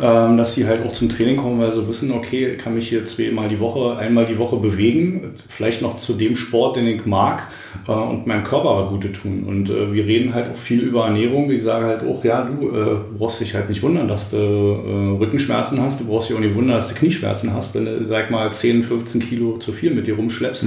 ähm, 0.00 0.36
dass 0.36 0.54
sie 0.54 0.66
halt 0.66 0.84
auch 0.84 0.92
zum 0.92 1.08
Training 1.08 1.36
kommen, 1.36 1.60
weil 1.60 1.72
sie 1.72 1.86
wissen, 1.86 2.10
okay, 2.10 2.56
kann 2.56 2.74
mich 2.74 2.88
hier 2.88 3.04
zweimal 3.04 3.48
die 3.48 3.60
Woche, 3.60 3.96
einmal 3.96 4.26
die 4.26 4.38
Woche 4.38 4.56
bewegen, 4.56 5.34
vielleicht 5.48 5.82
noch 5.82 5.98
zu 5.98 6.14
dem 6.14 6.34
Sport, 6.34 6.76
den 6.76 6.88
ich 6.88 7.06
mag 7.06 7.48
äh, 7.86 7.92
und 7.92 8.26
meinem 8.26 8.42
Körper 8.42 8.88
Gute 8.90 9.12
tun. 9.12 9.44
Und 9.46 9.70
äh, 9.70 9.92
wir 9.92 10.04
reden 10.04 10.34
halt 10.34 10.50
auch 10.50 10.56
viel 10.56 10.80
über 10.80 11.06
Ernährung. 11.06 11.50
Ich 11.50 11.62
sage 11.62 11.86
halt 11.86 12.02
auch, 12.02 12.24
ja, 12.24 12.42
du 12.42 12.68
äh, 12.68 12.96
brauchst 13.16 13.40
dich 13.40 13.54
halt 13.54 13.68
nicht 13.68 13.82
wundern, 13.82 14.08
dass 14.08 14.30
du 14.30 14.36
äh, 14.36 15.18
Rückenschmerzen 15.18 15.80
hast, 15.80 16.00
du 16.00 16.06
brauchst 16.06 16.28
dich 16.28 16.36
auch 16.36 16.40
nicht 16.40 16.56
wundern, 16.56 16.76
dass 16.76 16.88
du 16.88 16.94
Knieschmerzen 16.94 17.54
hast, 17.54 17.74
wenn 17.76 17.84
du, 17.84 18.04
sag 18.04 18.30
mal, 18.30 18.52
10, 18.52 18.82
15 18.82 19.20
Kilo 19.20 19.58
zu 19.58 19.72
viel 19.72 19.94
mit 19.94 20.06
dir 20.06 20.16
rumschleppst. 20.16 20.64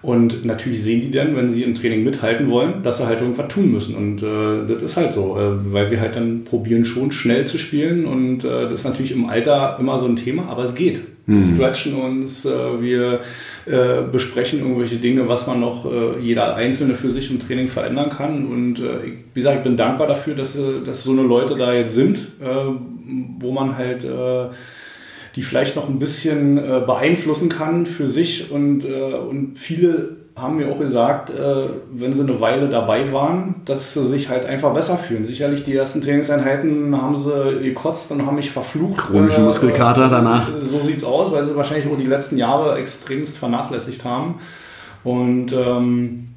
Und 0.00 0.44
natürlich 0.44 0.82
sehen 0.82 1.00
die 1.00 1.10
dann, 1.10 1.34
wenn 1.36 1.50
sie 1.50 1.64
im 1.64 1.74
Training 1.74 2.04
mithalten 2.04 2.50
wollen, 2.50 2.82
dass 2.82 2.98
sie 2.98 3.06
halt 3.06 3.20
irgendwas 3.20 3.48
tun 3.48 3.72
müssen. 3.72 3.96
Und 3.96 4.22
äh, 4.22 4.72
das 4.72 4.82
ist 4.82 4.96
halt 4.96 5.12
so, 5.12 5.36
äh, 5.36 5.72
weil 5.72 5.90
wir 5.90 6.00
halt 6.00 6.16
dann 6.16 6.44
probieren 6.44 6.84
schon 6.84 7.10
schnell 7.10 7.46
zu 7.46 7.58
spielen. 7.58 8.06
Und 8.06 8.44
äh, 8.44 8.68
das 8.68 8.80
ist 8.80 8.84
natürlich 8.84 9.12
im 9.12 9.26
Alter 9.26 9.76
immer 9.80 9.98
so 9.98 10.06
ein 10.06 10.16
Thema, 10.16 10.46
aber 10.48 10.64
es 10.64 10.74
geht. 10.74 11.00
Wir 11.30 11.42
stretchen 11.42 11.94
uns, 11.94 12.46
äh, 12.46 12.80
wir 12.80 13.20
äh, 13.66 14.00
besprechen 14.10 14.60
irgendwelche 14.60 14.96
Dinge, 14.96 15.28
was 15.28 15.46
man 15.46 15.60
noch 15.60 15.84
äh, 15.84 16.18
jeder 16.20 16.54
Einzelne 16.54 16.94
für 16.94 17.10
sich 17.10 17.30
im 17.30 17.38
Training 17.38 17.68
verändern 17.68 18.08
kann. 18.08 18.46
Und 18.46 18.78
ich, 18.78 19.12
wie 19.34 19.40
gesagt, 19.40 19.58
ich 19.58 19.62
bin 19.64 19.76
dankbar 19.76 20.06
dafür, 20.06 20.34
dass, 20.34 20.56
dass 20.86 21.02
so 21.04 21.12
eine 21.12 21.22
Leute 21.22 21.56
da 21.56 21.74
jetzt 21.74 21.94
sind, 21.94 22.20
wo 23.38 23.52
man 23.52 23.76
halt 23.76 24.06
die 25.36 25.42
vielleicht 25.42 25.76
noch 25.76 25.88
ein 25.88 25.98
bisschen 25.98 26.58
äh, 26.58 26.80
beeinflussen 26.84 27.48
kann 27.48 27.86
für 27.86 28.08
sich. 28.08 28.50
Und, 28.50 28.84
äh, 28.84 29.14
und 29.14 29.58
viele 29.58 30.16
haben 30.36 30.56
mir 30.56 30.70
auch 30.70 30.78
gesagt, 30.78 31.30
äh, 31.30 31.68
wenn 31.92 32.12
sie 32.12 32.22
eine 32.22 32.40
Weile 32.40 32.68
dabei 32.68 33.12
waren, 33.12 33.56
dass 33.64 33.94
sie 33.94 34.06
sich 34.06 34.28
halt 34.28 34.46
einfach 34.46 34.72
besser 34.72 34.96
fühlen. 34.96 35.24
Sicherlich 35.24 35.64
die 35.64 35.74
ersten 35.74 36.00
Trainingseinheiten 36.00 37.00
haben 37.00 37.16
sie 37.16 37.60
gekotzt 37.60 38.10
und 38.12 38.24
haben 38.24 38.36
mich 38.36 38.50
verflucht. 38.50 38.98
Chronische 38.98 39.40
Muskelkater 39.40 40.08
danach. 40.08 40.48
So 40.60 40.80
sieht's 40.80 41.04
aus, 41.04 41.32
weil 41.32 41.44
sie 41.44 41.56
wahrscheinlich 41.56 41.90
auch 41.92 41.98
die 41.98 42.06
letzten 42.06 42.36
Jahre 42.36 42.78
extremst 42.78 43.38
vernachlässigt 43.38 44.04
haben. 44.04 44.36
Und, 45.04 45.52
ähm, 45.52 46.28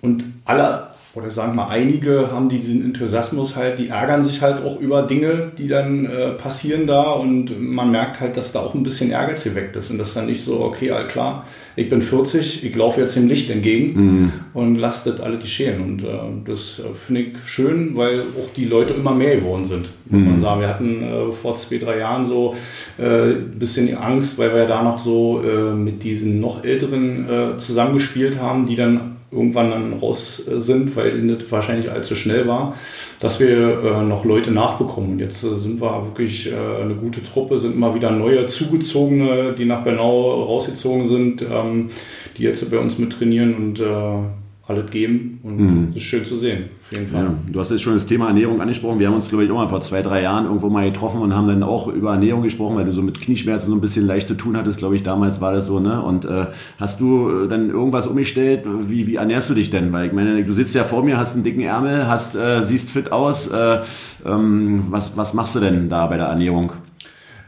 und 0.00 0.24
alle 0.44 0.91
oder 1.14 1.30
sagen 1.30 1.52
wir 1.52 1.64
mal, 1.64 1.68
einige 1.68 2.32
haben 2.32 2.48
diesen 2.48 2.82
Enthusiasmus 2.82 3.54
halt, 3.54 3.78
die 3.78 3.88
ärgern 3.88 4.22
sich 4.22 4.40
halt 4.40 4.64
auch 4.64 4.80
über 4.80 5.02
Dinge, 5.02 5.52
die 5.58 5.68
dann 5.68 6.06
äh, 6.06 6.30
passieren 6.30 6.86
da 6.86 7.10
und 7.12 7.60
man 7.60 7.90
merkt 7.90 8.20
halt, 8.20 8.38
dass 8.38 8.52
da 8.52 8.60
auch 8.60 8.72
ein 8.72 8.82
bisschen 8.82 9.10
Ehrgeiz 9.10 9.44
geweckt 9.44 9.76
ist 9.76 9.90
und 9.90 9.98
das 9.98 10.08
ist 10.08 10.16
dann 10.16 10.26
nicht 10.26 10.42
so, 10.42 10.60
okay, 10.60 10.90
all 10.90 11.06
klar, 11.06 11.44
ich 11.76 11.90
bin 11.90 12.00
40, 12.00 12.64
ich 12.64 12.74
laufe 12.74 13.00
jetzt 13.00 13.14
dem 13.16 13.28
Licht 13.28 13.50
entgegen 13.50 13.92
mhm. 13.94 14.32
und 14.54 14.76
lasst 14.76 15.06
das 15.06 15.20
alle 15.20 15.36
die 15.36 15.48
schälen 15.48 15.82
und 15.82 16.02
äh, 16.02 16.18
das 16.46 16.78
äh, 16.78 16.94
finde 16.94 17.20
ich 17.22 17.28
schön, 17.44 17.94
weil 17.94 18.20
auch 18.20 18.52
die 18.56 18.64
Leute 18.64 18.94
immer 18.94 19.14
mehr 19.14 19.36
geworden 19.36 19.66
sind, 19.66 19.90
muss 20.06 20.22
mhm. 20.22 20.30
man 20.30 20.40
sagen. 20.40 20.60
Wir 20.62 20.68
hatten 20.68 21.02
äh, 21.02 21.32
vor 21.32 21.54
zwei, 21.56 21.76
drei 21.76 21.98
Jahren 21.98 22.26
so 22.26 22.54
äh, 22.98 23.32
ein 23.32 23.58
bisschen 23.58 23.94
Angst, 23.96 24.38
weil 24.38 24.54
wir 24.54 24.66
da 24.66 24.82
noch 24.82 24.98
so 24.98 25.42
äh, 25.42 25.74
mit 25.74 26.04
diesen 26.04 26.40
noch 26.40 26.64
älteren 26.64 27.28
äh, 27.28 27.56
zusammengespielt 27.58 28.40
haben, 28.40 28.64
die 28.64 28.76
dann 28.76 29.11
irgendwann 29.32 29.70
dann 29.70 29.92
raus 29.94 30.46
äh, 30.46 30.60
sind, 30.60 30.94
weil 30.94 31.12
die 31.12 31.22
nicht 31.22 31.50
wahrscheinlich 31.50 31.90
allzu 31.90 32.14
schnell 32.14 32.46
war, 32.46 32.76
dass 33.18 33.40
wir 33.40 33.82
äh, 33.82 34.02
noch 34.02 34.24
Leute 34.24 34.52
nachbekommen. 34.52 35.12
Und 35.12 35.18
jetzt 35.18 35.42
äh, 35.42 35.56
sind 35.56 35.80
wir 35.80 36.04
wirklich 36.04 36.52
äh, 36.52 36.82
eine 36.82 36.94
gute 36.94 37.22
Truppe, 37.22 37.58
sind 37.58 37.74
immer 37.74 37.94
wieder 37.94 38.10
neue 38.10 38.46
Zugezogene, 38.46 39.54
die 39.56 39.64
nach 39.64 39.82
Bernau 39.82 40.44
rausgezogen 40.44 41.08
sind, 41.08 41.42
ähm, 41.42 41.88
die 42.36 42.42
jetzt 42.42 42.70
bei 42.70 42.78
uns 42.78 42.98
mit 42.98 43.12
trainieren 43.12 43.54
und 43.54 43.80
äh, 43.80 44.41
alles 44.66 44.90
geben. 44.90 45.40
Und 45.42 45.56
mhm. 45.56 45.86
das 45.88 45.96
ist 45.96 46.02
schön 46.02 46.24
zu 46.24 46.36
sehen 46.36 46.64
jeden 46.92 47.06
Fall. 47.06 47.24
Ja, 47.24 47.34
du 47.50 47.60
hast 47.60 47.70
jetzt 47.70 47.82
schon 47.82 47.94
das 47.94 48.06
Thema 48.06 48.28
Ernährung 48.28 48.60
angesprochen. 48.60 48.98
Wir 48.98 49.08
haben 49.08 49.14
uns, 49.14 49.28
glaube 49.28 49.44
ich, 49.44 49.50
auch 49.50 49.56
mal 49.56 49.66
vor 49.66 49.80
zwei, 49.80 50.02
drei 50.02 50.22
Jahren 50.22 50.44
irgendwo 50.44 50.68
mal 50.68 50.84
getroffen 50.84 51.20
und 51.20 51.34
haben 51.34 51.48
dann 51.48 51.62
auch 51.62 51.88
über 51.88 52.12
Ernährung 52.12 52.42
gesprochen, 52.42 52.76
weil 52.76 52.84
du 52.84 52.92
so 52.92 53.02
mit 53.02 53.20
Knieschmerzen 53.20 53.70
so 53.70 53.74
ein 53.74 53.80
bisschen 53.80 54.06
leicht 54.06 54.28
zu 54.28 54.34
tun 54.34 54.56
hattest, 54.56 54.78
glaube 54.78 54.94
ich, 54.94 55.02
damals 55.02 55.40
war 55.40 55.52
das 55.52 55.66
so, 55.66 55.80
ne? 55.80 56.02
Und 56.02 56.24
äh, 56.24 56.46
hast 56.78 57.00
du 57.00 57.44
äh, 57.44 57.48
dann 57.48 57.70
irgendwas 57.70 58.06
umgestellt? 58.06 58.64
Wie, 58.88 59.06
wie 59.06 59.16
ernährst 59.16 59.50
du 59.50 59.54
dich 59.54 59.70
denn? 59.70 59.92
Weil 59.92 60.06
ich 60.06 60.12
meine, 60.12 60.44
du 60.44 60.52
sitzt 60.52 60.74
ja 60.74 60.84
vor 60.84 61.02
mir, 61.02 61.16
hast 61.16 61.34
einen 61.34 61.44
dicken 61.44 61.62
Ärmel, 61.62 62.06
hast, 62.06 62.36
äh, 62.36 62.62
siehst 62.62 62.90
fit 62.90 63.10
aus. 63.12 63.48
Äh, 63.48 63.80
ähm, 64.24 64.84
was, 64.90 65.16
was 65.16 65.34
machst 65.34 65.56
du 65.56 65.60
denn 65.60 65.88
da 65.88 66.06
bei 66.06 66.16
der 66.16 66.26
Ernährung? 66.26 66.72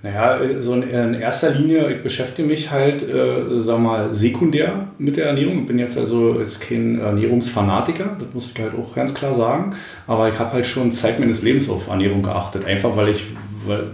Naja, 0.04 0.38
so 0.60 0.74
in, 0.74 1.14
erster 1.14 1.52
Linie, 1.52 1.90
ich 1.90 2.02
beschäftige 2.02 2.46
mich 2.46 2.70
halt, 2.70 3.08
äh, 3.08 3.62
sag 3.62 3.80
mal, 3.80 4.12
sekundär 4.12 4.88
mit 4.98 5.16
der 5.16 5.28
Ernährung. 5.28 5.60
Ich 5.60 5.66
bin 5.66 5.78
jetzt 5.78 5.96
also 5.96 6.38
jetzt 6.38 6.60
kein 6.60 6.98
Ernährungsfanatiker, 6.98 8.18
das 8.18 8.28
muss 8.34 8.50
ich 8.54 8.62
halt 8.62 8.74
auch 8.74 8.94
ganz 8.94 9.14
klar 9.14 9.32
sagen. 9.32 9.74
Aber 10.06 10.28
ich 10.28 10.38
habe 10.38 10.52
halt 10.52 10.66
schon 10.66 10.92
Zeit 10.92 11.18
meines 11.20 11.40
Lebens 11.40 11.70
auf 11.70 11.88
Ernährung 11.88 12.22
geachtet. 12.22 12.66
Einfach 12.66 12.94
weil 12.98 13.08
ich, 13.08 13.24
weil 13.66 13.84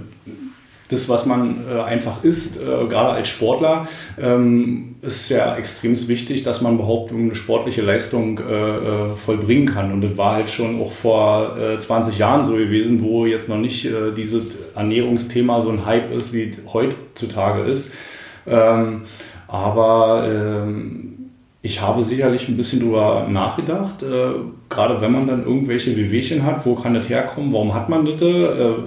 das, 0.91 1.09
was 1.09 1.25
man 1.25 1.57
äh, 1.71 1.81
einfach 1.81 2.25
isst, 2.25 2.61
äh, 2.61 2.87
gerade 2.89 3.11
als 3.11 3.29
Sportler, 3.29 3.87
ähm, 4.21 4.97
ist 5.03 5.31
ja 5.31 5.57
extrem 5.57 5.97
wichtig, 6.09 6.43
dass 6.43 6.61
man 6.61 6.75
überhaupt 6.75 7.13
eine 7.13 7.35
sportliche 7.35 7.83
Leistung 7.83 8.39
äh, 8.39 8.71
äh, 8.71 8.77
vollbringen 9.17 9.67
kann. 9.67 9.93
Und 9.93 10.03
das 10.03 10.17
war 10.17 10.35
halt 10.35 10.51
schon 10.51 10.81
auch 10.81 10.93
vor 10.93 11.57
20 11.79 12.15
äh, 12.15 12.19
Jahren 12.19 12.45
so 12.45 12.55
gewesen, 12.55 13.03
wo 13.03 13.25
jetzt 13.25 13.49
noch 13.49 13.59
nicht 13.59 13.87
äh, 13.87 14.13
dieses 14.17 14.57
Ernährungsthema 14.75 15.61
so 15.61 15.71
ein 15.71 15.87
Hype 15.87 16.13
ist, 16.13 16.33
wie 16.33 16.53
heutzutage 16.73 17.63
ist. 17.63 17.93
Ähm, 18.47 19.03
aber 19.47 20.29
ähm, 20.29 21.20
ich 21.63 21.81
habe 21.83 22.03
sicherlich 22.03 22.49
ein 22.49 22.57
bisschen 22.57 22.81
drüber 22.81 23.27
nachgedacht, 23.29 24.03
äh, 24.03 24.31
gerade 24.71 25.01
wenn 25.01 25.13
man 25.13 25.27
dann 25.27 25.45
irgendwelche 25.45 25.95
Wehwehchen 25.95 26.45
hat, 26.45 26.65
wo 26.65 26.75
kann 26.75 26.95
das 26.95 27.09
herkommen, 27.11 27.53
warum 27.53 27.75
hat 27.75 27.91
man 27.91 28.07
das? 28.07 28.23
Äh, 28.23 28.47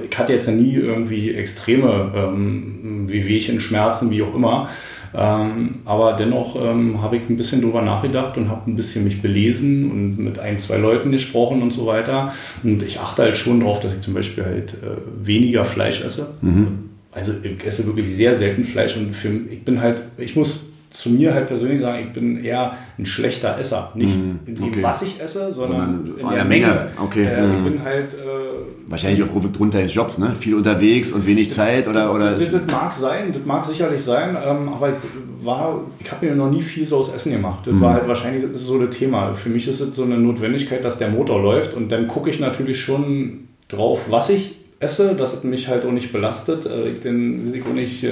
ich 0.10 0.18
hatte 0.18 0.34
jetzt 0.34 0.48
ja 0.48 0.54
nie 0.54 0.74
irgendwie 0.74 1.32
extreme 1.34 2.12
ähm, 2.16 3.08
Wehwehchen, 3.08 3.60
Schmerzen, 3.60 4.10
wie 4.10 4.24
auch 4.24 4.34
immer. 4.34 4.70
Ähm, 5.16 5.76
aber 5.86 6.14
dennoch 6.14 6.56
ähm, 6.56 7.00
habe 7.04 7.18
ich 7.18 7.30
ein 7.30 7.38
bisschen 7.38 7.62
drüber 7.62 7.84
nachgedacht 7.84 8.36
und 8.38 8.50
habe 8.50 8.72
ein 8.72 8.76
bisschen 8.76 9.04
mich 9.04 9.22
belesen 9.22 9.92
und 9.92 10.18
mit 10.18 10.40
ein, 10.40 10.58
zwei 10.58 10.78
Leuten 10.78 11.12
gesprochen 11.12 11.62
und 11.62 11.72
so 11.72 11.86
weiter. 11.86 12.34
Und 12.64 12.82
ich 12.82 13.00
achte 13.00 13.22
halt 13.22 13.38
schon 13.38 13.60
darauf, 13.60 13.80
dass 13.80 13.94
ich 13.94 14.02
zum 14.02 14.16
Beispiel 14.16 14.44
halt 14.44 14.74
äh, 14.74 15.28
weniger 15.28 15.66
Fleisch 15.66 16.04
esse. 16.04 16.30
Mhm. 16.42 16.90
Also 17.12 17.34
ich 17.44 17.64
esse 17.64 17.86
wirklich 17.86 18.10
sehr 18.10 18.34
selten 18.34 18.64
Fleisch 18.64 18.98
und 18.98 19.16
für, 19.16 19.30
ich 19.52 19.64
bin 19.64 19.82
halt, 19.82 20.04
ich 20.18 20.36
muss 20.36 20.73
zu 20.94 21.10
mir 21.10 21.34
halt 21.34 21.48
persönlich 21.48 21.82
sagen, 21.82 22.06
ich 22.08 22.14
bin 22.14 22.44
eher 22.44 22.78
ein 23.00 23.06
schlechter 23.06 23.58
Esser. 23.58 23.92
Nicht 23.96 24.16
mm, 24.16 24.40
in 24.46 24.56
dem, 24.56 24.64
okay. 24.66 24.84
was 24.84 25.02
ich 25.02 25.20
esse, 25.20 25.52
sondern 25.52 26.06
in 26.06 26.30
der 26.30 26.46
Menge. 26.46 26.68
Menge. 26.68 26.88
Okay. 27.04 27.26
Äh, 27.26 27.56
ich 27.56 27.62
mm. 27.62 27.64
bin 27.64 27.84
halt. 27.84 28.14
Äh, 28.14 28.88
Wahrscheinlich 28.88 29.24
aufgrund 29.24 29.74
deines 29.74 29.94
Jobs, 29.94 30.20
ne? 30.20 30.34
Viel 30.40 30.54
unterwegs 30.54 31.12
und 31.12 31.26
wenig 31.26 31.52
Zeit 31.52 31.88
oder. 31.88 32.14
oder 32.14 32.32
das, 32.32 32.52
das, 32.52 32.52
das 32.52 32.72
mag 32.72 32.94
sein, 32.94 33.32
das 33.34 33.44
mag 33.44 33.66
sicherlich 33.66 34.02
sein, 34.02 34.38
ähm, 34.46 34.70
aber 34.70 34.90
ich 34.90 34.96
war, 35.44 35.82
ich 36.00 36.12
habe 36.12 36.28
mir 36.28 36.36
noch 36.36 36.52
nie 36.52 36.62
viel 36.62 36.86
so 36.86 36.98
aus 36.98 37.12
Essen 37.12 37.32
gemacht. 37.32 37.66
Das 37.66 37.74
mm. 37.74 37.82
war 37.82 37.94
halt 37.96 38.08
wahrscheinlich 38.08 38.44
das 38.44 38.52
ist 38.52 38.68
so 38.68 38.78
das 38.78 38.96
Thema. 38.96 39.34
Für 39.34 39.50
mich 39.50 39.68
ist 39.68 39.80
es 39.80 39.96
so 39.96 40.04
eine 40.04 40.18
Notwendigkeit, 40.20 40.86
dass 40.86 41.00
der 41.00 41.10
Motor 41.10 41.42
läuft 41.42 41.74
und 41.74 41.92
dann 41.92 42.08
gucke 42.08 42.30
ich 42.30 42.40
natürlich 42.40 42.80
schon 42.80 43.48
drauf, 43.68 44.06
was 44.10 44.30
ich 44.30 44.63
esse. 44.84 45.16
Das 45.16 45.34
hat 45.34 45.44
mich 45.44 45.68
halt 45.68 45.86
auch 45.86 45.92
nicht 45.92 46.12
belastet. 46.12 46.66
Äh, 46.66 46.90
ich 46.90 47.00
den 47.00 47.42
Risiko 47.46 47.70
nicht 47.70 48.06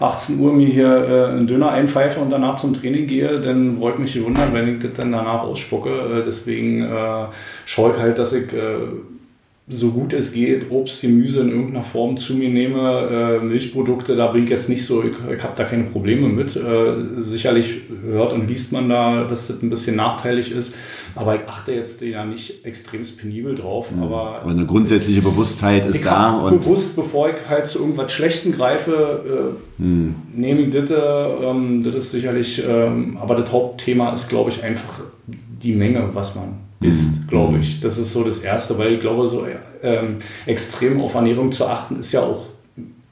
18 0.00 0.40
Uhr 0.40 0.52
mir 0.52 0.66
hier 0.66 0.86
äh, 0.86 1.30
einen 1.30 1.46
Döner 1.46 1.70
einpfeife 1.70 2.20
und 2.20 2.30
danach 2.30 2.56
zum 2.56 2.74
Training 2.74 3.06
gehe, 3.06 3.40
dann 3.40 3.80
wollte 3.80 4.00
mich 4.00 4.22
wundern, 4.22 4.52
wenn 4.52 4.76
ich 4.76 4.82
das 4.82 4.94
dann 4.94 5.12
danach 5.12 5.42
ausspucke. 5.42 5.90
Äh, 5.90 6.24
deswegen 6.24 6.86
schaue 7.66 7.92
ich 7.92 7.98
halt, 7.98 8.18
dass 8.18 8.32
ich 8.32 8.48
so 9.70 9.90
gut 9.92 10.12
es 10.12 10.32
geht, 10.32 10.70
Obst, 10.70 11.00
Gemüse 11.00 11.42
in 11.42 11.50
irgendeiner 11.50 11.84
Form 11.84 12.16
zu 12.16 12.34
mir 12.34 12.48
nehme. 12.48 13.38
Äh, 13.40 13.44
Milchprodukte, 13.44 14.16
da 14.16 14.28
bin 14.28 14.44
ich 14.44 14.50
jetzt 14.50 14.68
nicht 14.68 14.84
so, 14.84 15.02
ich, 15.02 15.12
ich 15.32 15.42
habe 15.42 15.54
da 15.56 15.64
keine 15.64 15.84
Probleme 15.84 16.28
mit. 16.28 16.56
Äh, 16.56 17.22
sicherlich 17.22 17.82
hört 18.04 18.32
und 18.32 18.48
liest 18.48 18.72
man 18.72 18.88
da, 18.88 19.24
dass 19.24 19.46
das 19.46 19.62
ein 19.62 19.70
bisschen 19.70 19.96
nachteilig 19.96 20.52
ist, 20.52 20.74
aber 21.14 21.36
ich 21.36 21.48
achte 21.48 21.72
jetzt 21.72 22.00
ja 22.02 22.24
nicht 22.24 22.64
extrem 22.64 23.02
penibel 23.16 23.54
drauf. 23.54 23.90
Mhm. 23.90 24.02
Aber, 24.02 24.40
aber, 24.40 24.50
eine 24.50 24.66
grundsätzliche 24.66 25.22
Bewusstheit 25.22 25.86
ist 25.86 26.04
da. 26.04 26.38
Und 26.38 26.62
bewusst, 26.62 26.96
bevor 26.96 27.28
ich 27.30 27.48
halt 27.48 27.66
zu 27.66 27.80
irgendwas 27.80 28.12
Schlechtem 28.12 28.52
greife, 28.52 29.54
äh, 29.78 29.82
mhm. 29.82 30.14
nehme 30.34 30.62
ich 30.62 30.74
das. 30.74 30.90
Ähm, 30.90 31.82
das 31.82 31.94
ist 31.94 32.10
sicherlich, 32.12 32.62
ähm, 32.68 33.16
aber 33.20 33.34
das 33.36 33.50
Hauptthema 33.52 34.12
ist, 34.12 34.28
glaube 34.28 34.50
ich, 34.50 34.62
einfach 34.62 35.00
die 35.62 35.74
Menge, 35.74 36.08
was 36.12 36.34
man 36.34 36.58
ist, 36.80 37.22
mhm. 37.22 37.26
glaube 37.28 37.58
ich. 37.58 37.80
Das 37.80 37.98
ist 37.98 38.12
so 38.12 38.24
das 38.24 38.40
Erste, 38.40 38.78
weil 38.78 38.94
ich 38.94 39.00
glaube, 39.00 39.26
so 39.26 39.46
ähm, 39.82 40.16
extrem 40.46 41.00
auf 41.00 41.14
Ernährung 41.14 41.52
zu 41.52 41.66
achten, 41.66 42.00
ist 42.00 42.12
ja 42.12 42.22
auch, 42.22 42.46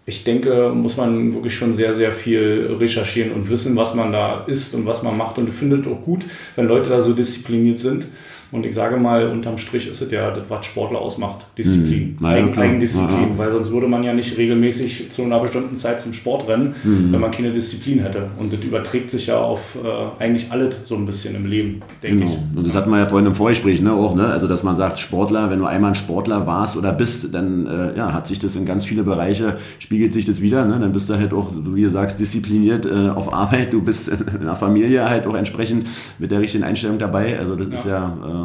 ich 0.08 0.24
denke, 0.24 0.72
muss 0.74 0.96
man 0.96 1.34
wirklich 1.34 1.54
schon 1.54 1.74
sehr, 1.74 1.92
sehr 1.92 2.12
viel 2.12 2.76
recherchieren 2.80 3.30
und 3.32 3.50
wissen, 3.50 3.76
was 3.76 3.94
man 3.94 4.10
da 4.10 4.44
isst 4.46 4.74
und 4.74 4.86
was 4.86 5.02
man 5.02 5.18
macht. 5.18 5.36
Und 5.36 5.50
ich 5.50 5.54
finde 5.54 5.76
es 5.76 5.86
auch 5.86 6.02
gut, 6.02 6.24
wenn 6.56 6.66
Leute 6.66 6.88
da 6.88 6.98
so 7.00 7.12
diszipliniert 7.12 7.78
sind. 7.78 8.06
Und 8.50 8.64
ich 8.64 8.74
sage 8.74 8.96
mal, 8.96 9.28
unterm 9.28 9.58
Strich 9.58 9.88
ist 9.88 10.00
es 10.00 10.10
ja 10.10 10.30
das, 10.30 10.44
was 10.48 10.64
Sportler 10.64 11.00
ausmacht. 11.00 11.46
Disziplin. 11.58 12.16
Mhm. 12.18 12.26
Eigen, 12.26 12.58
Eigendisziplin. 12.58 13.36
Weil 13.36 13.50
sonst 13.50 13.70
würde 13.70 13.88
man 13.88 14.02
ja 14.02 14.14
nicht 14.14 14.38
regelmäßig 14.38 15.10
zu 15.10 15.22
einer 15.22 15.38
bestimmten 15.38 15.76
Zeit 15.76 16.00
zum 16.00 16.14
Sport 16.14 16.48
rennen, 16.48 16.74
mhm. 16.82 17.12
wenn 17.12 17.20
man 17.20 17.30
keine 17.30 17.52
Disziplin 17.52 18.00
hätte. 18.00 18.30
Und 18.38 18.52
das 18.52 18.60
überträgt 18.60 19.10
sich 19.10 19.26
ja 19.26 19.38
auf 19.38 19.76
äh, 19.82 20.22
eigentlich 20.22 20.50
alles 20.50 20.76
so 20.84 20.94
ein 20.94 21.04
bisschen 21.04 21.34
im 21.34 21.44
Leben, 21.44 21.82
denke 22.02 22.20
genau. 22.20 22.32
ich. 22.32 22.56
Und 22.56 22.66
das 22.66 22.74
hatten 22.74 22.90
wir 22.90 22.98
ja 22.98 23.06
vorhin 23.06 23.26
im 23.26 23.34
Vorgespräch 23.34 23.82
ne, 23.82 23.92
auch. 23.92 24.14
Ne? 24.14 24.26
Also, 24.26 24.48
dass 24.48 24.62
man 24.62 24.76
sagt, 24.76 24.98
Sportler, 24.98 25.50
wenn 25.50 25.58
du 25.58 25.66
einmal 25.66 25.90
ein 25.90 25.94
Sportler 25.94 26.46
warst 26.46 26.78
oder 26.78 26.92
bist, 26.92 27.34
dann 27.34 27.66
äh, 27.66 27.98
ja, 27.98 28.14
hat 28.14 28.26
sich 28.26 28.38
das 28.38 28.56
in 28.56 28.64
ganz 28.64 28.86
viele 28.86 29.02
Bereiche, 29.02 29.58
spiegelt 29.78 30.14
sich 30.14 30.24
das 30.24 30.40
wieder. 30.40 30.64
Ne? 30.64 30.78
Dann 30.80 30.92
bist 30.92 31.10
du 31.10 31.16
halt 31.16 31.34
auch, 31.34 31.52
wie 31.54 31.82
du 31.82 31.90
sagst, 31.90 32.18
diszipliniert 32.18 32.86
äh, 32.86 33.10
auf 33.10 33.32
Arbeit. 33.32 33.74
Du 33.74 33.82
bist 33.82 34.08
in 34.40 34.46
der 34.46 34.56
Familie 34.56 35.08
halt 35.08 35.26
auch 35.26 35.34
entsprechend 35.34 35.86
mit 36.18 36.30
der 36.30 36.40
richtigen 36.40 36.64
Einstellung 36.64 36.98
dabei. 36.98 37.38
Also, 37.38 37.56
das 37.56 37.68
ja. 37.68 37.74
ist 37.74 37.86
ja 37.86 38.18
äh, 38.24 38.37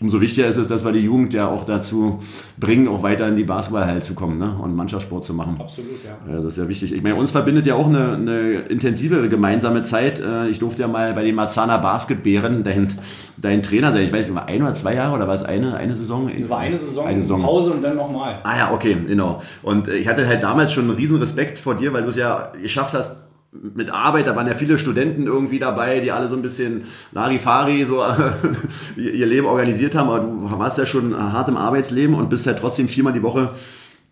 umso 0.00 0.20
wichtiger 0.20 0.46
ist 0.46 0.56
es, 0.56 0.68
dass 0.68 0.84
wir 0.84 0.92
die 0.92 1.00
Jugend 1.00 1.32
ja 1.34 1.48
auch 1.48 1.64
dazu 1.64 2.20
bringen, 2.58 2.88
auch 2.88 3.02
weiter 3.02 3.28
in 3.28 3.36
die 3.36 3.44
Basketballhalle 3.44 4.00
zu 4.00 4.14
kommen 4.14 4.38
ne? 4.38 4.56
und 4.60 4.74
Mannschaftssport 4.74 5.24
zu 5.24 5.34
machen. 5.34 5.56
Absolut, 5.60 6.04
ja. 6.04 6.32
Das 6.32 6.44
ist 6.44 6.58
ja 6.58 6.68
wichtig. 6.68 6.94
Ich 6.94 7.02
meine, 7.02 7.16
uns 7.16 7.30
verbindet 7.30 7.66
ja 7.66 7.74
auch 7.74 7.86
eine, 7.86 8.14
eine 8.14 8.50
intensivere 8.68 9.28
gemeinsame 9.28 9.82
Zeit. 9.82 10.20
Äh, 10.20 10.48
ich 10.48 10.58
durfte 10.58 10.82
ja 10.82 10.88
mal 10.88 11.12
bei 11.14 11.24
den 11.24 11.34
Marzahner 11.34 11.78
Basketbären 11.78 12.64
dein, 12.64 12.92
dein 13.36 13.62
Trainer 13.62 13.92
sein. 13.92 14.02
Ich 14.02 14.12
weiß 14.12 14.26
nicht, 14.26 14.36
war 14.36 14.48
ein 14.48 14.62
oder 14.62 14.74
zwei 14.74 14.94
Jahre 14.94 15.14
oder 15.14 15.28
war 15.28 15.34
es 15.34 15.42
eine, 15.42 15.76
eine 15.76 15.94
Saison? 15.94 16.28
Es 16.28 16.48
war 16.48 16.58
eine 16.58 16.78
Saison, 16.78 17.06
eine 17.06 17.20
Saison. 17.20 17.42
Pause 17.42 17.72
und 17.72 17.82
dann 17.82 17.96
nochmal. 17.96 18.34
Ah 18.44 18.56
ja, 18.56 18.72
okay, 18.72 18.96
genau. 19.06 19.42
Und 19.62 19.88
ich 19.88 20.08
hatte 20.08 20.26
halt 20.26 20.42
damals 20.42 20.72
schon 20.72 20.84
einen 20.84 20.96
riesen 20.96 21.18
Respekt 21.18 21.58
vor 21.58 21.74
dir, 21.74 21.92
weil 21.92 22.02
du 22.02 22.08
es 22.08 22.16
ja 22.16 22.52
geschafft 22.60 22.94
hast, 22.94 23.25
mit 23.74 23.90
Arbeit, 23.90 24.26
da 24.26 24.36
waren 24.36 24.46
ja 24.46 24.54
viele 24.54 24.78
Studenten 24.78 25.26
irgendwie 25.26 25.58
dabei, 25.58 26.00
die 26.00 26.12
alle 26.12 26.28
so 26.28 26.36
ein 26.36 26.42
bisschen 26.42 26.84
Larifari 27.12 27.84
so 27.84 28.02
ihr 28.96 29.26
Leben 29.26 29.46
organisiert 29.46 29.94
haben, 29.94 30.08
aber 30.08 30.20
du 30.20 30.58
warst 30.58 30.78
ja 30.78 30.86
schon 30.86 31.16
hart 31.16 31.48
im 31.48 31.56
Arbeitsleben 31.56 32.14
und 32.14 32.30
bist 32.30 32.46
halt 32.46 32.58
trotzdem 32.58 32.88
viermal 32.88 33.12
die 33.12 33.22
Woche 33.22 33.50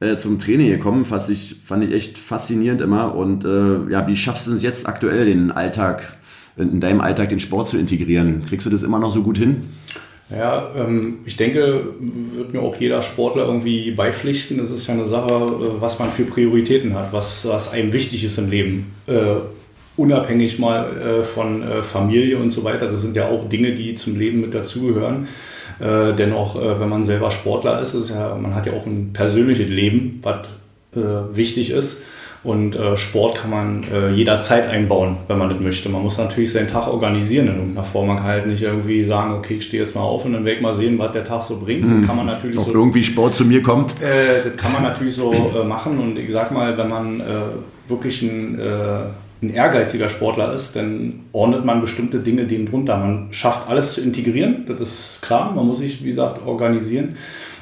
äh, 0.01 0.17
zum 0.17 0.39
Training 0.39 0.71
gekommen, 0.71 1.05
fand 1.05 1.29
ich, 1.29 1.61
fand 1.65 1.85
ich 1.85 1.93
echt 1.93 2.19
faszinierend 2.19 2.81
immer 2.81 3.15
und 3.15 3.45
äh, 3.45 3.91
ja, 3.91 4.07
wie 4.07 4.17
schaffst 4.17 4.47
du 4.47 4.53
es 4.53 4.63
jetzt 4.63 4.89
aktuell, 4.89 5.27
den 5.27 5.51
Alltag, 5.51 6.17
in 6.57 6.81
deinem 6.81 7.01
Alltag 7.01 7.31
den 7.31 7.41
Sport 7.41 7.69
zu 7.69 7.79
integrieren? 7.79 8.41
Kriegst 8.41 8.67
du 8.67 8.71
das 8.71 8.83
immer 8.83 8.99
noch 8.99 9.13
so 9.13 9.23
gut 9.23 9.39
hin? 9.39 9.63
Ja, 10.31 10.71
ähm, 10.77 11.19
ich 11.27 11.37
denke, 11.37 11.85
wird 12.35 12.53
mir 12.53 12.61
auch 12.61 12.77
jeder 12.77 13.03
Sportler 13.03 13.45
irgendwie 13.45 13.91
beipflichten. 13.91 14.57
Das 14.59 14.71
ist 14.71 14.87
ja 14.87 14.95
eine 14.95 15.05
Sache, 15.05 15.33
äh, 15.33 15.81
was 15.81 15.99
man 15.99 16.11
für 16.11 16.25
Prioritäten 16.25 16.95
hat, 16.95 17.13
was, 17.13 17.47
was 17.47 17.71
einem 17.73 17.93
wichtig 17.93 18.25
ist 18.25 18.39
im 18.39 18.51
Leben. 18.51 18.95
Äh, 19.07 19.37
unabhängig 19.97 20.59
mal 20.59 20.97
äh, 20.97 21.25
von 21.25 21.63
äh, 21.63 21.83
Familie 21.83 22.39
und 22.39 22.51
so 22.51 22.65
weiter. 22.65 22.91
Das 22.91 23.03
sind 23.03 23.17
ja 23.17 23.29
auch 23.29 23.49
Dinge, 23.49 23.75
die 23.75 23.95
zum 23.95 24.19
Leben 24.19 24.41
mit 24.41 24.55
dazugehören. 24.55 25.29
Äh, 25.79 26.15
dennoch, 26.15 26.57
äh, 26.57 26.81
wenn 26.81 26.89
man 26.89 27.05
selber 27.05 27.31
Sportler 27.31 27.83
ist, 27.83 27.95
ist 27.95 28.11
ja, 28.11 28.35
man 28.35 28.55
hat 28.55 28.67
ja 28.67 28.73
auch 28.73 28.87
ein 28.87 29.13
persönliches 29.13 29.69
Leben, 29.69 30.21
was 30.23 30.49
wichtig 31.33 31.71
ist. 31.71 32.03
Und 32.45 32.77
äh, 32.77 32.97
Sport 32.99 33.37
kann 33.37 33.51
man 33.51 33.85
äh, 33.91 34.11
jederzeit 34.11 34.69
einbauen, 34.69 35.17
wenn 35.29 35.39
man 35.39 35.49
das 35.49 35.61
möchte. 35.61 35.89
Man 35.89 36.03
muss 36.03 36.19
natürlich 36.19 36.53
seinen 36.53 36.69
Tag 36.69 36.89
organisieren 36.89 37.49
in 37.49 37.55
irgendeiner 37.55 37.85
Form. 37.85 38.09
Man 38.09 38.19
kann 38.19 38.27
halt 38.27 38.47
nicht 38.47 38.63
irgendwie 38.63 39.03
sagen, 39.03 39.33
okay, 39.33 39.55
ich 39.55 39.65
stehe 39.65 39.83
jetzt 39.83 39.95
mal 39.95 40.03
auf 40.03 40.27
und 40.27 40.35
dann 40.35 40.45
werde 40.45 40.57
ich 40.57 40.63
mal 40.63 40.75
sehen, 40.75 40.99
was 40.99 41.13
der 41.13 41.25
Tag 41.25 41.43
so 41.43 41.59
bringt. 41.59 41.89
Mhm. 41.89 42.01
Das 42.01 42.07
kann 42.07 42.17
man 42.19 42.27
natürlich 42.27 42.59
Ob 42.59 42.67
so. 42.67 42.75
irgendwie 42.75 43.03
Sport 43.03 43.35
zu 43.35 43.47
mir 43.47 43.63
kommt. 43.63 43.93
Äh, 44.03 44.45
das 44.45 44.57
kann 44.59 44.75
man 44.75 44.83
natürlich 44.83 45.15
so 45.15 45.33
äh, 45.33 45.65
machen. 45.65 45.99
Und 45.99 46.19
ich 46.19 46.31
sag 46.31 46.53
mal, 46.53 46.77
wenn 46.77 46.89
man 46.89 47.21
äh, 47.21 47.25
wirklich 47.89 48.21
ein, 48.21 48.61
äh, 48.61 49.07
ein 49.43 49.49
ehrgeiziger 49.49 50.11
Sportler 50.11 50.53
ist, 50.53 50.77
dann 50.77 51.21
ordnet 51.33 51.65
man 51.65 51.81
bestimmte 51.81 52.19
Dinge 52.19 52.45
dem 52.45 52.69
drunter. 52.69 52.99
Man 52.99 53.29
schafft 53.31 53.71
alles 53.71 53.95
zu 53.95 54.03
integrieren, 54.03 54.67
das 54.67 54.81
ist 54.83 55.23
klar. 55.23 55.51
Man 55.55 55.67
muss 55.67 55.79
sich, 55.79 56.05
wie 56.05 56.09
gesagt, 56.09 56.47
organisieren. 56.47 57.17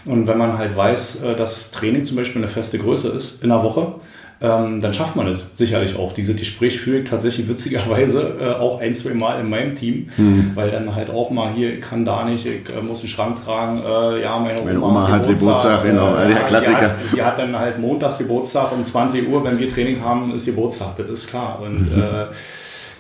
Und 0.05 0.27
wenn 0.27 0.39
man 0.39 0.59
halt 0.59 0.77
weiß, 0.77 1.23
äh, 1.23 1.37
dass 1.37 1.71
Training 1.71 2.03
zum 2.03 2.17
Beispiel 2.17 2.43
eine 2.43 2.49
feste 2.49 2.79
Größe 2.79 3.11
ist 3.11 3.45
in 3.45 3.51
der 3.51 3.63
Woche, 3.63 3.95
ähm, 4.43 4.81
dann 4.81 4.93
schafft 4.93 5.15
man 5.15 5.29
es 5.29 5.41
sicherlich 5.55 5.97
auch. 5.97 6.13
Diese 6.13 6.35
Gespräch 6.35 6.81
führe 6.81 6.99
ich 6.99 7.09
tatsächlich 7.09 7.49
witzigerweise 7.49 8.39
äh, 8.41 8.55
auch 8.61 8.81
ein, 8.81 8.93
zwei 8.93 9.15
Mal 9.15 9.39
in 9.41 9.49
meinem 9.49 9.77
Team, 9.77 10.09
Mhm. 10.17 10.51
weil 10.57 10.71
dann 10.71 10.95
halt 10.97 11.11
auch 11.11 11.31
mal 11.31 11.53
hier, 11.53 11.75
ich 11.75 11.81
kann 11.81 12.05
da 12.05 12.25
nicht, 12.25 12.45
ich 12.45 12.69
äh, 12.69 12.83
muss 12.83 13.01
einen 13.01 13.09
Schrank 13.09 13.45
tragen, 13.45 13.81
äh, 13.87 14.23
ja, 14.23 14.39
meine, 14.41 14.61
Meine 14.63 14.81
Oma 14.83 15.09
hat 15.09 15.29
Geburtstag, 15.29 15.85
genau, 15.85 16.17
äh, 16.17 16.27
der 16.27 16.37
ja, 16.39 16.43
Klassiker. 16.43 16.79
Die 16.79 16.85
hat, 16.87 16.97
sie 17.15 17.23
hat 17.23 17.39
dann 17.39 17.57
halt 17.57 17.79
montags 17.79 18.19
Geburtstag 18.19 18.73
um 18.73 18.83
20 18.83 19.29
Uhr, 19.29 19.45
wenn 19.45 19.59
wir 19.61 19.69
Training 19.69 20.03
haben, 20.03 20.35
ist 20.35 20.47
Geburtstag, 20.47 20.97
das 20.97 21.09
ist 21.09 21.29
klar. 21.31 21.61
Und 21.63 21.95
Mhm. 21.97 22.03
äh, 22.03 22.27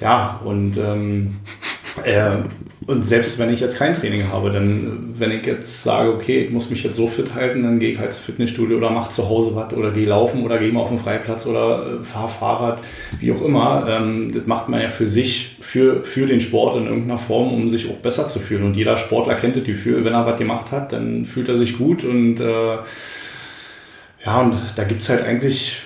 ja, 0.00 0.40
und 0.44 0.76
ähm, 0.78 1.36
äh, 2.04 2.30
und 2.86 3.06
selbst 3.06 3.38
wenn 3.38 3.52
ich 3.52 3.60
jetzt 3.60 3.76
kein 3.76 3.94
Training 3.94 4.28
habe, 4.32 4.50
dann, 4.50 5.14
wenn 5.18 5.30
ich 5.30 5.46
jetzt 5.46 5.82
sage, 5.82 6.12
okay, 6.12 6.40
ich 6.40 6.50
muss 6.50 6.70
mich 6.70 6.82
jetzt 6.82 6.96
so 6.96 7.06
fit 7.06 7.34
halten, 7.34 7.62
dann 7.62 7.78
gehe 7.78 7.92
ich 7.92 7.98
halt 7.98 8.08
ins 8.10 8.18
Fitnessstudio 8.18 8.78
oder 8.78 8.90
mache 8.90 9.10
zu 9.10 9.28
Hause 9.28 9.54
was 9.54 9.74
oder 9.74 9.90
gehe 9.90 10.06
laufen 10.06 10.42
oder 10.42 10.58
gehe 10.58 10.72
mal 10.72 10.80
auf 10.80 10.88
den 10.88 10.98
Freiplatz 10.98 11.46
oder 11.46 12.00
äh, 12.00 12.04
fahre 12.04 12.28
Fahrrad, 12.28 12.82
wie 13.20 13.32
auch 13.32 13.42
immer. 13.42 13.86
Ähm, 13.88 14.32
das 14.32 14.46
macht 14.46 14.68
man 14.68 14.80
ja 14.80 14.88
für 14.88 15.06
sich, 15.06 15.56
für, 15.60 16.02
für 16.04 16.26
den 16.26 16.40
Sport 16.40 16.76
in 16.76 16.86
irgendeiner 16.86 17.18
Form, 17.18 17.52
um 17.52 17.68
sich 17.68 17.90
auch 17.90 17.96
besser 17.96 18.26
zu 18.26 18.38
fühlen. 18.38 18.64
Und 18.64 18.76
jeder 18.76 18.96
Sportler 18.96 19.34
kennt 19.34 19.56
das 19.56 19.64
Gefühl, 19.64 20.04
wenn 20.04 20.14
er 20.14 20.26
was 20.26 20.38
gemacht 20.38 20.72
hat, 20.72 20.92
dann 20.92 21.26
fühlt 21.26 21.48
er 21.48 21.56
sich 21.56 21.78
gut 21.78 22.04
und 22.04 22.40
äh, 22.40 22.78
ja, 24.24 24.40
und 24.40 24.54
da 24.76 24.84
gibt 24.84 25.02
es 25.02 25.08
halt 25.08 25.24
eigentlich 25.24 25.82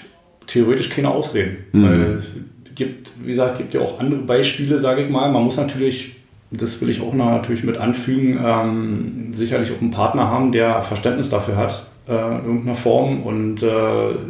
theoretisch 0.46 0.90
keine 0.90 1.10
Ausreden. 1.10 1.56
Mhm. 1.72 1.84
Weil 1.84 2.12
es 2.14 2.74
gibt, 2.74 3.12
wie 3.22 3.28
gesagt, 3.28 3.58
gibt 3.58 3.74
ja 3.74 3.80
auch 3.80 3.98
andere 3.98 4.20
Beispiele, 4.20 4.78
sage 4.78 5.04
ich 5.04 5.10
mal. 5.10 5.30
Man 5.30 5.42
muss 5.42 5.56
natürlich, 5.56 6.16
das 6.50 6.80
will 6.80 6.90
ich 6.90 7.00
auch 7.00 7.12
noch 7.12 7.30
natürlich 7.30 7.64
mit 7.64 7.76
anfügen, 7.78 8.38
ähm, 8.44 9.28
sicherlich 9.32 9.72
auch 9.72 9.80
einen 9.80 9.90
Partner 9.90 10.30
haben, 10.30 10.52
der 10.52 10.82
Verständnis 10.82 11.28
dafür 11.28 11.56
hat, 11.56 11.86
äh, 12.08 12.12
in 12.12 12.44
irgendeiner 12.46 12.76
Form. 12.76 13.22
Und 13.22 13.64
äh, 13.64 13.66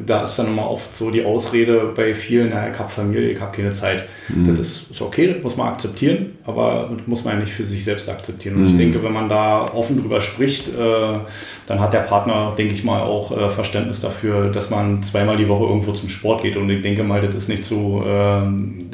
da 0.06 0.22
ist 0.22 0.38
dann 0.38 0.46
immer 0.46 0.70
oft 0.70 0.96
so 0.96 1.10
die 1.10 1.24
Ausrede 1.24 1.92
bei 1.94 2.14
vielen, 2.14 2.50
naja, 2.50 2.72
ich 2.72 2.78
habe 2.78 2.88
Familie, 2.88 3.30
ich 3.30 3.40
habe 3.40 3.54
keine 3.54 3.72
Zeit. 3.72 4.04
Das 4.46 4.58
ist, 4.58 4.90
ist 4.92 5.02
okay, 5.02 5.32
das 5.34 5.42
muss 5.42 5.58
man 5.58 5.68
akzeptieren, 5.68 6.38
aber 6.46 6.90
das 6.96 7.06
muss 7.06 7.24
man 7.24 7.34
ja 7.34 7.40
nicht 7.40 7.52
für 7.52 7.64
sich 7.64 7.84
selbst 7.84 8.08
akzeptieren. 8.08 8.56
Und 8.56 8.66
ich 8.66 8.76
denke, 8.78 9.02
wenn 9.02 9.12
man 9.12 9.28
da 9.28 9.70
offen 9.74 10.00
drüber 10.00 10.22
spricht, 10.22 10.68
äh, 10.68 11.18
dann 11.66 11.80
hat 11.80 11.92
der 11.92 12.00
Partner, 12.00 12.54
denke 12.56 12.72
ich 12.72 12.82
mal, 12.82 13.02
auch 13.02 13.36
äh, 13.36 13.50
Verständnis 13.50 14.00
dafür, 14.00 14.50
dass 14.50 14.70
man 14.70 15.02
zweimal 15.02 15.36
die 15.36 15.48
Woche 15.48 15.64
irgendwo 15.64 15.92
zum 15.92 16.08
Sport 16.08 16.42
geht. 16.42 16.56
Und 16.56 16.70
ich 16.70 16.80
denke 16.80 17.04
mal, 17.04 17.20
das 17.20 17.34
ist 17.34 17.48
nicht 17.50 17.64
so, 17.64 18.02
ähm, 18.06 18.90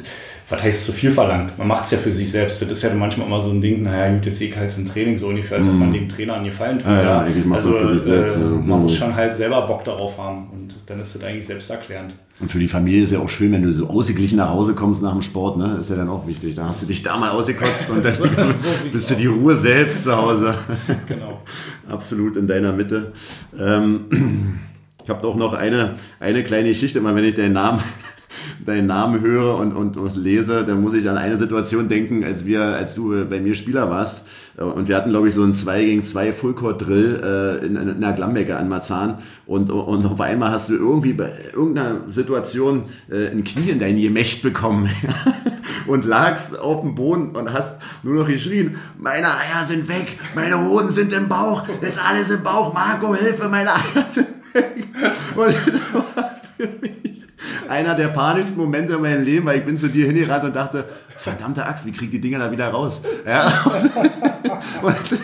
was 0.49 0.61
heißt 0.61 0.85
zu 0.85 0.91
viel 0.91 1.11
verlangt? 1.11 1.57
Man 1.57 1.67
macht 1.67 1.85
es 1.85 1.91
ja 1.91 1.97
für 1.97 2.11
sich 2.11 2.29
selbst. 2.29 2.61
Das 2.61 2.69
ist 2.69 2.81
ja 2.83 2.93
manchmal 2.93 3.27
immer 3.27 3.41
so 3.41 3.49
ein 3.49 3.61
Ding, 3.61 3.83
naja, 3.83 4.13
gut, 4.13 4.25
jetzt 4.25 4.37
sehe 4.39 4.49
ich 4.49 4.57
halt 4.57 4.71
zum 4.71 4.85
Training, 4.85 5.17
so 5.17 5.27
ungefähr, 5.27 5.57
als 5.57 5.67
ob 5.67 5.73
man 5.73 5.91
dem 5.93 6.09
Trainer 6.09 6.35
einen 6.35 6.45
Gefallen 6.45 6.79
tut. 6.79 6.87
Mhm. 6.87 6.93
Ja, 6.97 7.03
ja, 7.03 7.21
eigentlich 7.21 7.45
macht 7.45 7.59
also 7.59 7.71
man 7.71 7.79
für 7.81 7.93
sich 7.95 8.03
selbst, 8.03 8.35
äh, 8.35 8.39
ja. 8.39 8.45
man 8.45 8.81
muss 8.81 8.91
Mhm. 8.93 8.97
schon 8.97 9.15
halt 9.15 9.33
selber 9.35 9.61
Bock 9.67 9.83
darauf 9.85 10.17
haben. 10.17 10.49
Und 10.51 10.75
dann 10.85 10.99
ist 10.99 11.15
das 11.15 11.23
eigentlich 11.23 11.45
selbsterklärend. 11.45 12.13
Und 12.39 12.51
für 12.51 12.59
die 12.59 12.67
Familie 12.67 13.03
ist 13.03 13.11
ja 13.11 13.19
auch 13.19 13.29
schön, 13.29 13.51
wenn 13.53 13.61
du 13.61 13.71
so 13.73 13.87
ausgeglichen 13.87 14.37
nach 14.37 14.49
Hause 14.49 14.73
kommst 14.73 15.01
nach 15.01 15.13
dem 15.13 15.21
Sport, 15.21 15.57
ne? 15.57 15.77
Ist 15.79 15.89
ja 15.91 15.95
dann 15.95 16.09
auch 16.09 16.27
wichtig. 16.27 16.55
Da 16.55 16.67
hast 16.67 16.81
du 16.81 16.87
dich 16.87 17.03
da 17.03 17.17
mal 17.17 17.29
ausgekotzt 17.29 17.89
und 17.89 18.03
dann 18.03 18.13
So 18.15 18.23
bist 18.91 19.09
du 19.11 19.15
die 19.15 19.27
Ruhe 19.27 19.55
selbst 19.55 20.03
zu 20.03 20.15
Hause. 20.17 20.55
Genau. 21.07 21.41
Absolut 21.89 22.35
in 22.37 22.47
deiner 22.47 22.73
Mitte. 22.73 23.13
Ähm, 23.59 24.05
ich 25.03 25.09
habe 25.09 25.25
auch 25.27 25.35
noch 25.35 25.53
eine, 25.53 25.93
eine 26.19 26.43
kleine 26.43 26.69
Geschichte, 26.69 26.99
immer 26.99 27.15
wenn 27.15 27.23
ich 27.23 27.35
deinen 27.35 27.53
Namen, 27.53 27.81
deinen 28.65 28.87
Namen 28.87 29.21
höre 29.21 29.57
und, 29.57 29.73
und, 29.73 29.97
und 29.97 30.15
lese, 30.15 30.63
dann 30.63 30.81
muss 30.81 30.93
ich 30.93 31.09
an 31.09 31.17
eine 31.17 31.37
Situation 31.37 31.87
denken, 31.89 32.23
als 32.23 32.45
wir, 32.45 32.61
als 32.61 32.95
du 32.95 33.25
bei 33.25 33.39
mir 33.39 33.55
Spieler 33.55 33.89
warst. 33.89 34.25
Äh, 34.57 34.63
Und 34.63 34.87
wir 34.87 34.95
hatten, 34.95 35.09
glaube 35.09 35.27
ich, 35.27 35.33
so 35.33 35.43
einen 35.43 35.53
2 35.53 35.83
gegen 35.83 36.03
2 36.03 36.33
Fullcourt-Drill 36.33 37.59
äh, 37.61 37.65
in, 37.65 37.75
in 37.75 38.01
der 38.01 38.13
Glambecker 38.13 38.59
an 38.59 38.69
Marzahn. 38.69 39.19
Und, 39.45 39.69
und 39.69 40.05
auf 40.05 40.21
einmal 40.21 40.51
hast 40.51 40.69
du 40.69 40.75
irgendwie 40.75 41.13
bei 41.13 41.31
irgendeiner 41.53 42.01
Situation 42.07 42.83
äh, 43.09 43.27
ein 43.27 43.43
Knie 43.43 43.69
in 43.69 43.79
dein 43.79 43.99
Gemächt 43.99 44.43
bekommen. 44.43 44.89
und 45.87 46.05
lagst 46.05 46.57
auf 46.59 46.81
dem 46.81 46.95
Boden 46.95 47.35
und 47.35 47.51
hast 47.51 47.81
nur 48.03 48.15
noch 48.15 48.27
geschrien, 48.27 48.77
meine 48.97 49.27
Eier 49.27 49.65
sind 49.65 49.87
weg, 49.89 50.17
meine 50.35 50.63
Hoden 50.63 50.89
sind 50.89 51.13
im 51.13 51.27
Bauch, 51.27 51.63
ist 51.81 51.99
alles 51.99 52.29
im 52.29 52.43
Bauch, 52.43 52.73
Marco, 52.73 53.13
Hilfe, 53.15 53.49
meine 53.49 53.73
Eier 53.73 54.05
sind 54.09 54.27
weg. 54.53 54.85
Und 55.35 55.55
für 56.57 56.67
mich 56.67 57.25
einer 57.69 57.95
der 57.95 58.09
panischsten 58.09 58.61
Momente 58.61 58.93
in 58.93 59.01
meinem 59.01 59.23
Leben, 59.23 59.45
weil 59.45 59.59
ich 59.59 59.65
bin 59.65 59.77
zu 59.77 59.87
dir 59.87 60.05
hingerannt 60.05 60.45
und 60.45 60.55
dachte, 60.55 60.85
verdammte 61.17 61.65
Axt, 61.65 61.85
wie 61.85 61.91
krieg 61.91 62.11
die 62.11 62.21
Dinger 62.21 62.39
da 62.39 62.51
wieder 62.51 62.69
raus? 62.69 63.01
Ja. 63.25 63.51
Und, 64.81 65.19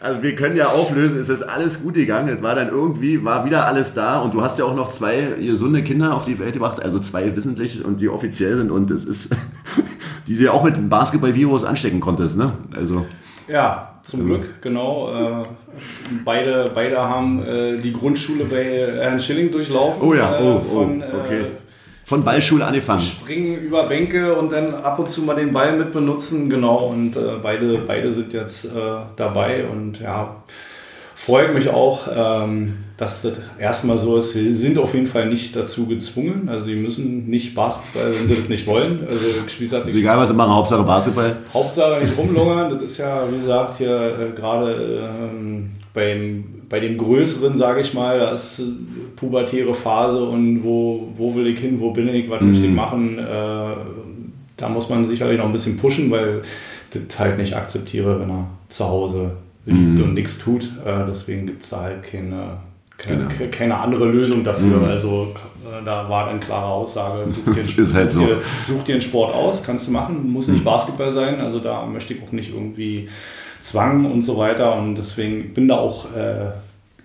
also 0.00 0.22
wir 0.22 0.34
können 0.34 0.56
ja 0.56 0.68
auflösen, 0.68 1.18
es 1.18 1.28
ist 1.28 1.42
alles 1.42 1.82
gut 1.82 1.94
gegangen. 1.94 2.28
Es 2.28 2.42
war 2.42 2.54
dann 2.54 2.68
irgendwie, 2.68 3.22
war 3.22 3.44
wieder 3.44 3.66
alles 3.66 3.92
da 3.92 4.20
und 4.20 4.32
du 4.32 4.40
hast 4.40 4.58
ja 4.58 4.64
auch 4.64 4.74
noch 4.74 4.90
zwei 4.90 5.34
gesunde 5.38 5.82
Kinder 5.82 6.14
auf 6.14 6.24
die 6.24 6.38
Welt 6.38 6.54
gebracht, 6.54 6.82
also 6.82 6.98
zwei 7.00 7.36
wissentlich 7.36 7.84
und 7.84 8.00
die 8.00 8.08
offiziell 8.08 8.56
sind 8.56 8.70
und 8.70 8.90
es 8.90 9.04
ist, 9.04 9.36
die 10.26 10.36
dir 10.36 10.54
auch 10.54 10.64
mit 10.64 10.76
dem 10.76 10.88
Basketball-Virus 10.88 11.64
anstecken 11.64 12.00
konntest, 12.00 12.38
ne? 12.38 12.50
Also. 12.74 13.06
Ja, 13.46 13.91
zum 14.02 14.26
Glück, 14.26 14.60
genau. 14.60 15.42
Äh, 15.42 15.42
beide, 16.24 16.70
beide 16.74 16.98
haben 16.98 17.42
äh, 17.44 17.76
die 17.78 17.92
Grundschule 17.92 18.44
bei 18.44 18.64
Herrn 19.00 19.20
Schilling 19.20 19.50
durchlaufen. 19.50 20.02
Oh 20.02 20.14
ja, 20.14 20.38
oh, 20.40 20.44
äh, 20.44 20.48
oh, 20.48 20.60
von, 20.60 21.02
okay. 21.02 21.40
Äh, 21.40 21.44
Von 22.04 22.24
Ballschule 22.24 22.64
angefangen. 22.66 23.00
springen 23.00 23.58
über 23.58 23.84
Bänke 23.84 24.34
und 24.34 24.52
dann 24.52 24.74
ab 24.74 24.98
und 24.98 25.08
zu 25.08 25.22
mal 25.22 25.36
den 25.36 25.52
Ball 25.52 25.76
mit 25.76 25.92
benutzen, 25.92 26.50
genau. 26.50 26.88
Und 26.88 27.16
äh, 27.16 27.36
beide, 27.42 27.78
beide 27.78 28.10
sind 28.10 28.32
jetzt 28.32 28.64
äh, 28.66 28.70
dabei 29.16 29.64
und 29.66 30.00
ja, 30.00 30.42
freut 31.24 31.54
mich 31.54 31.68
auch, 31.68 32.08
ähm, 32.12 32.78
dass 32.96 33.22
das 33.22 33.38
erstmal 33.56 33.96
so 33.96 34.16
ist. 34.16 34.32
Sie 34.32 34.52
sind 34.52 34.76
auf 34.76 34.92
jeden 34.94 35.06
Fall 35.06 35.28
nicht 35.28 35.54
dazu 35.54 35.86
gezwungen. 35.86 36.48
Also 36.48 36.66
sie 36.66 36.74
müssen 36.74 37.30
nicht 37.30 37.54
Basketball, 37.54 38.12
wenn 38.12 38.26
sie 38.26 38.40
das 38.40 38.48
nicht 38.48 38.66
wollen. 38.66 39.06
Also 39.08 39.24
wie 39.58 39.64
gesagt, 39.64 39.86
ich 39.86 39.94
egal, 39.94 40.18
was 40.18 40.30
sie 40.30 40.34
machen, 40.34 40.52
Hauptsache 40.52 40.82
Basketball. 40.82 41.36
Hauptsache 41.54 42.00
nicht 42.00 42.18
rumlungern. 42.18 42.70
Das 42.70 42.82
ist 42.82 42.98
ja, 42.98 43.22
wie 43.30 43.36
gesagt, 43.36 43.78
hier 43.78 44.18
äh, 44.18 44.36
gerade 44.36 45.08
ähm, 45.08 45.70
beim, 45.94 46.44
bei 46.68 46.80
dem 46.80 46.98
Größeren, 46.98 47.56
sage 47.56 47.82
ich 47.82 47.94
mal, 47.94 48.18
da 48.18 48.32
ist 48.32 48.58
äh, 48.58 48.64
pubertäre 49.14 49.74
Phase 49.74 50.24
und 50.24 50.64
wo, 50.64 51.08
wo 51.16 51.36
will 51.36 51.46
ich 51.46 51.60
hin, 51.60 51.80
wo 51.80 51.92
bin 51.92 52.08
ich, 52.08 52.28
was 52.28 52.40
möchte 52.40 52.66
ich 52.66 52.72
machen. 52.72 53.18
Äh, 53.18 53.74
da 54.56 54.68
muss 54.68 54.88
man 54.88 55.04
sicherlich 55.04 55.38
noch 55.38 55.46
ein 55.46 55.52
bisschen 55.52 55.76
pushen, 55.76 56.10
weil 56.10 56.42
das 56.90 57.18
halt 57.18 57.38
nicht 57.38 57.54
akzeptiere, 57.54 58.18
wenn 58.18 58.28
er 58.28 58.46
zu 58.68 58.88
Hause 58.88 59.30
liegt 59.66 60.00
und 60.00 60.14
nichts 60.14 60.38
tut. 60.38 60.64
Äh, 60.84 61.06
deswegen 61.08 61.46
gibt 61.46 61.62
es 61.62 61.70
da 61.70 61.82
halt 61.82 62.02
keine, 62.02 62.58
keine, 62.98 63.28
Genau. 63.28 63.50
keine 63.50 63.78
andere 63.78 64.06
Lösung 64.06 64.42
dafür. 64.44 64.86
Also 64.88 65.34
äh, 65.64 65.84
da 65.84 66.08
war 66.08 66.26
dann 66.26 66.40
klare 66.40 66.66
Aussage, 66.66 67.30
such 67.30 67.44
dir, 67.54 67.60
einen- 67.60 67.68
Ist 67.84 67.94
halt 67.94 68.10
so. 68.10 68.20
dir, 68.26 68.38
such 68.66 68.84
dir 68.84 68.92
einen 68.94 69.02
Sport 69.02 69.34
aus, 69.34 69.62
kannst 69.64 69.86
du 69.86 69.92
machen, 69.92 70.30
muss 70.32 70.48
nicht 70.48 70.64
Basketball 70.64 71.10
sein. 71.10 71.40
Also 71.40 71.58
da 71.60 71.84
möchte 71.86 72.14
ich 72.14 72.22
auch 72.22 72.32
nicht 72.32 72.52
irgendwie 72.52 73.08
Zwang 73.60 74.06
und 74.10 74.22
so 74.22 74.36
weiter. 74.38 74.76
Und 74.76 74.96
deswegen 74.96 75.54
bin 75.54 75.68
da 75.68 75.76
auch 75.78 76.06
äh, 76.14 76.50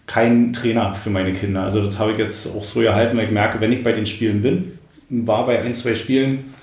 kein 0.07 0.53
Trainer 0.53 0.93
für 0.93 1.09
meine 1.09 1.33
Kinder. 1.33 1.63
Also 1.63 1.85
das 1.85 1.99
habe 1.99 2.13
ich 2.13 2.17
jetzt 2.17 2.47
auch 2.55 2.63
so 2.63 2.79
gehalten, 2.79 3.17
weil 3.17 3.25
ich 3.25 3.31
merke, 3.31 3.59
wenn 3.61 3.71
ich 3.71 3.83
bei 3.83 3.91
den 3.91 4.05
Spielen 4.05 4.41
bin, 4.41 4.71
war 5.09 5.45
bei 5.45 5.61
ein, 5.61 5.73
zwei 5.73 5.95
Spielen, 5.95 6.53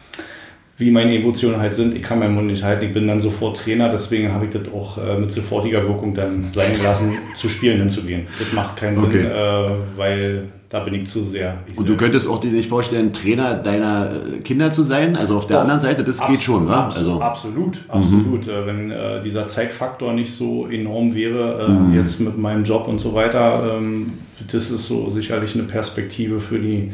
wie 0.76 0.90
meine 0.90 1.14
Emotionen 1.16 1.58
halt 1.60 1.72
sind, 1.74 1.94
ich 1.94 2.02
kann 2.02 2.18
meinen 2.18 2.34
Mund 2.34 2.48
nicht 2.48 2.64
halten, 2.64 2.86
ich 2.86 2.92
bin 2.92 3.06
dann 3.06 3.20
sofort 3.20 3.56
Trainer, 3.58 3.88
deswegen 3.90 4.32
habe 4.32 4.46
ich 4.46 4.50
das 4.50 4.72
auch 4.72 4.98
äh, 4.98 5.16
mit 5.18 5.30
sofortiger 5.30 5.82
Wirkung 5.84 6.14
dann 6.14 6.46
sein 6.52 6.74
gelassen, 6.76 7.12
zu 7.34 7.48
Spielen 7.48 7.78
hinzugehen. 7.78 8.26
Das 8.38 8.52
macht 8.52 8.76
keinen 8.76 8.98
Okay. 8.98 9.22
Sinn, 9.22 9.30
äh, 9.30 9.68
weil 9.96 10.42
da 10.70 10.80
bin 10.80 10.94
ich 10.94 11.06
zu 11.06 11.22
sehr. 11.22 11.58
Ich 11.66 11.78
Und 11.78 11.84
du 11.84 11.92
selbst. 11.92 12.00
könntest 12.02 12.28
auch 12.28 12.40
dir 12.40 12.50
nicht 12.50 12.68
vorstellen, 12.68 13.12
Trainer 13.12 13.54
deiner 13.54 14.10
äh, 14.34 14.40
Kinder 14.40 14.72
zu 14.72 14.82
sein? 14.82 15.16
Also 15.16 15.36
auf 15.36 15.46
der 15.46 15.58
Doch. 15.58 15.62
anderen 15.62 15.80
Seite, 15.80 16.02
das 16.02 16.26
geht 16.26 16.40
schon, 16.40 16.64
ne? 16.66 16.84
Also, 16.86 17.20
Absolut, 17.20 17.78
absolut. 17.86 18.48
Äh, 18.48 18.66
Wenn 18.66 18.90
äh, 18.90 19.20
dieser 19.22 19.46
Zeitfaktor 19.46 20.12
nicht 20.12 20.32
so 20.34 20.66
enorm 20.66 21.14
wäre, 21.14 21.66
äh, 21.66 21.68
Mhm. 21.70 21.94
jetzt 21.94 22.18
mit 22.20 22.36
meinem 22.36 22.64
Job 22.64 22.88
und 22.88 22.98
so 23.00 23.14
weiter, 23.14 23.76
ähm, 23.78 24.14
das 24.50 24.72
ist 24.72 24.88
so 24.88 25.10
sicherlich 25.10 25.54
eine 25.54 25.62
Perspektive 25.62 26.40
für 26.40 26.58
die 26.58 26.90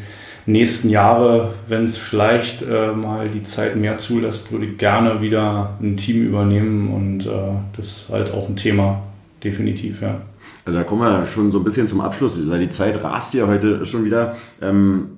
nächsten 0.46 0.88
Jahre. 0.88 1.54
Wenn 1.68 1.84
es 1.84 1.96
vielleicht 1.96 2.62
äh, 2.62 2.92
mal 2.92 3.28
die 3.28 3.42
Zeit 3.42 3.76
mehr 3.76 3.98
zulässt, 3.98 4.52
würde 4.52 4.66
ich 4.66 4.78
gerne 4.78 5.20
wieder 5.20 5.76
ein 5.80 5.96
Team 5.96 6.26
übernehmen 6.26 6.92
und 6.92 7.26
äh, 7.26 7.30
das 7.76 7.86
ist 7.86 8.08
halt 8.10 8.32
auch 8.32 8.48
ein 8.48 8.56
Thema, 8.56 9.02
definitiv, 9.42 10.02
ja. 10.02 10.20
Also 10.64 10.78
da 10.78 10.84
kommen 10.84 11.02
wir 11.02 11.26
schon 11.26 11.52
so 11.52 11.58
ein 11.58 11.64
bisschen 11.64 11.86
zum 11.86 12.00
Abschluss, 12.00 12.38
weil 12.48 12.60
die 12.60 12.68
Zeit 12.68 13.02
rast 13.02 13.34
ja 13.34 13.46
heute 13.46 13.84
schon 13.86 14.04
wieder. 14.04 14.34
Ähm, 14.60 15.10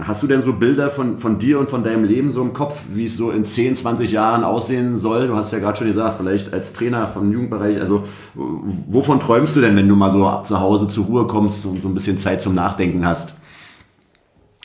hast 0.00 0.22
du 0.22 0.26
denn 0.26 0.42
so 0.42 0.52
Bilder 0.52 0.90
von, 0.90 1.18
von 1.18 1.38
dir 1.38 1.58
und 1.58 1.70
von 1.70 1.82
deinem 1.82 2.04
Leben 2.04 2.30
so 2.30 2.42
im 2.42 2.52
Kopf, 2.52 2.82
wie 2.94 3.04
es 3.04 3.16
so 3.16 3.30
in 3.30 3.44
10, 3.44 3.76
20 3.76 4.12
Jahren 4.12 4.44
aussehen 4.44 4.96
soll? 4.96 5.26
Du 5.26 5.36
hast 5.36 5.52
ja 5.52 5.58
gerade 5.58 5.76
schon 5.76 5.88
gesagt, 5.88 6.18
vielleicht 6.18 6.52
als 6.52 6.72
Trainer 6.72 7.06
vom 7.06 7.32
Jugendbereich. 7.32 7.80
Also 7.80 8.04
wovon 8.34 9.20
träumst 9.20 9.56
du 9.56 9.60
denn, 9.60 9.76
wenn 9.76 9.88
du 9.88 9.96
mal 9.96 10.10
so 10.10 10.42
zu 10.44 10.60
Hause 10.60 10.86
zur 10.86 11.06
Ruhe 11.06 11.26
kommst 11.26 11.66
und 11.66 11.82
so 11.82 11.88
ein 11.88 11.94
bisschen 11.94 12.18
Zeit 12.18 12.42
zum 12.42 12.54
Nachdenken 12.54 13.04
hast? 13.04 13.34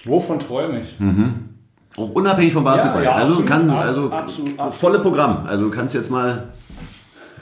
Wovon 0.05 0.39
träume 0.39 0.81
ich? 0.81 0.99
Mhm. 0.99 1.49
Auch 1.95 2.09
unabhängig 2.09 2.53
vom 2.53 2.63
Basketball. 2.63 3.03
Ja, 3.03 3.11
ja, 3.11 3.15
also 3.15 3.33
absolut, 3.33 3.49
kann 3.49 3.69
also 3.69 4.11
absolut, 4.11 4.51
absolut. 4.59 4.73
volle 4.73 4.99
Programm. 4.99 5.45
Also 5.47 5.65
du 5.65 5.71
kannst 5.71 5.93
jetzt 5.93 6.09
mal 6.09 6.49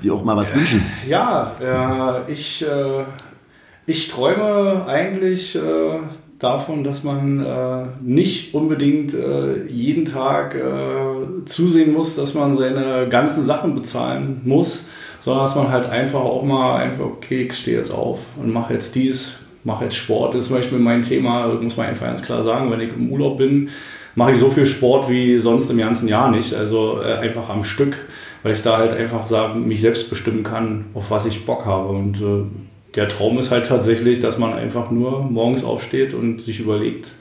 dir 0.04 0.14
auch 0.14 0.24
mal 0.24 0.36
was 0.36 0.54
wünschen. 0.54 0.84
Ja, 1.08 1.52
äh, 1.62 2.32
ich, 2.32 2.64
äh, 2.64 3.04
ich 3.86 4.10
träume 4.10 4.86
eigentlich 4.88 5.56
äh, 5.56 6.00
davon, 6.40 6.84
dass 6.84 7.04
man 7.04 7.46
äh, 7.46 7.86
nicht 8.02 8.54
unbedingt 8.54 9.14
äh, 9.14 9.66
jeden 9.68 10.06
Tag 10.06 10.56
äh, 10.56 11.46
zusehen 11.46 11.94
muss, 11.94 12.16
dass 12.16 12.34
man 12.34 12.58
seine 12.58 13.08
ganzen 13.10 13.44
Sachen 13.44 13.76
bezahlen 13.76 14.42
muss, 14.44 14.86
sondern 15.20 15.46
dass 15.46 15.56
man 15.56 15.70
halt 15.70 15.88
einfach 15.90 16.20
auch 16.20 16.44
mal 16.44 16.78
einfach, 16.78 17.06
okay, 17.06 17.44
ich 17.44 17.54
stehe 17.54 17.78
jetzt 17.78 17.92
auf 17.92 18.20
und 18.38 18.52
mache 18.52 18.74
jetzt 18.74 18.96
dies, 18.96 19.38
mache 19.64 19.86
jetzt 19.86 19.96
Sport. 19.96 20.34
Das 20.34 20.42
ist 20.42 20.48
zum 20.48 20.58
Beispiel 20.58 20.80
mein 20.80 21.02
Thema, 21.02 21.48
muss 21.48 21.78
man 21.78 21.88
einfach 21.88 22.08
ganz 22.08 22.22
klar 22.22 22.44
sagen, 22.44 22.72
wenn 22.72 22.80
ich 22.80 22.94
im 22.94 23.12
Urlaub 23.12 23.38
bin, 23.38 23.70
mache 24.16 24.32
ich 24.32 24.38
so 24.38 24.50
viel 24.50 24.66
Sport 24.66 25.10
wie 25.10 25.40
sonst 25.40 25.70
im 25.70 25.78
ganzen 25.78 26.08
Jahr 26.08 26.32
nicht. 26.32 26.54
Also 26.54 27.02
äh, 27.02 27.14
einfach 27.16 27.50
am 27.50 27.64
Stück, 27.64 27.96
weil 28.44 28.54
ich 28.54 28.64
da 28.64 28.78
halt 28.78 28.94
einfach 28.94 29.28
sagen, 29.28 29.68
mich 29.68 29.82
selbst 29.82 30.10
bestimmen 30.10 30.44
kann, 30.44 30.86
auf 30.94 31.12
was 31.12 31.26
ich 31.26 31.46
Bock 31.46 31.66
habe. 31.66 31.90
Und 31.90 32.22
äh, 32.22 32.44
der 32.96 33.08
Traum 33.08 33.38
ist 33.38 33.52
halt 33.52 33.68
tatsächlich, 33.68 34.20
dass 34.20 34.38
man 34.38 34.54
einfach 34.54 34.92
nur 34.92 35.22
morgens 35.22 35.64
aufsteht 35.64 36.14
und 36.14 36.42
sich 36.42 36.60
überlegt, 36.60 37.12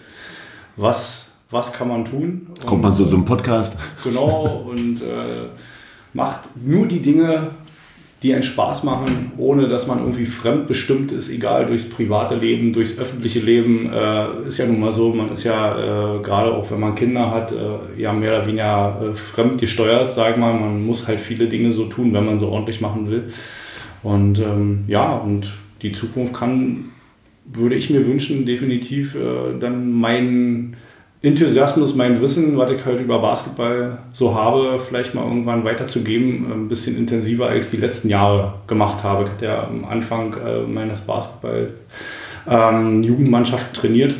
was, 0.77 1.31
was 1.51 1.73
kann 1.73 1.89
man 1.89 2.05
tun. 2.05 2.49
Kommt 2.67 2.83
man 2.83 2.97
zu 2.97 3.05
so 3.05 3.17
einem 3.17 3.25
Podcast? 3.25 3.79
Genau, 4.03 4.65
und 4.69 5.03
äh, 5.03 5.49
macht 6.13 6.41
nur 6.65 6.87
die 6.87 7.01
Dinge, 7.01 7.51
die 8.23 8.35
einen 8.35 8.43
Spaß 8.43 8.85
machen, 8.85 9.33
ohne 9.39 9.67
dass 9.69 9.87
man 9.87 10.01
irgendwie 10.01 10.27
fremdbestimmt 10.27 11.11
ist, 11.11 11.31
egal 11.31 11.65
durchs 11.67 11.89
private 11.89 12.35
Leben, 12.35 12.75
durchs 12.75 12.99
öffentliche 12.99 13.41
Leben. 13.41 13.91
Äh, 13.91 14.47
ist 14.47 14.59
ja 14.59 14.67
nun 14.67 14.81
mal 14.81 14.93
so, 14.93 15.15
man 15.15 15.31
ist 15.33 15.45
ja 15.45 16.17
äh, 16.17 16.23
gerade 16.23 16.53
auch 16.53 16.71
wenn 16.71 16.81
man 16.81 16.95
Kinder 16.95 17.31
hat, 17.31 17.53
äh, 17.53 18.01
ja 18.01 18.13
mehr 18.13 18.37
oder 18.37 18.47
weniger 18.47 19.01
äh, 19.03 19.15
fremd 19.15 19.59
gesteuert, 19.59 20.11
sag 20.11 20.37
mal. 20.37 20.53
Man 20.53 20.85
muss 20.85 21.09
halt 21.09 21.21
viele 21.21 21.47
Dinge 21.47 21.73
so 21.73 21.87
tun, 21.87 22.13
wenn 22.13 22.27
man 22.27 22.39
so 22.39 22.49
ordentlich 22.49 22.83
machen 22.83 23.11
will. 23.11 23.33
Und 24.03 24.39
ähm, 24.41 24.85
ja, 24.87 25.17
und 25.17 25.51
die 25.81 25.93
Zukunft 25.93 26.35
kann, 26.35 26.91
würde 27.47 27.75
ich 27.75 27.89
mir 27.89 28.07
wünschen, 28.07 28.45
definitiv 28.45 29.15
äh, 29.15 29.59
dann 29.59 29.93
meinen 29.93 30.77
Enthusiasmus, 31.23 31.95
mein 31.95 32.21
Wissen, 32.23 32.57
was 32.57 32.71
ich 32.71 32.85
halt 32.85 33.01
über 33.01 33.19
Basketball 33.19 33.99
so 34.13 34.35
habe, 34.35 34.79
vielleicht 34.79 35.15
mal 35.15 35.27
irgendwann 35.27 35.65
weiterzugeben, 35.65 36.51
ein 36.51 36.69
bisschen 36.69 36.97
intensiver 36.97 37.49
als 37.49 37.71
die 37.71 37.77
letzten 37.77 38.09
Jahre 38.09 38.55
gemacht 38.67 39.05
habe. 39.05 39.25
Ich 39.25 39.31
hatte 39.31 39.45
ja 39.45 39.65
am 39.65 39.85
Anfang 39.85 40.35
äh, 40.35 40.63
meines 40.63 41.03
Basketball 41.03 41.67
ähm, 42.49 43.03
Jugendmannschaften 43.03 43.75
trainiert. 43.75 44.15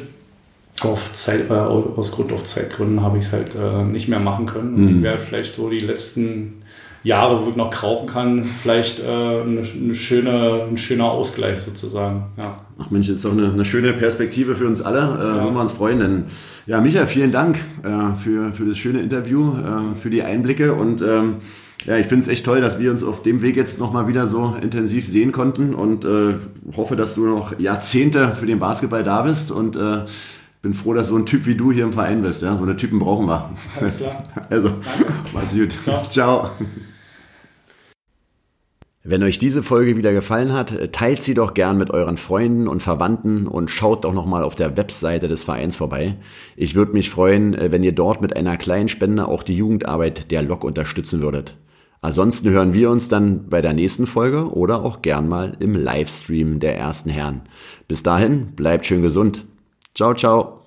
Auf 0.83 1.13
Zeit, 1.15 1.51
äh, 1.51 1.55
aus 1.55 2.13
Grund 2.13 2.33
auf 2.33 2.45
Zeitgründen 2.45 3.03
habe 3.03 3.19
ich 3.19 3.25
es 3.25 3.33
halt 3.33 3.55
äh, 3.55 3.83
nicht 3.83 4.09
mehr 4.09 4.21
machen 4.21 4.45
können. 4.45 4.75
Und 4.75 4.85
mhm. 4.85 4.97
ich 4.97 5.03
werde 5.03 5.19
vielleicht 5.21 5.57
so 5.57 5.71
die 5.71 5.81
letzten 5.81 6.63
Jahre, 7.03 7.45
wo 7.45 7.51
ich 7.51 7.57
noch 7.57 7.71
krauchen 7.71 8.07
kann, 8.07 8.45
vielleicht 8.45 9.01
äh, 9.01 9.07
eine, 9.07 9.63
eine, 9.63 9.95
schöne, 9.95 10.67
ein 10.69 10.77
schöner 10.77 11.11
Ausgleich 11.11 11.61
sozusagen. 11.61 12.25
Ja. 12.37 12.61
Ach 12.79 12.91
Mensch, 12.91 13.09
ist 13.09 13.25
doch 13.25 13.33
eine, 13.33 13.51
eine 13.51 13.65
schöne 13.65 13.93
Perspektive 13.95 14.55
für 14.55 14.67
uns 14.67 14.83
alle. 14.83 14.99
Äh, 14.99 15.03
ja. 15.39 15.45
Wollen 15.45 15.55
wir 15.55 15.61
uns 15.63 15.73
freuen. 15.73 15.99
Denn, 15.99 16.25
ja, 16.67 16.81
Micha, 16.81 17.07
vielen 17.07 17.33
Dank 17.33 17.59
äh, 17.83 18.17
für, 18.17 18.53
für 18.53 18.67
das 18.67 18.77
schöne 18.77 19.01
Interview, 19.01 19.55
äh, 19.55 19.97
für 19.97 20.11
die 20.11 20.23
Einblicke 20.23 20.75
und 20.75 21.01
ähm, 21.01 21.37
ja, 21.87 21.97
ich 21.97 22.07
finde 22.07 22.23
es 22.23 22.29
echt 22.29 22.45
toll, 22.45 22.61
dass 22.61 22.79
wir 22.79 22.91
uns 22.91 23.03
auf 23.03 23.23
dem 23.23 23.41
Weg 23.41 23.57
jetzt 23.57 23.81
nochmal 23.81 24.07
wieder 24.07 24.27
so 24.27 24.55
intensiv 24.61 25.09
sehen 25.09 25.33
konnten 25.33 25.75
und 25.75 26.05
äh, 26.05 26.35
hoffe, 26.77 26.95
dass 26.95 27.15
du 27.15 27.27
noch 27.27 27.59
Jahrzehnte 27.59 28.35
für 28.35 28.47
den 28.47 28.59
Basketball 28.59 29.03
da 29.03 29.23
bist 29.23 29.51
und 29.51 29.77
äh, 29.77 30.05
bin 30.63 30.75
froh, 30.75 30.93
dass 30.93 31.09
so 31.09 31.17
ein 31.17 31.25
Typ 31.25 31.47
wie 31.47 31.55
du 31.55 31.73
hier 31.73 31.85
im 31.85 31.93
Verein 31.93 32.21
bist. 32.21 32.43
Ja? 32.43 32.57
So 32.57 32.65
eine 32.65 32.77
Typen 32.77 32.99
brauchen 32.99 33.27
wir. 33.27 33.51
Alles 33.79 33.97
klar. 33.97 34.25
Also, 34.51 34.73
mach's 35.33 35.55
gut. 35.55 35.75
Ciao. 35.83 36.07
Ciao. 36.09 36.51
Wenn 39.03 39.23
euch 39.23 39.39
diese 39.39 39.63
Folge 39.63 39.97
wieder 39.97 40.13
gefallen 40.13 40.53
hat, 40.53 40.93
teilt 40.93 41.23
sie 41.23 41.33
doch 41.33 41.55
gern 41.55 41.79
mit 41.79 41.91
euren 41.91 42.19
Freunden 42.19 42.69
und 42.69 42.83
Verwandten 42.83 43.47
und 43.47 43.71
schaut 43.71 44.05
doch 44.05 44.13
nochmal 44.13 44.43
auf 44.43 44.57
der 44.57 44.77
Webseite 44.77 45.27
des 45.27 45.43
Vereins 45.43 45.77
vorbei. 45.77 46.17
Ich 46.55 46.75
würde 46.75 46.93
mich 46.93 47.09
freuen, 47.09 47.57
wenn 47.59 47.83
ihr 47.83 47.93
dort 47.93 48.21
mit 48.21 48.37
einer 48.37 48.59
kleinen 48.59 48.89
Spende 48.89 49.27
auch 49.27 49.43
die 49.43 49.57
Jugendarbeit 49.57 50.31
der 50.31 50.43
Lok 50.43 50.65
unterstützen 50.65 51.23
würdet. 51.23 51.57
Ansonsten 52.03 52.51
hören 52.51 52.75
wir 52.75 52.91
uns 52.91 53.09
dann 53.09 53.49
bei 53.49 53.63
der 53.63 53.73
nächsten 53.73 54.07
Folge 54.07 54.53
oder 54.53 54.85
auch 54.85 55.01
gern 55.01 55.29
mal 55.29 55.57
im 55.61 55.75
Livestream 55.75 56.61
der 56.61 56.77
ersten 56.77 57.09
Herren. 57.09 57.43
Bis 57.89 58.03
dahin, 58.03 58.49
bleibt 58.55 58.85
schön 58.85 59.01
gesund. 59.01 59.47
Ciao, 59.95 60.13
ciao. 60.15 60.60